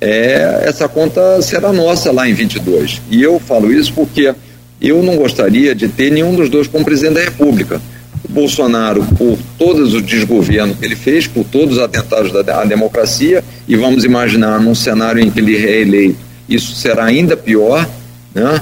[0.00, 3.00] é, essa conta será nossa lá em 22.
[3.10, 4.34] E eu falo isso porque
[4.80, 7.80] eu não gostaria de ter nenhum dos dois como presidente da República.
[8.32, 13.76] Bolsonaro, por todos os desgovernos que ele fez, por todos os atentados à democracia, e
[13.76, 16.18] vamos imaginar num cenário em que ele é reeleito,
[16.48, 17.88] isso será ainda pior,
[18.34, 18.60] né?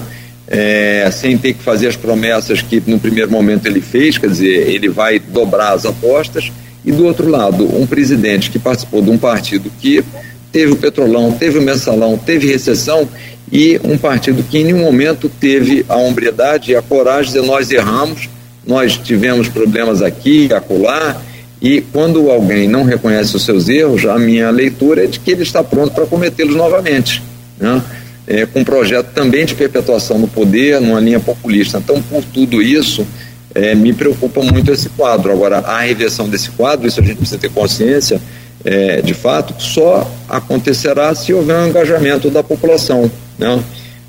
[0.52, 4.68] É, sem ter que fazer as promessas que no primeiro momento ele fez, quer dizer,
[4.68, 6.50] ele vai dobrar as apostas
[6.84, 10.02] e do outro lado, um presidente que participou de um partido que
[10.50, 13.08] teve o petrolão, teve o mensalão, teve recessão
[13.52, 17.70] e um partido que em nenhum momento teve a hombridade e a coragem de nós
[17.70, 18.28] erramos,
[18.66, 21.20] nós tivemos problemas aqui acolá,
[21.60, 25.42] e quando alguém não reconhece os seus erros, a minha leitura é de que ele
[25.42, 27.22] está pronto para cometê-los novamente,
[27.58, 27.82] né?
[28.26, 31.78] é, com um projeto também de perpetuação do poder, numa linha populista.
[31.78, 33.06] Então, por tudo isso,
[33.54, 35.32] é, me preocupa muito esse quadro.
[35.32, 38.20] Agora, a reversão desse quadro, isso a gente precisa ter consciência,
[38.64, 43.10] é, de fato, só acontecerá se houver um engajamento da população.
[43.36, 43.60] Né?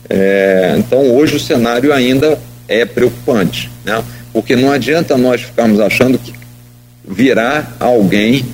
[0.09, 2.37] É, então, hoje o cenário ainda
[2.67, 4.03] é preocupante, né?
[4.33, 6.33] Porque não adianta nós ficarmos achando que
[7.07, 8.45] virá alguém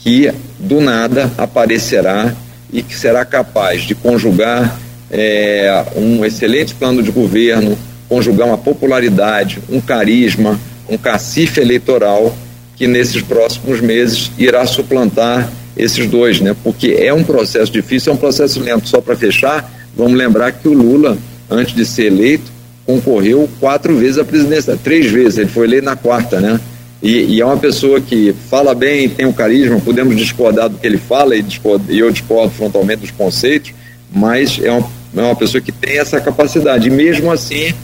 [0.00, 2.34] que do nada aparecerá
[2.72, 4.78] e que será capaz de conjugar
[5.10, 7.78] é, um excelente plano de governo,
[8.08, 12.34] conjugar uma popularidade, um carisma, um cacife eleitoral
[12.76, 16.54] que nesses próximos meses irá suplantar esses dois, né?
[16.62, 18.88] Porque é um processo difícil, é um processo lento.
[18.88, 21.16] Só para fechar, vamos lembrar que o Lula,
[21.50, 22.50] antes de ser eleito,
[22.86, 26.60] concorreu quatro vezes à presidência, três vezes, ele foi eleito na quarta, né?
[27.02, 30.86] E, e, é uma pessoa que fala bem, tem um carisma, podemos discordar do que
[30.86, 31.44] ele fala e,
[31.88, 33.72] e eu discordo frontalmente dos conceitos,
[34.14, 36.86] mas é uma, é uma pessoa que tem essa capacidade.
[36.86, 37.74] E mesmo assim,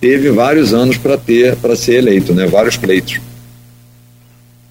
[0.00, 2.46] teve vários anos para ter, para ser eleito, né?
[2.46, 3.20] Vários pleitos.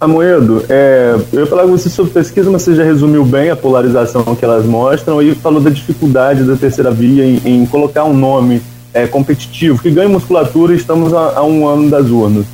[0.02, 3.56] Amoedo, é, eu ia falar com você sobre pesquisa, mas você já resumiu bem a
[3.56, 8.14] polarização que elas mostram e falou da dificuldade da terceira via em, em colocar um
[8.14, 8.62] nome
[8.94, 12.46] é, competitivo que ganhe musculatura estamos a, a um ano das urnas.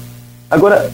[0.49, 0.89] Agora,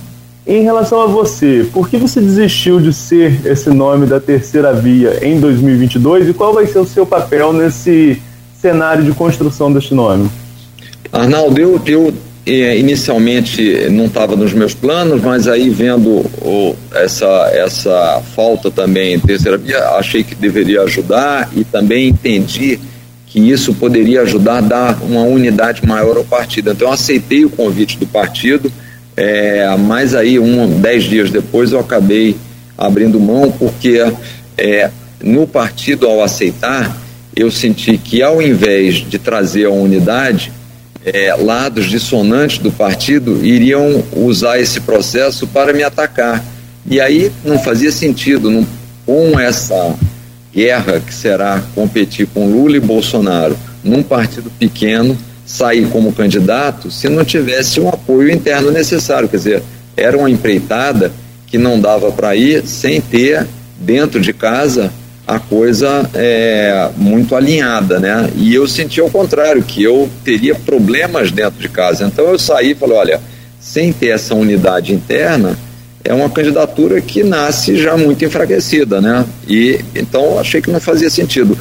[0.48, 5.20] em relação a você, por que você desistiu de ser esse nome da terceira via
[5.26, 8.22] em 2022 e qual vai ser o seu papel nesse
[8.62, 10.30] cenário de construção deste nome?
[11.12, 12.14] Arnaldo, eu, eu
[12.46, 19.16] eh, inicialmente não estava nos meus planos, mas aí vendo o, essa, essa falta também
[19.16, 22.80] em terceira via, achei que deveria ajudar e também entendi
[23.36, 26.72] que isso poderia ajudar a dar uma unidade maior ao partido.
[26.72, 28.72] Então eu aceitei o convite do partido
[29.18, 32.36] é, mas aí, um, dez dias depois, eu acabei
[32.78, 34.06] abrindo mão, porque
[34.58, 34.90] é,
[35.24, 36.96] no partido, ao aceitar,
[37.36, 40.52] eu senti que, ao invés de trazer a unidade,
[41.06, 46.44] é, lados dissonantes do partido iriam usar esse processo para me atacar.
[46.90, 48.68] E aí não fazia sentido, não,
[49.06, 49.96] com essa
[50.56, 57.10] guerra que será competir com Lula e Bolsonaro num partido pequeno sair como candidato se
[57.10, 59.28] não tivesse um apoio interno necessário.
[59.28, 59.64] Quer dizer,
[59.98, 61.12] era uma empreitada
[61.46, 63.46] que não dava para ir sem ter
[63.80, 64.92] dentro de casa
[65.28, 68.30] a coisa é, muito alinhada, né?
[68.36, 72.06] E eu senti ao contrário, que eu teria problemas dentro de casa.
[72.06, 73.22] Então eu saí e falei, olha,
[73.60, 75.58] sem ter essa unidade interna,
[76.06, 79.26] é uma candidatura que nasce já muito enfraquecida, né?
[79.48, 81.58] E então achei que não fazia sentido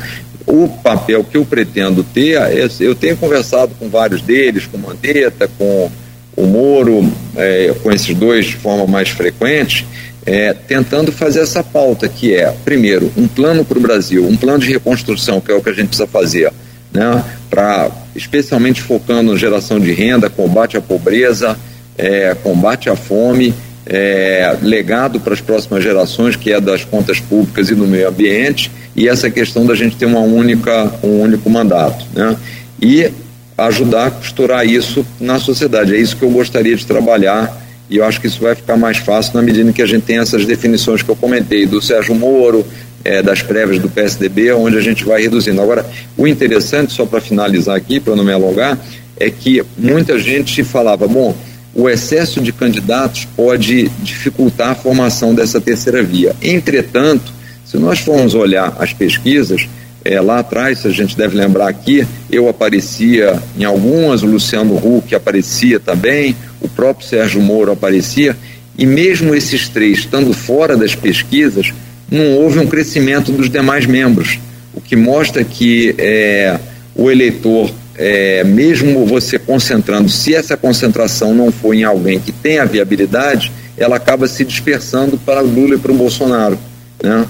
[0.47, 5.49] o papel que eu pretendo ter, é, eu tenho conversado com vários deles, com Mandetta,
[5.59, 5.91] com
[6.37, 9.87] o Moro, é, com esses dois de forma mais frequente,
[10.27, 14.59] é, tentando fazer essa pauta, que é, primeiro, um plano para o Brasil, um plano
[14.59, 16.53] de reconstrução, que é o que a gente precisa fazer,
[16.93, 21.57] né, para especialmente focando na geração de renda, combate à pobreza,
[21.97, 23.55] é, combate à fome,
[23.87, 28.71] é, legado para as próximas gerações, que é das contas públicas e do meio ambiente,
[28.97, 32.05] e essa questão da gente ter uma única, um único mandato.
[32.15, 32.37] Né?
[32.81, 33.11] E
[33.57, 35.95] ajudar a costurar isso na sociedade.
[35.95, 38.97] É isso que eu gostaria de trabalhar e eu acho que isso vai ficar mais
[38.99, 42.67] fácil na medida que a gente tem essas definições que eu comentei, do Sérgio Moro,
[43.05, 45.61] é, das prévias do PSDB, onde a gente vai reduzindo.
[45.61, 45.85] Agora,
[46.17, 48.79] o interessante, só para finalizar aqui, para não me alongar,
[49.19, 51.37] é que muita gente falava, bom,
[51.75, 56.35] o excesso de candidatos pode dificultar a formação dessa terceira via.
[56.41, 57.33] Entretanto,
[57.65, 59.67] se nós formos olhar as pesquisas,
[60.05, 65.15] é, lá atrás, a gente deve lembrar aqui, eu aparecia em algumas, o Luciano Huck
[65.15, 68.37] aparecia também, o próprio Sérgio Moro aparecia,
[68.77, 71.73] e mesmo esses três estando fora das pesquisas,
[72.11, 74.39] não houve um crescimento dos demais membros,
[74.75, 76.59] o que mostra que é,
[76.95, 82.67] o eleitor é, mesmo você concentrando, se essa concentração não for em alguém que tenha
[82.67, 86.59] viabilidade, ela acaba se dispersando para o Lula e para o Bolsonaro.
[87.03, 87.27] Né?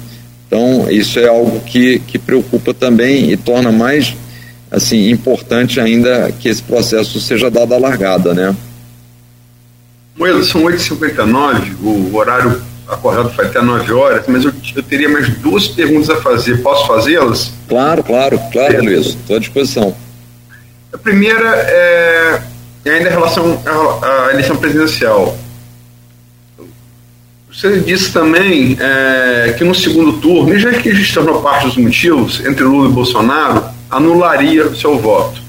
[0.47, 4.15] Então, isso é algo que, que preocupa também e torna mais
[4.71, 8.35] assim importante ainda que esse processo seja dado a largada.
[8.35, 8.55] Né?
[10.17, 15.29] Moeda, são 8h59, o horário acordado foi até 9 horas, mas eu, eu teria mais
[15.39, 16.63] duas perguntas a fazer.
[16.63, 17.53] Posso fazê-las?
[17.69, 19.07] Claro, claro, claro, Luiz.
[19.07, 19.95] Estou à disposição.
[20.95, 22.41] A primeira é,
[22.85, 25.37] é ainda em relação à, eleição presidencial.
[27.53, 31.77] Você disse também é, que no segundo turno, e já que já tornou parte dos
[31.77, 35.43] motivos, entre Lula e Bolsonaro, anularia o seu voto.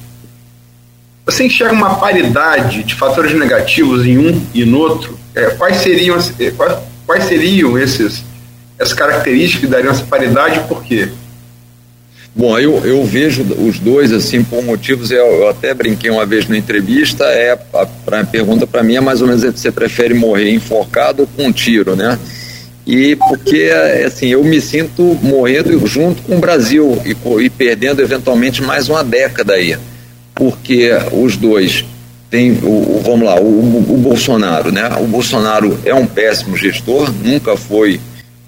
[1.28, 5.18] Você enxerga uma paridade de fatores negativos em um e no outro?
[5.36, 8.24] É, quais, seriam, é, quais, quais seriam esses,
[8.80, 11.10] essas características que dariam essa paridade e por quê?
[12.38, 16.50] Bom, eu, eu vejo os dois assim por motivos, eu, eu até brinquei uma vez
[16.50, 20.52] na entrevista, é a, a pergunta para mim é mais ou menos você prefere morrer
[20.52, 22.20] enforcado ou com um tiro, né?
[22.86, 23.72] E porque
[24.06, 29.02] assim, eu me sinto morrendo junto com o Brasil e, e perdendo eventualmente mais uma
[29.02, 29.78] década aí.
[30.36, 31.86] Porque os dois
[32.30, 34.90] tem o vamos lá, o, o, Bolsonaro, né?
[35.00, 38.02] O Bolsonaro é um péssimo gestor, nunca foi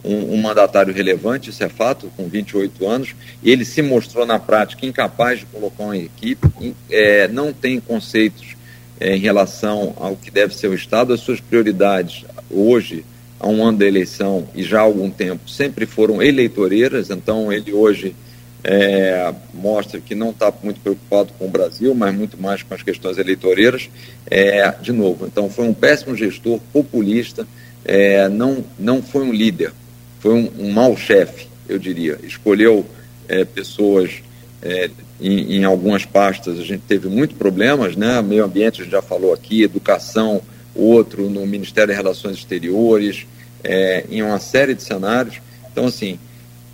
[0.07, 3.15] um, um, mandatário relevante, isso é fato, com 28 anos.
[3.43, 8.55] Ele se mostrou na prática incapaz de colocar uma equipe, é, não tem conceitos
[8.99, 13.05] é, em relação ao que deve ser o Estado, as suas prioridades hoje,
[13.39, 17.71] há um ano da eleição e já há algum tempo, sempre foram eleitoreiras, então ele
[17.71, 18.15] hoje
[18.63, 22.81] é, mostra que não está muito preocupado com o Brasil, mas muito mais com as
[22.81, 23.89] questões eleitoreiras.
[24.29, 27.47] É, de novo, então foi um péssimo gestor, populista,
[27.85, 29.71] é, não, não foi um líder,
[30.19, 32.19] foi um, um mau chefe, eu diria.
[32.23, 32.85] Escolheu
[33.27, 34.21] é, pessoas
[34.61, 34.89] é,
[35.19, 38.21] em, em, algumas pastas, a gente teve muitos problemas, né?
[38.21, 40.41] Meio ambiente, a gente já falou aqui, educação,
[40.75, 43.25] outro no Ministério de Relações Exteriores,
[43.63, 45.39] é, em uma série de cenários.
[45.71, 46.19] Então, assim,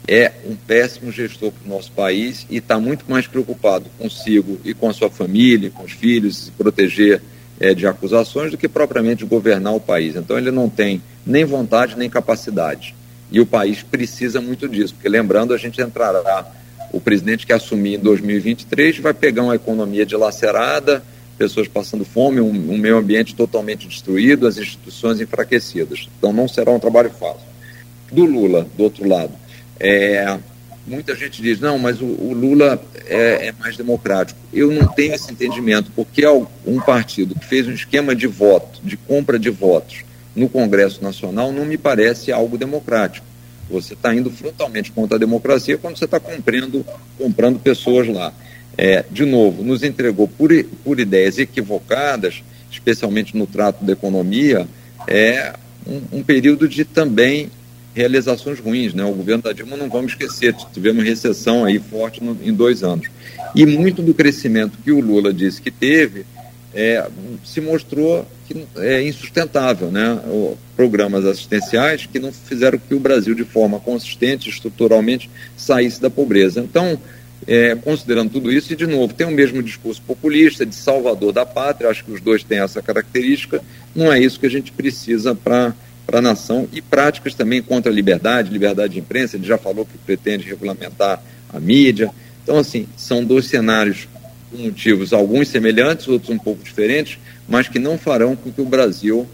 [0.08, 4.74] é um péssimo gestor para o nosso país e está muito mais preocupado consigo e
[4.74, 7.22] com a sua família, com os filhos, se proteger
[7.60, 10.16] é, de acusações do que propriamente governar o país.
[10.16, 12.94] Então ele não tem nem vontade nem capacidade.
[13.34, 16.46] E o país precisa muito disso, porque lembrando, a gente entrará,
[16.92, 21.04] o presidente que assumir em 2023 vai pegar uma economia dilacerada,
[21.36, 26.08] pessoas passando fome, um, um meio ambiente totalmente destruído, as instituições enfraquecidas.
[26.16, 27.48] Então não será um trabalho fácil.
[28.12, 29.34] Do Lula, do outro lado,
[29.80, 30.38] é,
[30.86, 34.40] muita gente diz, não, mas o, o Lula é, é, mais democrático.
[34.54, 38.96] Eu não tenho esse entendimento, porque um partido que fez um esquema de voto, de
[38.96, 40.04] compra de votos
[40.36, 43.26] no Congresso Nacional, não me parece algo democrático.
[43.70, 46.86] Você está indo frontalmente contra a democracia quando você está comprando,
[47.18, 48.34] comprando pessoas lá.
[48.78, 50.52] É, de novo, nos entregou por,
[50.84, 54.68] por ideias equivocadas, especialmente no trato da economia,
[55.08, 55.54] é
[55.86, 57.52] um, um período de também
[57.94, 58.94] realizações ruins.
[58.94, 59.04] Né?
[59.06, 63.08] O governo da Dilma, não vamos esquecer, tivemos recessão aí forte no, em dois anos.
[63.56, 66.26] E muito do crescimento que o Lula disse que teve
[66.74, 67.08] é,
[67.46, 69.90] se mostrou que é insustentável.
[69.90, 70.20] Né?
[70.76, 76.62] Programas assistenciais que não fizeram que o Brasil, de forma consistente, estruturalmente, saísse da pobreza.
[76.62, 77.00] Então,
[77.48, 81.46] é, considerando tudo isso, e de novo, tem o mesmo discurso populista de salvador da
[81.46, 83.62] pátria, acho que os dois têm essa característica,
[83.96, 85.74] não é isso que a gente precisa para
[86.12, 89.36] a nação e práticas também contra a liberdade, liberdade de imprensa.
[89.36, 91.22] Ele já falou que pretende regulamentar
[91.52, 92.12] a mídia.
[92.44, 94.08] Então, assim, são dois cenários
[94.58, 97.18] motivos, alguns semelhantes, outros um pouco diferentes,
[97.48, 99.28] mas que não farão com que o Brasil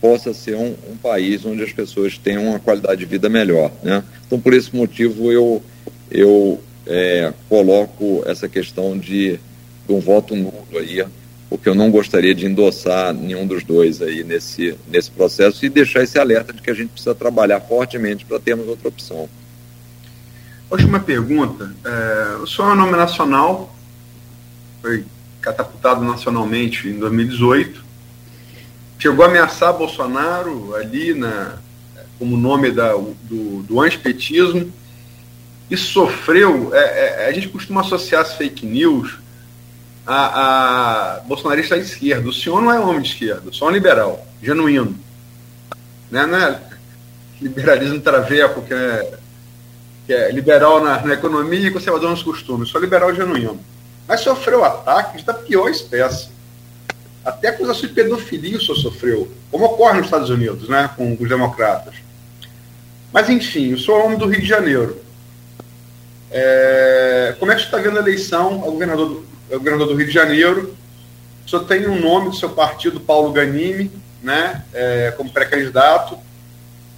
[0.00, 3.72] possa ser um, um país onde as pessoas tenham uma qualidade de vida melhor.
[3.82, 4.02] Né?
[4.26, 5.62] Então, por esse motivo, eu,
[6.10, 9.38] eu é, coloco essa questão de,
[9.86, 11.04] de um voto nulo aí
[11.48, 16.02] porque eu não gostaria de endossar nenhum dos dois aí nesse, nesse processo e deixar
[16.02, 19.28] esse alerta de que a gente precisa trabalhar fortemente para termos outra opção.
[20.68, 21.72] Última pergunta.
[21.84, 23.75] É, o senhor é um nome nacional,
[24.86, 25.04] foi
[25.40, 27.84] catapultado nacionalmente em 2018,
[29.00, 31.56] chegou a ameaçar Bolsonaro ali na,
[32.20, 34.72] como nome da, do, do antipetismo
[35.68, 36.72] e sofreu.
[36.72, 39.18] É, é, a gente costuma associar as fake news
[40.06, 42.28] a, a bolsonarista à esquerda.
[42.28, 44.96] O senhor não é homem de esquerda, só um liberal, genuíno.
[46.12, 46.24] Né?
[46.26, 46.60] Não é
[47.42, 49.18] liberalismo traveco, que é,
[50.06, 52.68] que é liberal na, na, economia e conservador nos costumes.
[52.68, 53.60] Só liberal genuíno.
[54.06, 56.28] Mas sofreu ataques da pior espécie.
[57.24, 61.28] Até acusação de pedofilia o senhor sofreu, como ocorre nos Estados Unidos, né, com os
[61.28, 61.94] democratas.
[63.12, 65.00] Mas, enfim, o senhor é homem do Rio de Janeiro.
[66.30, 69.94] É, como é que você está vendo a eleição ao governador é o governador do
[69.94, 70.76] Rio de Janeiro.
[71.44, 73.90] O senhor tem um nome do seu partido, Paulo Ganimi,
[74.22, 76.18] né, é, como pré-candidato.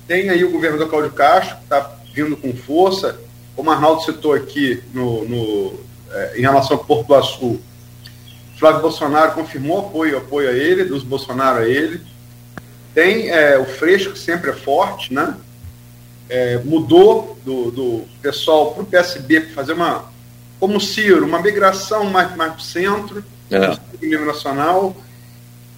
[0.07, 3.19] Tem aí o governador Cláudio Castro, que está vindo com força.
[3.55, 5.81] Como o Arnaldo citou aqui no, no
[6.11, 7.61] é, em relação ao Porto do Açul,
[8.59, 12.01] Flávio Bolsonaro confirmou apoio, apoio a ele, dos Bolsonaro a ele.
[12.93, 15.37] Tem é, o Freixo, que sempre é forte, né?
[16.29, 20.11] É, mudou do, do pessoal para o PSB para fazer uma,
[20.59, 23.79] como Ciro, uma migração mais, mais para o centro, é.
[24.05, 24.97] nível nacional.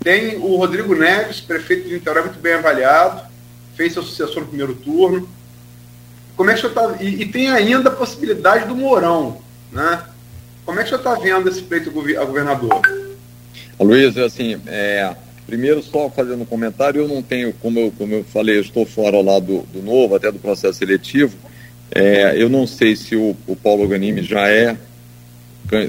[0.03, 3.29] Tem o Rodrigo Neves, prefeito de Niterói, muito bem avaliado,
[3.77, 5.29] fez seu sucessor no primeiro turno.
[6.35, 10.03] Como é que o senhor tá, e, e, tem ainda a possibilidade do Mourão, né?
[10.71, 12.81] Como é que senhor está vendo esse pleito a governador?
[13.81, 15.13] Luiz, assim, é,
[15.45, 18.87] primeiro só fazendo um comentário, eu não tenho, como eu, como eu falei, eu estou
[18.87, 21.37] fora lá do, do novo, até do processo seletivo,
[21.91, 24.77] é, eu não sei se o, o Paulo Ganimi já é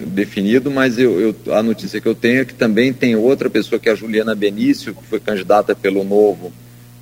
[0.07, 3.77] definido, mas eu, eu, a notícia que eu tenho é que também tem outra pessoa,
[3.77, 6.51] que é a Juliana Benício, que foi candidata pelo Novo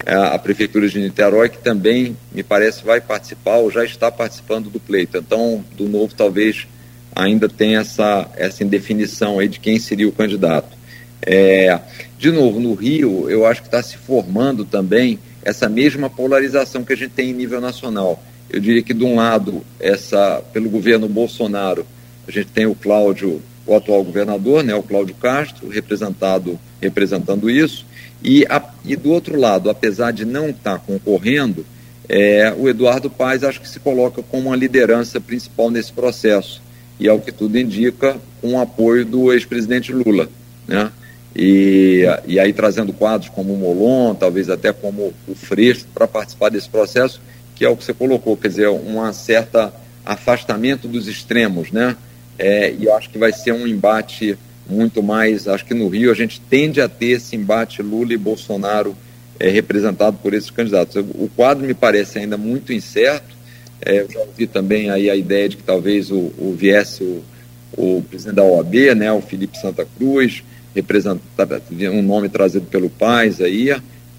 [0.05, 4.69] é, à Prefeitura de Niterói, que também, me parece, vai participar ou já está participando
[4.69, 5.17] do pleito.
[5.17, 6.67] Então, do Novo talvez
[7.15, 10.77] ainda tenha essa, essa indefinição aí de quem seria o candidato.
[11.21, 11.79] É,
[12.17, 16.93] de novo, no Rio, eu acho que está se formando também essa mesma polarização que
[16.93, 18.21] a gente tem em nível nacional.
[18.49, 21.85] Eu diria que, de um lado, essa, pelo governo Bolsonaro,
[22.27, 27.85] a gente tem o Cláudio, o atual governador, né, o Cláudio Castro, representado, representando isso,
[28.23, 31.65] e, a, e do outro lado, apesar de não estar tá concorrendo,
[32.07, 36.61] é, o Eduardo Paes acho que se coloca como uma liderança principal nesse processo,
[36.99, 40.29] e ao que tudo indica, com o apoio do ex-presidente Lula.
[40.67, 40.91] Né?
[41.35, 46.49] E, e aí trazendo quadros como o Molon, talvez até como o Freixo, para participar
[46.49, 47.21] desse processo,
[47.55, 49.73] que é o que você colocou, quer dizer, um certa
[50.05, 51.95] afastamento dos extremos, né?
[52.37, 56.11] É, e eu acho que vai ser um embate muito mais, acho que no Rio
[56.11, 58.95] a gente tende a ter esse embate Lula e Bolsonaro
[59.39, 60.95] é, representado por esses candidatos.
[60.95, 63.35] O quadro me parece ainda muito incerto,
[63.81, 67.23] é, eu já ouvi também aí a ideia de que talvez o, o viesse o,
[67.77, 70.43] o presidente da OAB, né, o Felipe Santa Cruz,
[71.91, 73.75] um nome trazido pelo Paz aí,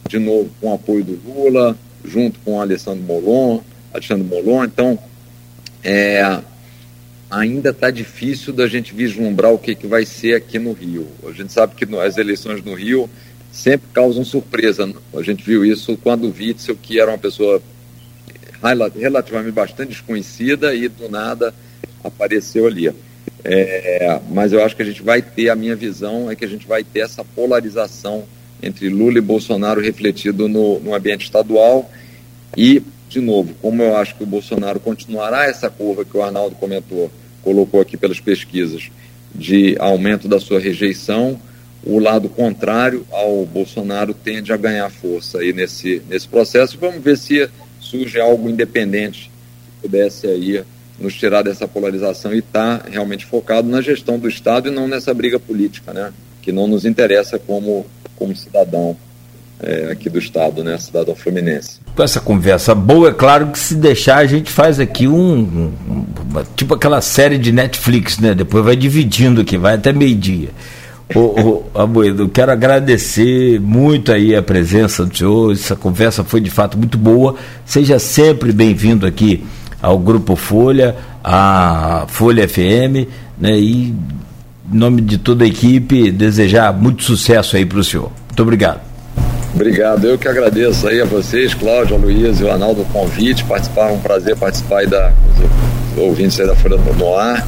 [0.08, 3.60] de novo com o apoio do Lula, junto com o Alessandro Molon,
[3.92, 4.98] Alexandre Molon, então
[5.84, 6.40] é,
[7.30, 11.06] ainda está difícil da gente vislumbrar o que, que vai ser aqui no Rio.
[11.24, 13.08] A gente sabe que as eleições no Rio
[13.52, 14.92] sempre causam surpresa.
[15.14, 17.62] A gente viu isso quando o Witzel, que era uma pessoa
[18.62, 21.54] relativamente bastante desconhecida e do nada
[22.04, 22.92] apareceu ali.
[23.42, 26.48] É, mas eu acho que a gente vai ter, a minha visão é que a
[26.48, 28.24] gente vai ter essa polarização
[28.62, 31.90] entre Lula e Bolsonaro refletido no, no ambiente estadual
[32.56, 36.56] e, de novo, como eu acho que o Bolsonaro continuará essa curva que o Arnaldo
[36.56, 37.10] comentou,
[37.42, 38.90] colocou aqui pelas pesquisas,
[39.34, 41.40] de aumento da sua rejeição,
[41.82, 46.76] o lado contrário ao Bolsonaro tende a ganhar força aí nesse, nesse processo.
[46.78, 47.48] Vamos ver se
[47.90, 49.30] surge algo independente
[49.64, 50.62] que pudesse aí
[50.98, 54.86] nos tirar dessa polarização e estar tá realmente focado na gestão do Estado e não
[54.86, 56.12] nessa briga política, né?
[56.42, 57.86] Que não nos interessa como,
[58.16, 58.96] como cidadão
[59.62, 60.76] é, aqui do Estado, né?
[60.78, 61.80] Cidadão fluminense.
[61.96, 66.04] Com essa conversa boa, é claro que se deixar a gente faz aqui um, um
[66.54, 68.34] tipo aquela série de Netflix, né?
[68.34, 70.50] Depois vai dividindo aqui, vai até meio-dia.
[71.14, 75.52] Ô, Amoedo, quero agradecer muito aí a presença do senhor.
[75.52, 77.34] Essa conversa foi de fato muito boa.
[77.66, 79.44] Seja sempre bem-vindo aqui
[79.82, 83.08] ao Grupo Folha, à Folha FM,
[83.40, 83.58] né?
[83.58, 83.98] E em
[84.72, 88.12] nome de toda a equipe, desejar muito sucesso aí para o senhor.
[88.28, 88.80] Muito obrigado.
[89.52, 93.42] Obrigado, eu que agradeço aí a vocês, Cláudio, a Luiz e o Arnaldo, o convite,
[93.42, 95.08] participar, é um prazer participar aí da,
[95.96, 97.44] dos ouvintes aí da Folha no Ar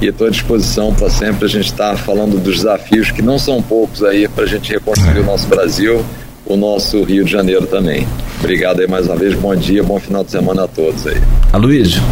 [0.00, 3.38] e estou à disposição para sempre a gente estar tá falando dos desafios que não
[3.38, 6.04] são poucos aí para a gente reconstruir o nosso Brasil,
[6.44, 8.06] o nosso Rio de Janeiro também.
[8.38, 11.20] Obrigado aí mais uma vez, bom dia, bom final de semana a todos aí.
[11.52, 12.02] Aloysio.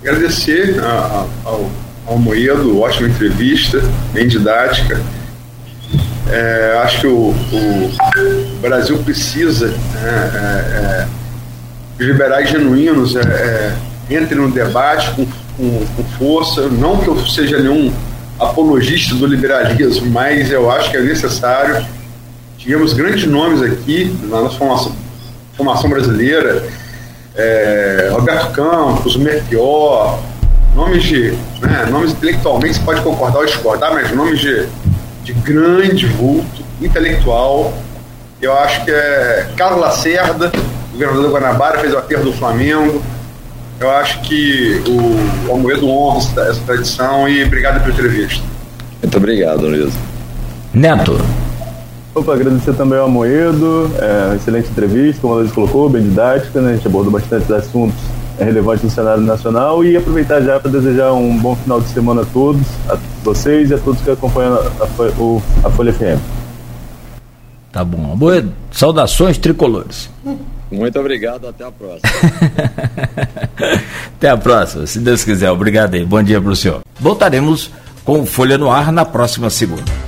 [0.00, 1.70] Agradecer a, a, ao,
[2.06, 3.82] ao Moedo, ótima entrevista,
[4.12, 5.00] bem didática.
[6.30, 11.06] É, acho que o, o, Brasil precisa né, é, é,
[11.98, 13.74] de liberais genuínos é, é,
[14.14, 15.26] entre no debate com,
[15.58, 16.68] com, com, força.
[16.68, 17.92] Não que eu seja nenhum
[18.40, 21.84] apologista do liberalismo, mas eu acho que é necessário
[22.58, 24.92] Tivemos grandes nomes aqui na nossa formação,
[25.56, 26.66] formação brasileira,
[27.36, 30.18] é, Roberto Campos, Melchior,
[30.74, 31.30] nomes de.
[31.62, 34.66] Né, nomes intelectualmente você pode concordar ou discordar, mas nomes de,
[35.22, 37.72] de grande vulto, intelectual.
[38.42, 40.50] Eu acho que é Carlos Lacerda,
[40.92, 43.00] governador do Guanabara, fez o aterro do Flamengo.
[43.80, 48.44] Eu acho que o Almoedo honra essa tradição e obrigado pela entrevista.
[49.00, 49.94] Muito obrigado, Luiz.
[50.74, 51.20] Neto.
[52.12, 56.72] Opa, agradecer também ao Moedo, é, excelente entrevista, como a Luiz colocou, bem didática, né?
[56.72, 58.00] A gente abordou bastante assuntos
[58.38, 62.22] é, relevantes no cenário nacional e aproveitar já para desejar um bom final de semana
[62.22, 66.18] a todos, a vocês e a todos que acompanham a, a, a Folha FM.
[67.70, 68.16] Tá bom.
[68.16, 70.10] Moedo, saudações tricolores.
[70.70, 72.10] Muito obrigado, até a próxima.
[74.16, 75.50] até a próxima, se Deus quiser.
[75.50, 76.04] Obrigado aí.
[76.04, 76.82] Bom dia para o senhor.
[77.00, 77.70] Voltaremos
[78.04, 80.07] com Folha no Ar na próxima segunda.